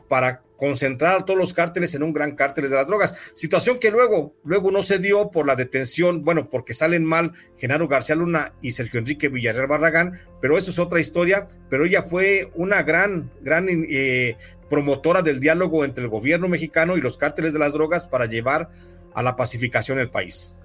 para 0.08 0.44
concentrar 0.58 1.26
todos 1.26 1.38
los 1.38 1.54
cárteles 1.54 1.96
en 1.96 2.04
un 2.04 2.14
gran 2.14 2.36
cártel 2.36 2.70
de 2.70 2.76
las 2.76 2.88
drogas. 2.88 3.16
Situación 3.34 3.80
que 3.80 3.92
luego, 3.92 4.36
luego 4.44 4.72
no 4.72 4.84
se 4.84 5.00
dio 5.00 5.32
por 5.32 5.46
la 5.46 5.56
detención, 5.56 6.24
bueno, 6.24 6.50
porque 6.50 6.74
salen 6.74 7.04
mal 7.04 7.34
Genaro 7.58 7.88
García 7.88 8.16
Luna 8.16 8.54
y 8.62 8.72
Sergio 8.72 9.00
Enrique 9.00 9.30
Villarreal 9.30 9.68
Barragán, 9.68 10.20
pero 10.42 10.58
eso 10.58 10.72
es 10.72 10.80
otra 10.80 11.00
historia, 11.00 11.48
pero 11.70 11.86
ella 11.86 12.04
fue 12.04 12.50
una 12.56 12.84
gran, 12.84 13.32
gran 13.42 13.68
eh, 13.70 14.38
promotora 14.70 15.22
del 15.22 15.40
diálogo 15.40 15.84
entre 15.84 16.04
el 16.04 16.10
gobierno 16.10 16.48
mexicano 16.48 16.98
y 16.98 17.02
los 17.02 17.18
cárteles 17.18 17.54
de 17.54 17.60
las 17.60 17.74
drogas 17.74 18.08
para 18.08 18.26
llevar 18.26 18.70
a 19.14 19.24
la 19.24 19.36
pacificación 19.36 19.98
del 19.98 20.10
país. 20.10 20.56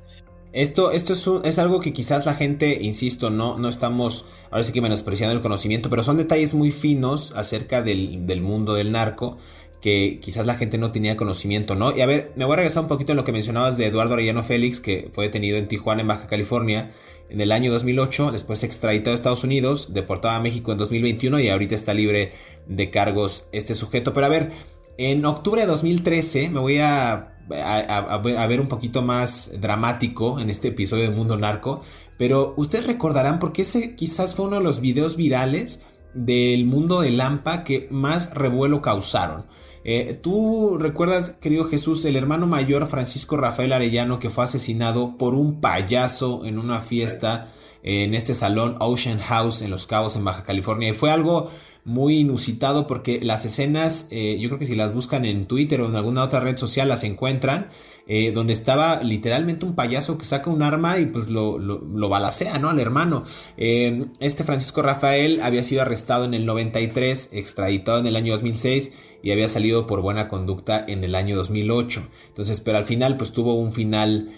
Esto, 0.53 0.91
esto 0.91 1.13
es, 1.13 1.29
es, 1.45 1.59
algo 1.59 1.81
que 1.81 1.93
quizás 1.93 2.27
la 2.27 2.35
gente, 2.35 2.79
insisto, 2.83 3.31
no, 3.31 3.57
no 3.57 3.69
estamos 3.69 4.25
ahora 4.51 4.65
sí 4.65 4.73
que 4.73 4.81
menospreciando 4.81 5.35
el 5.35 5.43
conocimiento, 5.43 5.89
pero 5.91 6.03
son 6.03 6.17
detalles 6.17 6.55
muy 6.55 6.73
finos 6.73 7.33
acerca 7.37 7.83
del, 7.83 8.27
del 8.27 8.43
mundo 8.43 8.75
del 8.75 8.91
narco 8.91 9.37
que 9.81 10.19
quizás 10.21 10.47
la 10.47 10.55
gente 10.55 10.77
no 10.77 10.93
tenía 10.93 11.17
conocimiento, 11.17 11.75
¿no? 11.75 11.97
Y 11.97 12.03
a 12.03 12.07
ver, 12.07 12.33
me 12.37 12.45
voy 12.45 12.55
a 12.55 12.57
regresar 12.57 12.83
un 12.83 12.89
poquito 12.89 13.13
en 13.13 13.17
lo 13.17 13.25
que 13.25 13.33
mencionabas 13.33 13.79
de 13.79 13.87
Eduardo 13.87 14.15
Arellano 14.15 14.43
Félix, 14.43 14.81
que 14.81 15.09
fue 15.13 15.25
detenido 15.25 15.57
en 15.57 15.69
Tijuana, 15.69 16.03
en 16.03 16.09
Baja 16.09 16.27
California, 16.27 16.91
en 17.31 17.41
el 17.41 17.53
año 17.53 17.73
2008, 17.73 18.33
después 18.33 18.63
extraditado 18.63 19.13
a 19.13 19.15
Estados 19.15 19.45
Unidos, 19.45 19.95
deportado 19.95 20.35
a 20.35 20.41
México 20.41 20.73
en 20.73 20.79
2021 20.79 21.41
y 21.41 21.49
ahorita 21.49 21.75
está 21.75 21.95
libre 21.95 22.33
de 22.67 22.91
cargos 22.91 23.47
este 23.53 23.75
sujeto. 23.75 24.13
Pero 24.13 24.27
a 24.27 24.31
ver, 24.31 24.51
en 24.99 25.25
octubre 25.25 25.63
de 25.63 25.67
2013 25.67 26.51
me 26.51 26.61
voy 26.61 26.79
a 26.79 27.39
a, 27.53 28.47
ver 28.47 28.61
un 28.61 28.69
poquito 28.69 29.03
más 29.03 29.51
dramático 29.61 30.41
en 30.41 30.51
este 30.51 30.69
episodio 30.69 31.05
de 31.05 31.17
Mundo 31.17 31.37
Narco, 31.37 31.81
pero 32.17 32.55
ustedes 32.57 32.87
recordarán 32.87 33.39
porque 33.39 33.63
ese 33.63 33.95
quizás 33.97 34.35
fue 34.35 34.47
uno 34.47 34.57
de 34.57 34.63
los 34.63 34.81
videos 34.81 35.17
virales 35.17 35.83
del 36.15 36.67
mundo 36.67 37.01
de 37.01 37.11
Lampa 37.11 37.65
que 37.65 37.89
más 37.91 38.35
revuelo 38.35 38.83
causaron. 38.83 39.47
Eh, 39.85 40.19
Tú 40.21 40.77
recuerdas, 40.79 41.33
querido 41.41 41.65
Jesús, 41.65 42.05
el 42.05 42.17
hermano 42.17 42.47
mayor 42.47 42.87
Francisco 42.87 43.37
Rafael 43.37 43.73
Arellano 43.73 44.19
que 44.19 44.31
fue 44.31 44.45
asesinado 44.45 45.17
por 45.17 45.35
un 45.35 45.61
payaso 45.61 46.45
en 46.45 46.59
una 46.59 46.81
fiesta 46.81 47.49
en 47.83 48.15
este 48.15 48.35
salón 48.35 48.77
Ocean 48.81 49.19
House 49.19 49.63
en 49.63 49.71
Los 49.71 49.87
Cabos, 49.87 50.17
en 50.17 50.25
Baja 50.25 50.43
California. 50.43 50.91
Y 50.91 50.93
fue 50.93 51.11
algo 51.11 51.51
muy 51.91 52.19
inusitado 52.21 52.87
porque 52.87 53.21
las 53.21 53.45
escenas, 53.45 54.07
eh, 54.11 54.39
yo 54.41 54.49
creo 54.49 54.61
que 54.61 54.67
si 54.67 54.77
las 54.77 54.95
buscan 54.95 55.25
en 55.25 55.47
Twitter 55.47 55.81
o 55.81 55.89
en 55.89 55.97
alguna 55.97 56.23
otra 56.23 56.39
red 56.39 56.57
social 56.57 56.89
las 56.89 57.03
encuentran, 57.03 57.69
eh, 58.07 58.31
donde 58.31 58.53
estaba 58.53 59.03
literalmente 59.03 59.67
un 59.67 59.75
payaso 59.75 60.17
que 60.17 60.25
saca 60.25 60.51
un 60.51 60.63
arma 60.63 60.99
y 60.99 61.07
pues 61.07 61.29
lo, 61.29 61.59
lo, 61.59 62.09
balacea, 62.09 62.59
¿no? 62.59 62.71
Al 62.71 62.79
hermano. 62.79 63.25
Eh, 63.57 64.07
este 64.21 64.45
Francisco 64.45 64.83
Rafael 64.83 65.41
había 65.43 65.65
sido 65.65 65.83
arrestado 65.83 66.25
en 66.25 66.35
el 66.35 66.47
93, 66.47 67.31
extraditado 67.33 67.99
en 67.99 68.07
el 68.07 68.15
año 68.15 68.33
2006 68.35 68.93
y 69.23 69.33
había 69.33 69.49
salido 69.49 69.89
por 69.89 70.01
buena 70.01 70.29
conducta 70.29 70.85
en 70.87 71.03
el 71.03 71.17
año 71.17 71.37
2008. 71.37 72.09
Entonces, 72.29 72.61
pero 72.61 72.79
al 72.79 72.85
final 72.85 73.17
pues 73.17 73.33
tuvo 73.33 73.55
un 73.55 73.73
final 73.73 74.31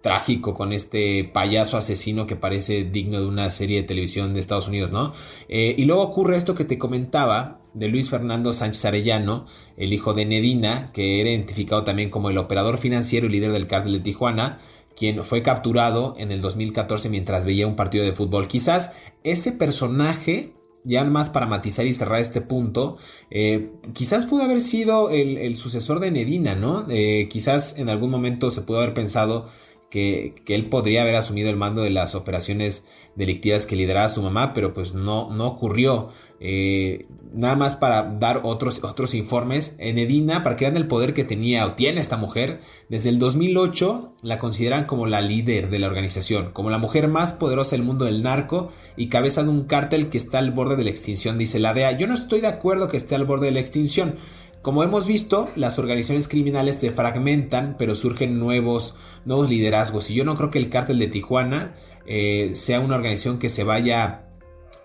trágico 0.00 0.54
con 0.54 0.72
este 0.72 1.24
payaso 1.24 1.76
asesino 1.76 2.26
que 2.26 2.36
parece 2.36 2.84
digno 2.84 3.20
de 3.20 3.26
una 3.26 3.50
serie 3.50 3.82
de 3.82 3.88
televisión 3.88 4.34
de 4.34 4.40
Estados 4.40 4.68
Unidos, 4.68 4.92
¿no? 4.92 5.12
Eh, 5.48 5.74
y 5.76 5.84
luego 5.84 6.02
ocurre 6.02 6.36
esto 6.36 6.54
que 6.54 6.64
te 6.64 6.78
comentaba 6.78 7.60
de 7.74 7.88
Luis 7.88 8.10
Fernando 8.10 8.52
Sánchez 8.52 8.84
Arellano, 8.84 9.44
el 9.76 9.92
hijo 9.92 10.14
de 10.14 10.24
Nedina, 10.24 10.92
que 10.92 11.20
era 11.20 11.30
identificado 11.30 11.84
también 11.84 12.10
como 12.10 12.30
el 12.30 12.38
operador 12.38 12.78
financiero 12.78 13.26
y 13.26 13.30
líder 13.30 13.52
del 13.52 13.66
cártel 13.66 13.92
de 13.92 14.00
Tijuana, 14.00 14.58
quien 14.96 15.22
fue 15.24 15.42
capturado 15.42 16.14
en 16.16 16.32
el 16.32 16.40
2014 16.40 17.08
mientras 17.08 17.46
veía 17.46 17.66
un 17.66 17.76
partido 17.76 18.04
de 18.04 18.12
fútbol. 18.12 18.48
Quizás 18.48 18.92
ese 19.22 19.52
personaje 19.52 20.54
ya 20.84 21.04
más 21.04 21.28
para 21.28 21.46
matizar 21.46 21.86
y 21.86 21.92
cerrar 21.92 22.20
este 22.20 22.40
punto, 22.40 22.96
eh, 23.30 23.72
quizás 23.92 24.24
pudo 24.24 24.42
haber 24.42 24.60
sido 24.60 25.10
el, 25.10 25.54
sucesor 25.54 26.00
de 26.00 26.10
Nedina, 26.10 26.54
¿no? 26.54 26.86
Eh, 26.88 27.28
quizás 27.28 27.76
en 27.78 27.90
algún 27.90 28.10
momento 28.10 28.50
se 28.50 28.62
pudo 28.62 28.78
haber 28.78 28.94
pensado 28.94 29.46
que, 29.90 30.34
él 30.46 30.68
podría 30.68 31.02
haber 31.02 31.16
asumido 31.16 31.50
el 31.50 31.56
mando 31.56 31.82
de 31.82 31.90
las 31.90 32.14
operaciones 32.14 32.84
delictivas 33.14 33.66
que 33.66 33.76
lideraba 33.76 34.08
su 34.08 34.22
mamá, 34.22 34.52
pero 34.52 34.74
pues 34.74 34.94
no, 34.94 35.30
no 35.30 35.46
ocurrió. 35.46 36.08
Eh, 36.40 37.06
nada 37.32 37.56
más 37.56 37.74
para 37.74 38.02
dar 38.02 38.40
otros, 38.44 38.82
otros 38.84 39.14
informes, 39.14 39.74
en 39.78 39.98
Edina, 39.98 40.42
para 40.42 40.56
que 40.56 40.64
vean 40.64 40.76
el 40.76 40.86
poder 40.86 41.14
que 41.14 41.24
tenía 41.24 41.66
o 41.66 41.72
tiene 41.72 42.00
esta 42.00 42.16
mujer, 42.16 42.60
desde 42.88 43.08
el 43.08 43.18
2008 43.18 44.14
la 44.22 44.38
consideran 44.38 44.84
como 44.84 45.06
la 45.06 45.20
líder 45.20 45.70
de 45.70 45.78
la 45.78 45.86
organización, 45.86 46.50
como 46.52 46.70
la 46.70 46.78
mujer 46.78 47.08
más 47.08 47.32
poderosa 47.32 47.76
del 47.76 47.84
mundo 47.84 48.04
del 48.04 48.22
narco 48.22 48.70
y 48.96 49.08
cabeza 49.08 49.42
de 49.42 49.50
un 49.50 49.64
cártel 49.64 50.10
que 50.10 50.18
está 50.18 50.38
al 50.38 50.50
borde 50.50 50.76
de 50.76 50.84
la 50.84 50.90
extinción, 50.90 51.38
dice 51.38 51.58
la 51.58 51.74
DEA. 51.74 51.92
Yo 51.92 52.06
no 52.06 52.14
estoy 52.14 52.40
de 52.40 52.48
acuerdo 52.48 52.88
que 52.88 52.96
esté 52.96 53.14
al 53.14 53.24
borde 53.24 53.46
de 53.46 53.52
la 53.52 53.60
extinción. 53.60 54.16
Como 54.62 54.82
hemos 54.82 55.06
visto, 55.06 55.48
las 55.56 55.78
organizaciones 55.78 56.28
criminales 56.28 56.76
se 56.76 56.90
fragmentan, 56.90 57.76
pero 57.78 57.94
surgen 57.94 58.38
nuevos, 58.38 58.96
nuevos 59.24 59.48
liderazgos. 59.48 60.10
Y 60.10 60.14
yo 60.14 60.24
no 60.24 60.36
creo 60.36 60.50
que 60.50 60.58
el 60.58 60.68
cártel 60.68 60.98
de 60.98 61.06
Tijuana 61.06 61.74
eh, 62.06 62.52
sea 62.54 62.80
una 62.80 62.96
organización 62.96 63.38
que 63.38 63.50
se 63.50 63.62
vaya 63.64 64.28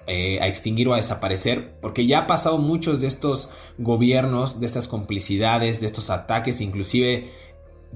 eh, 0.06 0.40
a 0.42 0.48
extinguir 0.48 0.88
o 0.90 0.94
a 0.94 0.98
desaparecer, 0.98 1.76
porque 1.82 2.06
ya 2.06 2.20
ha 2.20 2.28
pasado 2.28 2.58
muchos 2.58 3.02
de 3.02 3.08
estos 3.08 3.50
gobiernos, 3.78 4.60
de 4.60 4.66
estas 4.66 4.88
complicidades, 4.88 5.80
de 5.80 5.88
estos 5.88 6.10
ataques, 6.10 6.60
inclusive 6.62 7.26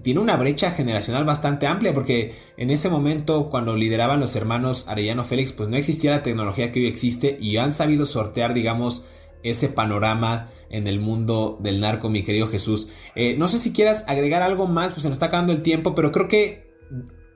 tiene 0.04 0.20
una 0.20 0.38
brecha 0.38 0.72
generacional 0.72 1.26
bastante 1.26 1.68
amplia, 1.68 1.94
porque 1.94 2.34
en 2.56 2.70
ese 2.70 2.90
momento, 2.90 3.50
cuando 3.50 3.76
lideraban 3.76 4.20
los 4.20 4.36
hermanos 4.36 4.86
Arellano 4.88 5.24
Félix, 5.24 5.52
pues 5.52 5.70
no 5.70 5.76
existía 5.76 6.12
la 6.12 6.24
tecnología 6.24 6.72
que 6.72 6.80
hoy 6.80 6.88
existe 6.88 7.38
y 7.42 7.58
han 7.58 7.72
sabido 7.72 8.06
sortear, 8.06 8.54
digamos, 8.54 9.04
ese 9.44 9.70
panorama 9.70 10.48
en 10.70 10.88
el 10.88 11.00
mundo 11.00 11.58
del 11.62 11.80
narco, 11.80 12.10
mi 12.10 12.24
querido 12.24 12.48
Jesús. 12.48 12.90
Eh, 13.16 13.36
no 13.38 13.48
sé 13.48 13.58
si 13.58 13.72
quieras 13.72 14.06
agregar 14.08 14.42
algo 14.42 14.68
más, 14.68 14.94
pues 14.94 15.04
se 15.04 15.10
nos 15.10 15.16
está 15.16 15.28
acabando 15.28 15.54
el 15.54 15.62
tiempo, 15.62 15.96
pero 15.96 16.12
creo 16.12 16.28
que 16.28 16.68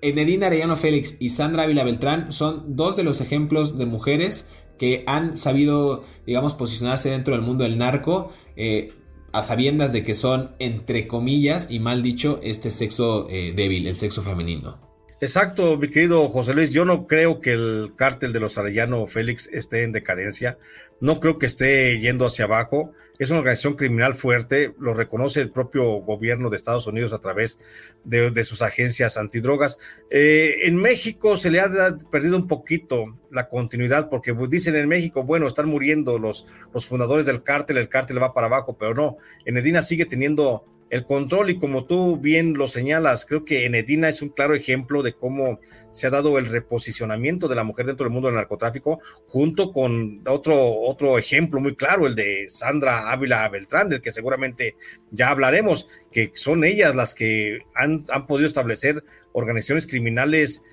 Enedina 0.01 0.47
Arellano 0.47 0.75
Félix 0.75 1.17
y 1.19 1.29
Sandra 1.29 1.63
Ávila 1.63 1.83
Beltrán 1.83 2.31
son 2.33 2.75
dos 2.75 2.95
de 2.95 3.03
los 3.03 3.21
ejemplos 3.21 3.77
de 3.77 3.85
mujeres 3.85 4.47
que 4.79 5.03
han 5.05 5.37
sabido, 5.37 6.03
digamos, 6.25 6.55
posicionarse 6.55 7.09
dentro 7.09 7.35
del 7.35 7.43
mundo 7.43 7.63
del 7.63 7.77
narco. 7.77 8.31
Eh, 8.55 8.93
a 9.33 9.41
sabiendas 9.41 9.93
de 9.93 10.03
que 10.03 10.13
son, 10.13 10.55
entre 10.59 11.07
comillas, 11.07 11.67
y 11.69 11.79
mal 11.79 12.03
dicho, 12.03 12.39
este 12.43 12.69
sexo 12.69 13.27
eh, 13.29 13.53
débil, 13.55 13.87
el 13.87 13.95
sexo 13.95 14.21
femenino. 14.21 14.91
Exacto, 15.21 15.77
mi 15.77 15.87
querido 15.87 16.27
José 16.29 16.53
Luis. 16.53 16.71
Yo 16.71 16.83
no 16.83 17.05
creo 17.05 17.39
que 17.39 17.51
el 17.51 17.93
cártel 17.95 18.33
de 18.33 18.39
los 18.39 18.57
Arellano 18.57 19.05
Félix 19.05 19.47
esté 19.53 19.83
en 19.83 19.91
decadencia. 19.91 20.57
No 21.01 21.19
creo 21.19 21.39
que 21.39 21.47
esté 21.47 21.99
yendo 21.99 22.27
hacia 22.27 22.45
abajo. 22.45 22.93
Es 23.17 23.31
una 23.31 23.39
organización 23.39 23.73
criminal 23.73 24.13
fuerte. 24.13 24.75
Lo 24.79 24.93
reconoce 24.93 25.41
el 25.41 25.51
propio 25.51 25.83
gobierno 25.95 26.51
de 26.51 26.57
Estados 26.57 26.85
Unidos 26.85 27.11
a 27.11 27.17
través 27.17 27.59
de, 28.03 28.43
sus 28.43 28.61
agencias 28.61 29.17
antidrogas. 29.17 29.79
Eh, 30.11 30.67
en 30.67 30.75
México 30.75 31.37
se 31.37 31.49
le 31.49 31.59
ha 31.59 31.97
perdido 32.11 32.37
un 32.37 32.47
poquito 32.47 33.17
la 33.31 33.49
continuidad 33.49 34.09
porque 34.09 34.35
dicen 34.47 34.75
en 34.75 34.87
México, 34.87 35.23
bueno, 35.23 35.47
están 35.47 35.67
muriendo 35.67 36.19
los, 36.19 36.45
fundadores 36.87 37.25
del 37.25 37.41
cártel, 37.41 37.77
el 37.77 37.89
cártel 37.89 38.21
va 38.21 38.35
para 38.35 38.45
abajo, 38.45 38.77
pero 38.77 38.93
no. 38.93 39.17
En 39.43 39.55
Medina 39.55 39.81
sigue 39.81 40.05
teniendo 40.05 40.65
el 40.91 41.05
control 41.05 41.49
y 41.49 41.57
como 41.57 41.85
tú 41.85 42.17
bien 42.17 42.53
lo 42.53 42.67
señalas, 42.67 43.25
creo 43.25 43.45
que 43.45 43.65
Enedina 43.65 44.09
es 44.09 44.21
un 44.21 44.27
claro 44.27 44.53
ejemplo 44.53 45.01
de 45.01 45.13
cómo 45.13 45.61
se 45.89 46.05
ha 46.05 46.09
dado 46.09 46.37
el 46.37 46.47
reposicionamiento 46.47 47.47
de 47.47 47.55
la 47.55 47.63
mujer 47.63 47.85
dentro 47.85 48.03
del 48.03 48.13
mundo 48.13 48.27
del 48.27 48.35
narcotráfico, 48.35 48.99
junto 49.25 49.71
con 49.71 50.21
otro, 50.27 50.57
otro 50.81 51.17
ejemplo 51.17 51.61
muy 51.61 51.77
claro, 51.77 52.07
el 52.07 52.15
de 52.15 52.49
Sandra 52.49 53.09
Ávila 53.09 53.47
Beltrán, 53.47 53.87
del 53.87 54.01
que 54.01 54.11
seguramente 54.11 54.75
ya 55.11 55.29
hablaremos, 55.29 55.87
que 56.11 56.31
son 56.33 56.65
ellas 56.65 56.93
las 56.93 57.15
que 57.15 57.59
han, 57.73 58.05
han 58.09 58.27
podido 58.27 58.47
establecer 58.47 59.01
organizaciones 59.31 59.87
criminales 59.87 60.65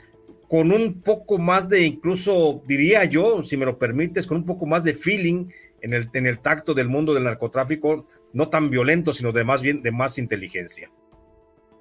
con 0.48 0.72
un 0.72 1.00
poco 1.00 1.38
más 1.38 1.68
de, 1.68 1.82
incluso 1.82 2.64
diría 2.66 3.04
yo, 3.04 3.44
si 3.44 3.56
me 3.56 3.66
lo 3.66 3.78
permites, 3.78 4.26
con 4.26 4.38
un 4.38 4.46
poco 4.46 4.66
más 4.66 4.82
de 4.82 4.94
feeling 4.94 5.46
en 5.80 5.94
el, 5.94 6.10
en 6.12 6.26
el 6.26 6.40
tacto 6.40 6.74
del 6.74 6.88
mundo 6.88 7.14
del 7.14 7.24
narcotráfico, 7.24 8.06
no 8.32 8.48
tan 8.48 8.70
violento, 8.70 9.12
sino 9.12 9.32
de 9.32 9.44
más 9.44 9.62
bien 9.62 9.82
de 9.82 9.92
más 9.92 10.18
inteligencia. 10.18 10.90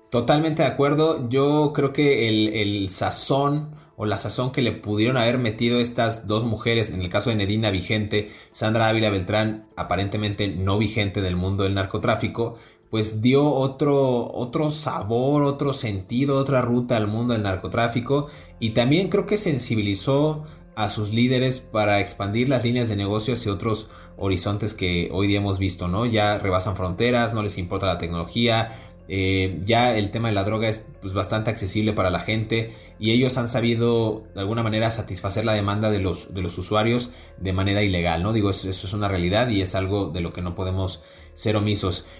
Totalmente 0.10 0.62
de 0.62 0.70
acuerdo. 0.70 1.28
Yo 1.30 1.74
creo 1.74 1.92
que 1.92 2.30
el, 2.30 2.54
el, 2.54 2.90
sazón 2.90 3.76
o 3.98 4.06
la 4.06 4.16
sazón 4.16 4.52
que 4.52 4.62
le 4.62 4.72
pudieron 4.72 5.18
haber 5.18 5.38
metido 5.38 5.80
estas 5.80 6.28
dos 6.28 6.46
mujeres, 6.46 6.92
en 6.92 7.02
el 7.02 7.10
caso 7.10 7.30
de 7.30 7.36
Nedina 7.36 7.72
vigente, 7.72 8.30
Sandra 8.54 8.88
Ávila 8.88 9.10
Beltrán, 9.10 9.68
aparentemente 9.76 10.48
no 10.48 10.78
vigente 10.78 11.22
del 11.22 11.36
mundo 11.36 11.64
del 11.64 11.74
narcotráfico, 11.74 12.56
pues 12.90 13.22
dio 13.22 13.46
otro, 13.46 14.32
otro 14.34 14.72
sabor, 14.72 15.44
otro 15.44 15.74
sentido, 15.74 16.38
otra 16.38 16.62
ruta 16.62 16.96
al 16.96 17.08
mundo 17.08 17.34
del 17.34 17.44
narcotráfico 17.44 18.28
y 18.60 18.70
también 18.70 19.10
creo 19.10 19.26
que 19.26 19.36
sensibilizó 19.36 20.44
a 20.78 20.90
sus 20.90 21.12
líderes 21.12 21.60
para 21.60 22.00
expandir 22.00 22.50
las 22.50 22.64
líneas 22.64 22.88
de 22.88 22.96
negocios 22.96 23.44
y 23.44 23.50
otros 23.50 23.90
horizontes 24.16 24.76
que 24.76 25.10
hoy 25.12 25.26
día 25.26 25.40
hemos 25.40 25.58
visto, 25.58 25.88
¿no? 25.88 26.06
Ya 26.06 26.38
rebasan 26.38 26.78
fronteras, 26.78 27.34
no 27.34 27.42
les 27.42 27.58
importa 27.58 27.88
la 27.88 27.98
tecnología, 27.98 28.76
eh, 29.10 29.58
ya 29.62 29.98
el 29.98 30.12
tema 30.12 30.28
de 30.28 30.36
la 30.36 30.44
droga 30.44 30.70
es 30.70 30.86
pues, 31.02 31.14
bastante 31.14 31.50
accesible 31.50 31.94
para 31.94 32.12
la 32.12 32.20
gente 32.20 32.70
y 33.00 33.10
ellos 33.12 33.40
han 33.40 33.48
sabido 33.48 34.28
de 34.36 34.42
alguna 34.42 34.62
manera 34.62 34.92
satisfacer 34.92 35.46
la 35.46 35.54
demanda 35.54 35.90
de 35.90 36.00
los, 36.00 36.34
de 36.36 36.44
los 36.44 36.56
usuarios 36.60 37.10
de 37.38 37.54
manera 37.54 37.82
ilegal, 37.82 38.22
¿no? 38.22 38.32
Digo, 38.32 38.52
eso, 38.52 38.70
es 38.70 38.94
una 38.94 39.08
realidad 39.08 39.50
y 39.50 39.64
es 39.64 39.74
algo 39.74 40.10
de 40.10 40.22
lo 40.22 40.32
que 40.32 40.44
no 40.44 40.54
podemos 40.54 41.02
ser. 41.38 41.58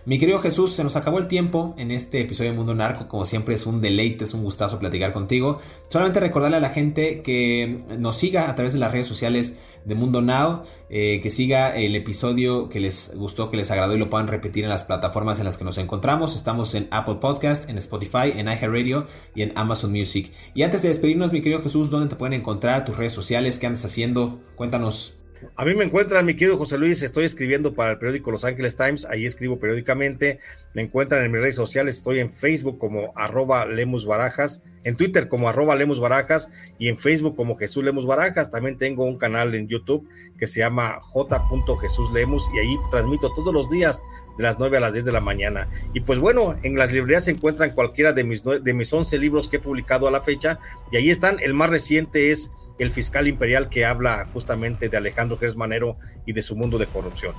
Mi 0.06 0.20
querido 0.20 0.40
Jesús, 0.40 0.74
se 0.74 0.84
nos 0.84 0.96
acabó 0.96 1.18
el 1.18 1.28
tiempo 1.28 1.74
en 1.78 1.92
este 1.92 2.22
episodio 2.22 2.52
de 2.52 2.58
Mundo 2.58 2.76
Narco, 2.76 3.08
como 3.08 3.26
siempre 3.26 3.56
es 3.56 3.66
un 3.66 3.82
deleite, 3.82 4.24
es 4.24 4.34
un 4.34 4.44
gustazo 4.44 4.78
platicar 4.80 5.12
contigo. 5.12 5.60
Solamente 5.90 6.20
recordarle 6.20 6.58
a 6.58 6.60
la 6.60 6.70
gente 6.70 7.22
que 7.24 7.84
nos 7.98 8.16
siga 8.18 8.50
a 8.50 8.56
través 8.56 8.74
de 8.74 8.80
las 8.80 8.92
redes 8.92 9.08
sociales 9.08 9.56
de 9.86 9.96
Mundo 9.96 10.22
Now, 10.22 10.62
eh, 10.90 11.20
que 11.22 11.30
siga 11.30 11.76
el 11.76 11.96
episodio 11.96 12.70
que 12.70 12.80
les 12.80 13.12
gustó, 13.16 13.50
que 13.50 13.58
les 13.58 13.72
agradó 13.72 13.96
y 13.96 13.98
lo 13.98 14.10
puedan 14.10 14.28
repetir 14.28 14.64
en 14.64 14.70
las 14.70 14.84
plataformas 14.84 15.40
en 15.40 15.46
las 15.46 15.58
que 15.58 15.64
nos 15.64 15.78
encontramos. 15.78 16.36
Estamos 16.36 16.76
en 16.76 16.88
Apple 16.92 17.16
Podcast, 17.16 17.70
en 17.70 17.78
Spotify, 17.80 18.34
en 18.36 18.48
iHeartRadio 18.48 19.08
y 19.34 19.42
en 19.42 19.52
Amazon 19.56 19.92
Music. 19.92 20.32
Y 20.54 20.62
antes 20.62 20.84
de 20.84 20.90
despedirnos, 20.90 21.32
mi 21.32 21.42
querido 21.42 21.62
Jesús, 21.62 21.90
¿dónde 21.90 22.08
te 22.08 22.16
pueden 22.16 22.34
encontrar? 22.34 22.86
Tus 22.86 22.98
redes 22.98 23.14
sociales, 23.14 23.58
¿qué 23.58 23.66
andas 23.66 23.84
haciendo? 23.84 24.40
Cuéntanos. 24.56 25.17
A 25.56 25.66
mí 25.66 25.74
me 25.76 25.84
encuentran, 25.84 26.26
mi 26.26 26.36
querido 26.36 26.58
José 26.58 26.78
Luis, 26.78 27.04
estoy 27.04 27.26
escribiendo 27.26 27.74
para 27.74 27.92
el 27.92 27.98
periódico 27.98 28.32
Los 28.32 28.46
Angeles 28.46 28.76
Times, 28.76 29.06
ahí 29.06 29.26
escribo 29.26 29.60
periódicamente, 29.60 30.40
me 30.74 30.84
encuentran 30.84 31.24
en 31.24 31.32
mis 31.32 31.42
redes 31.42 31.56
sociales, 31.56 31.98
estoy 31.98 32.20
en 32.20 32.30
Facebook 32.30 32.78
como 32.78 33.12
arroba 33.16 33.66
Lemus 33.66 34.06
Barajas, 34.06 34.64
en 34.84 34.96
Twitter 34.96 35.28
como 35.28 35.50
arroba 35.50 35.76
Lemus 35.76 36.00
Barajas 36.00 36.50
y 36.80 36.88
en 36.88 36.98
Facebook 36.98 37.36
como 37.36 37.58
Jesús 37.58 37.84
Lemus 37.84 38.06
Barajas, 38.06 38.50
también 38.50 38.78
tengo 38.78 39.06
un 39.06 39.18
canal 39.18 39.54
en 39.54 39.68
YouTube 39.68 40.08
que 40.38 40.48
se 40.48 40.60
llama 40.60 41.00
J. 41.02 41.44
Jesús 41.82 42.12
Lemus 42.14 42.50
y 42.56 42.60
ahí 42.60 42.78
transmito 42.90 43.34
todos 43.34 43.54
los 43.54 43.70
días 43.70 44.04
de 44.38 44.44
las 44.44 44.60
9 44.60 44.78
a 44.78 44.80
las 44.80 44.94
10 44.94 45.06
de 45.06 45.12
la 45.12 45.22
mañana. 45.22 45.70
Y 45.94 46.02
pues 46.02 46.20
bueno, 46.20 46.56
en 46.64 46.78
las 46.78 46.94
librerías 46.94 47.26
se 47.26 47.32
encuentran 47.32 47.72
cualquiera 47.72 48.14
de 48.14 48.24
mis, 48.24 48.44
de 48.44 48.74
mis 48.74 48.92
11 48.92 49.18
libros 49.20 49.48
que 49.48 49.58
he 49.58 49.60
publicado 49.60 50.08
a 50.08 50.12
la 50.12 50.22
fecha 50.22 50.60
y 50.92 50.98
ahí 50.98 51.10
están, 51.10 51.40
el 51.40 51.54
más 51.54 51.70
reciente 51.70 52.32
es 52.32 52.52
el 52.80 52.92
fiscal 52.92 53.28
imperial 53.28 53.70
que 53.70 53.86
habla 53.86 54.28
justamente 54.34 54.90
de 54.90 54.98
Alejandro 54.98 55.38
Gers 55.38 55.56
Manero 55.56 55.98
y 56.26 56.34
de 56.34 56.42
su 56.42 56.56
mundo 56.56 56.78
de 56.78 56.88
corrupción. 56.88 57.34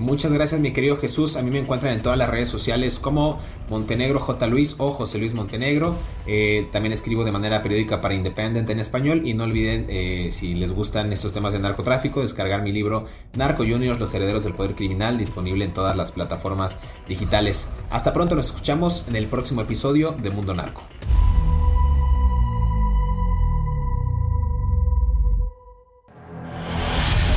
Muchas 0.00 0.32
gracias 0.32 0.62
mi 0.62 0.72
querido 0.72 0.96
Jesús. 0.96 1.36
A 1.36 1.42
mí 1.42 1.50
me 1.50 1.58
encuentran 1.58 1.92
en 1.92 2.00
todas 2.00 2.16
las 2.16 2.30
redes 2.30 2.48
sociales 2.48 2.98
como 2.98 3.38
Montenegro 3.68 4.18
J. 4.18 4.46
Luis 4.46 4.76
o 4.78 4.92
José 4.92 5.18
Luis 5.18 5.34
Montenegro. 5.34 5.94
Eh, 6.26 6.68
también 6.72 6.94
escribo 6.94 7.22
de 7.22 7.32
manera 7.32 7.60
periódica 7.60 8.00
para 8.00 8.14
Independent 8.14 8.70
en 8.70 8.78
español. 8.78 9.20
Y 9.26 9.34
no 9.34 9.44
olviden, 9.44 9.84
eh, 9.90 10.28
si 10.30 10.54
les 10.54 10.72
gustan 10.72 11.12
estos 11.12 11.34
temas 11.34 11.52
de 11.52 11.58
narcotráfico, 11.58 12.22
descargar 12.22 12.62
mi 12.62 12.72
libro 12.72 13.04
Narco 13.36 13.64
Juniors, 13.64 14.00
los 14.00 14.14
herederos 14.14 14.44
del 14.44 14.54
poder 14.54 14.74
criminal, 14.74 15.18
disponible 15.18 15.66
en 15.66 15.74
todas 15.74 15.94
las 15.94 16.12
plataformas 16.12 16.78
digitales. 17.06 17.68
Hasta 17.90 18.14
pronto, 18.14 18.36
nos 18.36 18.46
escuchamos 18.46 19.04
en 19.06 19.16
el 19.16 19.26
próximo 19.26 19.60
episodio 19.60 20.12
de 20.12 20.30
Mundo 20.30 20.54
Narco. 20.54 20.82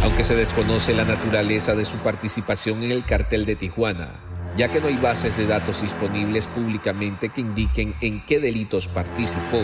Aunque 0.04 0.24
se 0.24 0.36
desconoce 0.36 0.94
la 0.94 1.06
naturaleza 1.06 1.76
de 1.76 1.86
su 1.86 1.96
participación 2.00 2.84
en 2.84 2.92
el 2.92 3.06
cartel 3.06 3.46
de 3.46 3.56
Tijuana, 3.56 4.10
ya 4.58 4.68
que 4.68 4.82
no 4.82 4.88
hay 4.88 4.98
bases 4.98 5.38
de 5.38 5.48
datos 5.48 5.82
disponibles 5.82 6.48
públicamente 6.48 7.30
que 7.30 7.40
indiquen 7.40 7.96
en 8.02 8.26
qué 8.26 8.40
delitos 8.42 8.90
participó. 8.90 9.62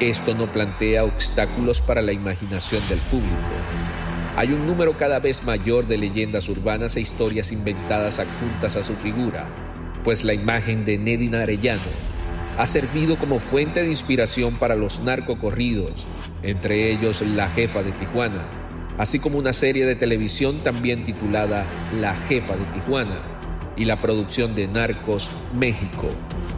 Esto 0.00 0.34
no 0.34 0.50
plantea 0.50 1.04
obstáculos 1.04 1.82
para 1.82 2.00
la 2.00 2.12
imaginación 2.12 2.82
del 2.88 2.98
público. 3.00 3.36
Hay 4.36 4.48
un 4.48 4.66
número 4.66 4.96
cada 4.96 5.18
vez 5.18 5.44
mayor 5.44 5.86
de 5.86 5.98
leyendas 5.98 6.48
urbanas 6.48 6.96
e 6.96 7.02
historias 7.02 7.52
inventadas 7.52 8.18
adjuntas 8.18 8.76
a 8.76 8.82
su 8.82 8.94
figura, 8.94 9.44
pues 10.04 10.24
la 10.24 10.32
imagen 10.32 10.86
de 10.86 10.96
Nedina 10.96 11.42
Arellano 11.42 11.80
ha 12.56 12.64
servido 12.64 13.16
como 13.16 13.38
fuente 13.38 13.82
de 13.82 13.88
inspiración 13.88 14.54
para 14.54 14.74
los 14.74 15.00
narcocorridos, 15.00 16.06
entre 16.42 16.90
ellos 16.90 17.20
la 17.20 17.50
jefa 17.50 17.82
de 17.82 17.92
Tijuana, 17.92 18.59
así 19.00 19.18
como 19.18 19.38
una 19.38 19.54
serie 19.54 19.86
de 19.86 19.96
televisión 19.96 20.58
también 20.58 21.06
titulada 21.06 21.64
La 22.02 22.14
Jefa 22.14 22.54
de 22.54 22.66
Tijuana 22.66 23.22
y 23.74 23.86
la 23.86 23.96
producción 23.96 24.54
de 24.54 24.68
Narcos 24.68 25.30
México, 25.58 26.10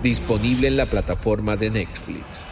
disponible 0.02 0.66
en 0.66 0.76
la 0.76 0.86
plataforma 0.86 1.56
de 1.56 1.70
Netflix. 1.70 2.44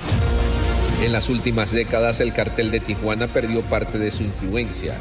En 1.03 1.13
las 1.13 1.29
últimas 1.29 1.73
décadas 1.73 2.21
el 2.21 2.33
cartel 2.33 2.71
de 2.71 2.79
Tijuana 2.79 3.33
perdió 3.33 3.63
parte 3.63 3.99
de 3.99 4.13
su 4.13 4.23
influencia, 4.23 4.95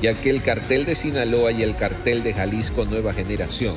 ya 0.00 0.14
que 0.14 0.30
el 0.30 0.40
cartel 0.40 0.84
de 0.84 0.94
Sinaloa 0.94 1.50
y 1.50 1.64
el 1.64 1.74
cartel 1.74 2.22
de 2.22 2.32
Jalisco 2.32 2.84
Nueva 2.84 3.12
Generación 3.12 3.74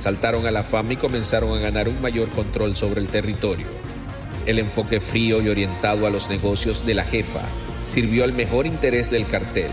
saltaron 0.00 0.44
a 0.44 0.50
la 0.50 0.64
fama 0.64 0.94
y 0.94 0.96
comenzaron 0.96 1.56
a 1.56 1.60
ganar 1.60 1.88
un 1.88 2.02
mayor 2.02 2.30
control 2.30 2.74
sobre 2.74 3.00
el 3.00 3.06
territorio. 3.06 3.68
El 4.44 4.58
enfoque 4.58 4.98
frío 4.98 5.40
y 5.40 5.48
orientado 5.48 6.04
a 6.08 6.10
los 6.10 6.28
negocios 6.28 6.84
de 6.84 6.94
la 6.94 7.04
jefa 7.04 7.42
sirvió 7.86 8.24
al 8.24 8.32
mejor 8.32 8.66
interés 8.66 9.12
del 9.12 9.28
cartel 9.28 9.70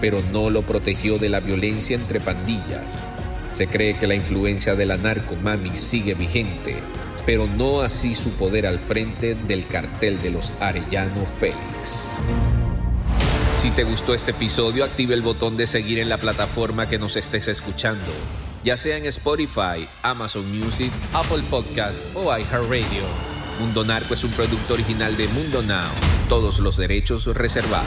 pero 0.00 0.22
no 0.32 0.50
lo 0.50 0.62
protegió 0.62 1.18
de 1.18 1.28
la 1.28 1.40
violencia 1.40 1.96
entre 1.96 2.20
pandillas. 2.20 2.96
Se 3.52 3.66
cree 3.66 3.98
que 3.98 4.06
la 4.06 4.14
influencia 4.14 4.74
de 4.74 4.86
la 4.86 4.96
narcomami 4.96 5.76
sigue 5.76 6.14
vigente, 6.14 6.76
pero 7.24 7.46
no 7.46 7.80
así 7.80 8.14
su 8.14 8.30
poder 8.32 8.66
al 8.66 8.78
frente 8.78 9.34
del 9.34 9.66
cartel 9.66 10.20
de 10.22 10.30
los 10.30 10.52
Arellano 10.60 11.24
Félix. 11.24 12.06
Si 13.58 13.70
te 13.70 13.84
gustó 13.84 14.14
este 14.14 14.32
episodio, 14.32 14.84
active 14.84 15.14
el 15.14 15.22
botón 15.22 15.56
de 15.56 15.66
seguir 15.66 15.98
en 15.98 16.08
la 16.08 16.18
plataforma 16.18 16.88
que 16.88 16.98
nos 16.98 17.16
estés 17.16 17.48
escuchando, 17.48 18.12
ya 18.62 18.76
sea 18.76 18.98
en 18.98 19.06
Spotify, 19.06 19.88
Amazon 20.02 20.44
Music, 20.56 20.92
Apple 21.14 21.42
Podcast 21.48 22.04
o 22.14 22.24
iHeartRadio. 22.36 23.04
Mundo 23.58 23.84
Narco 23.84 24.12
es 24.12 24.22
un 24.22 24.32
producto 24.32 24.74
original 24.74 25.16
de 25.16 25.26
Mundo 25.28 25.62
Now, 25.62 25.90
todos 26.28 26.58
los 26.58 26.76
derechos 26.76 27.24
reservados. 27.26 27.86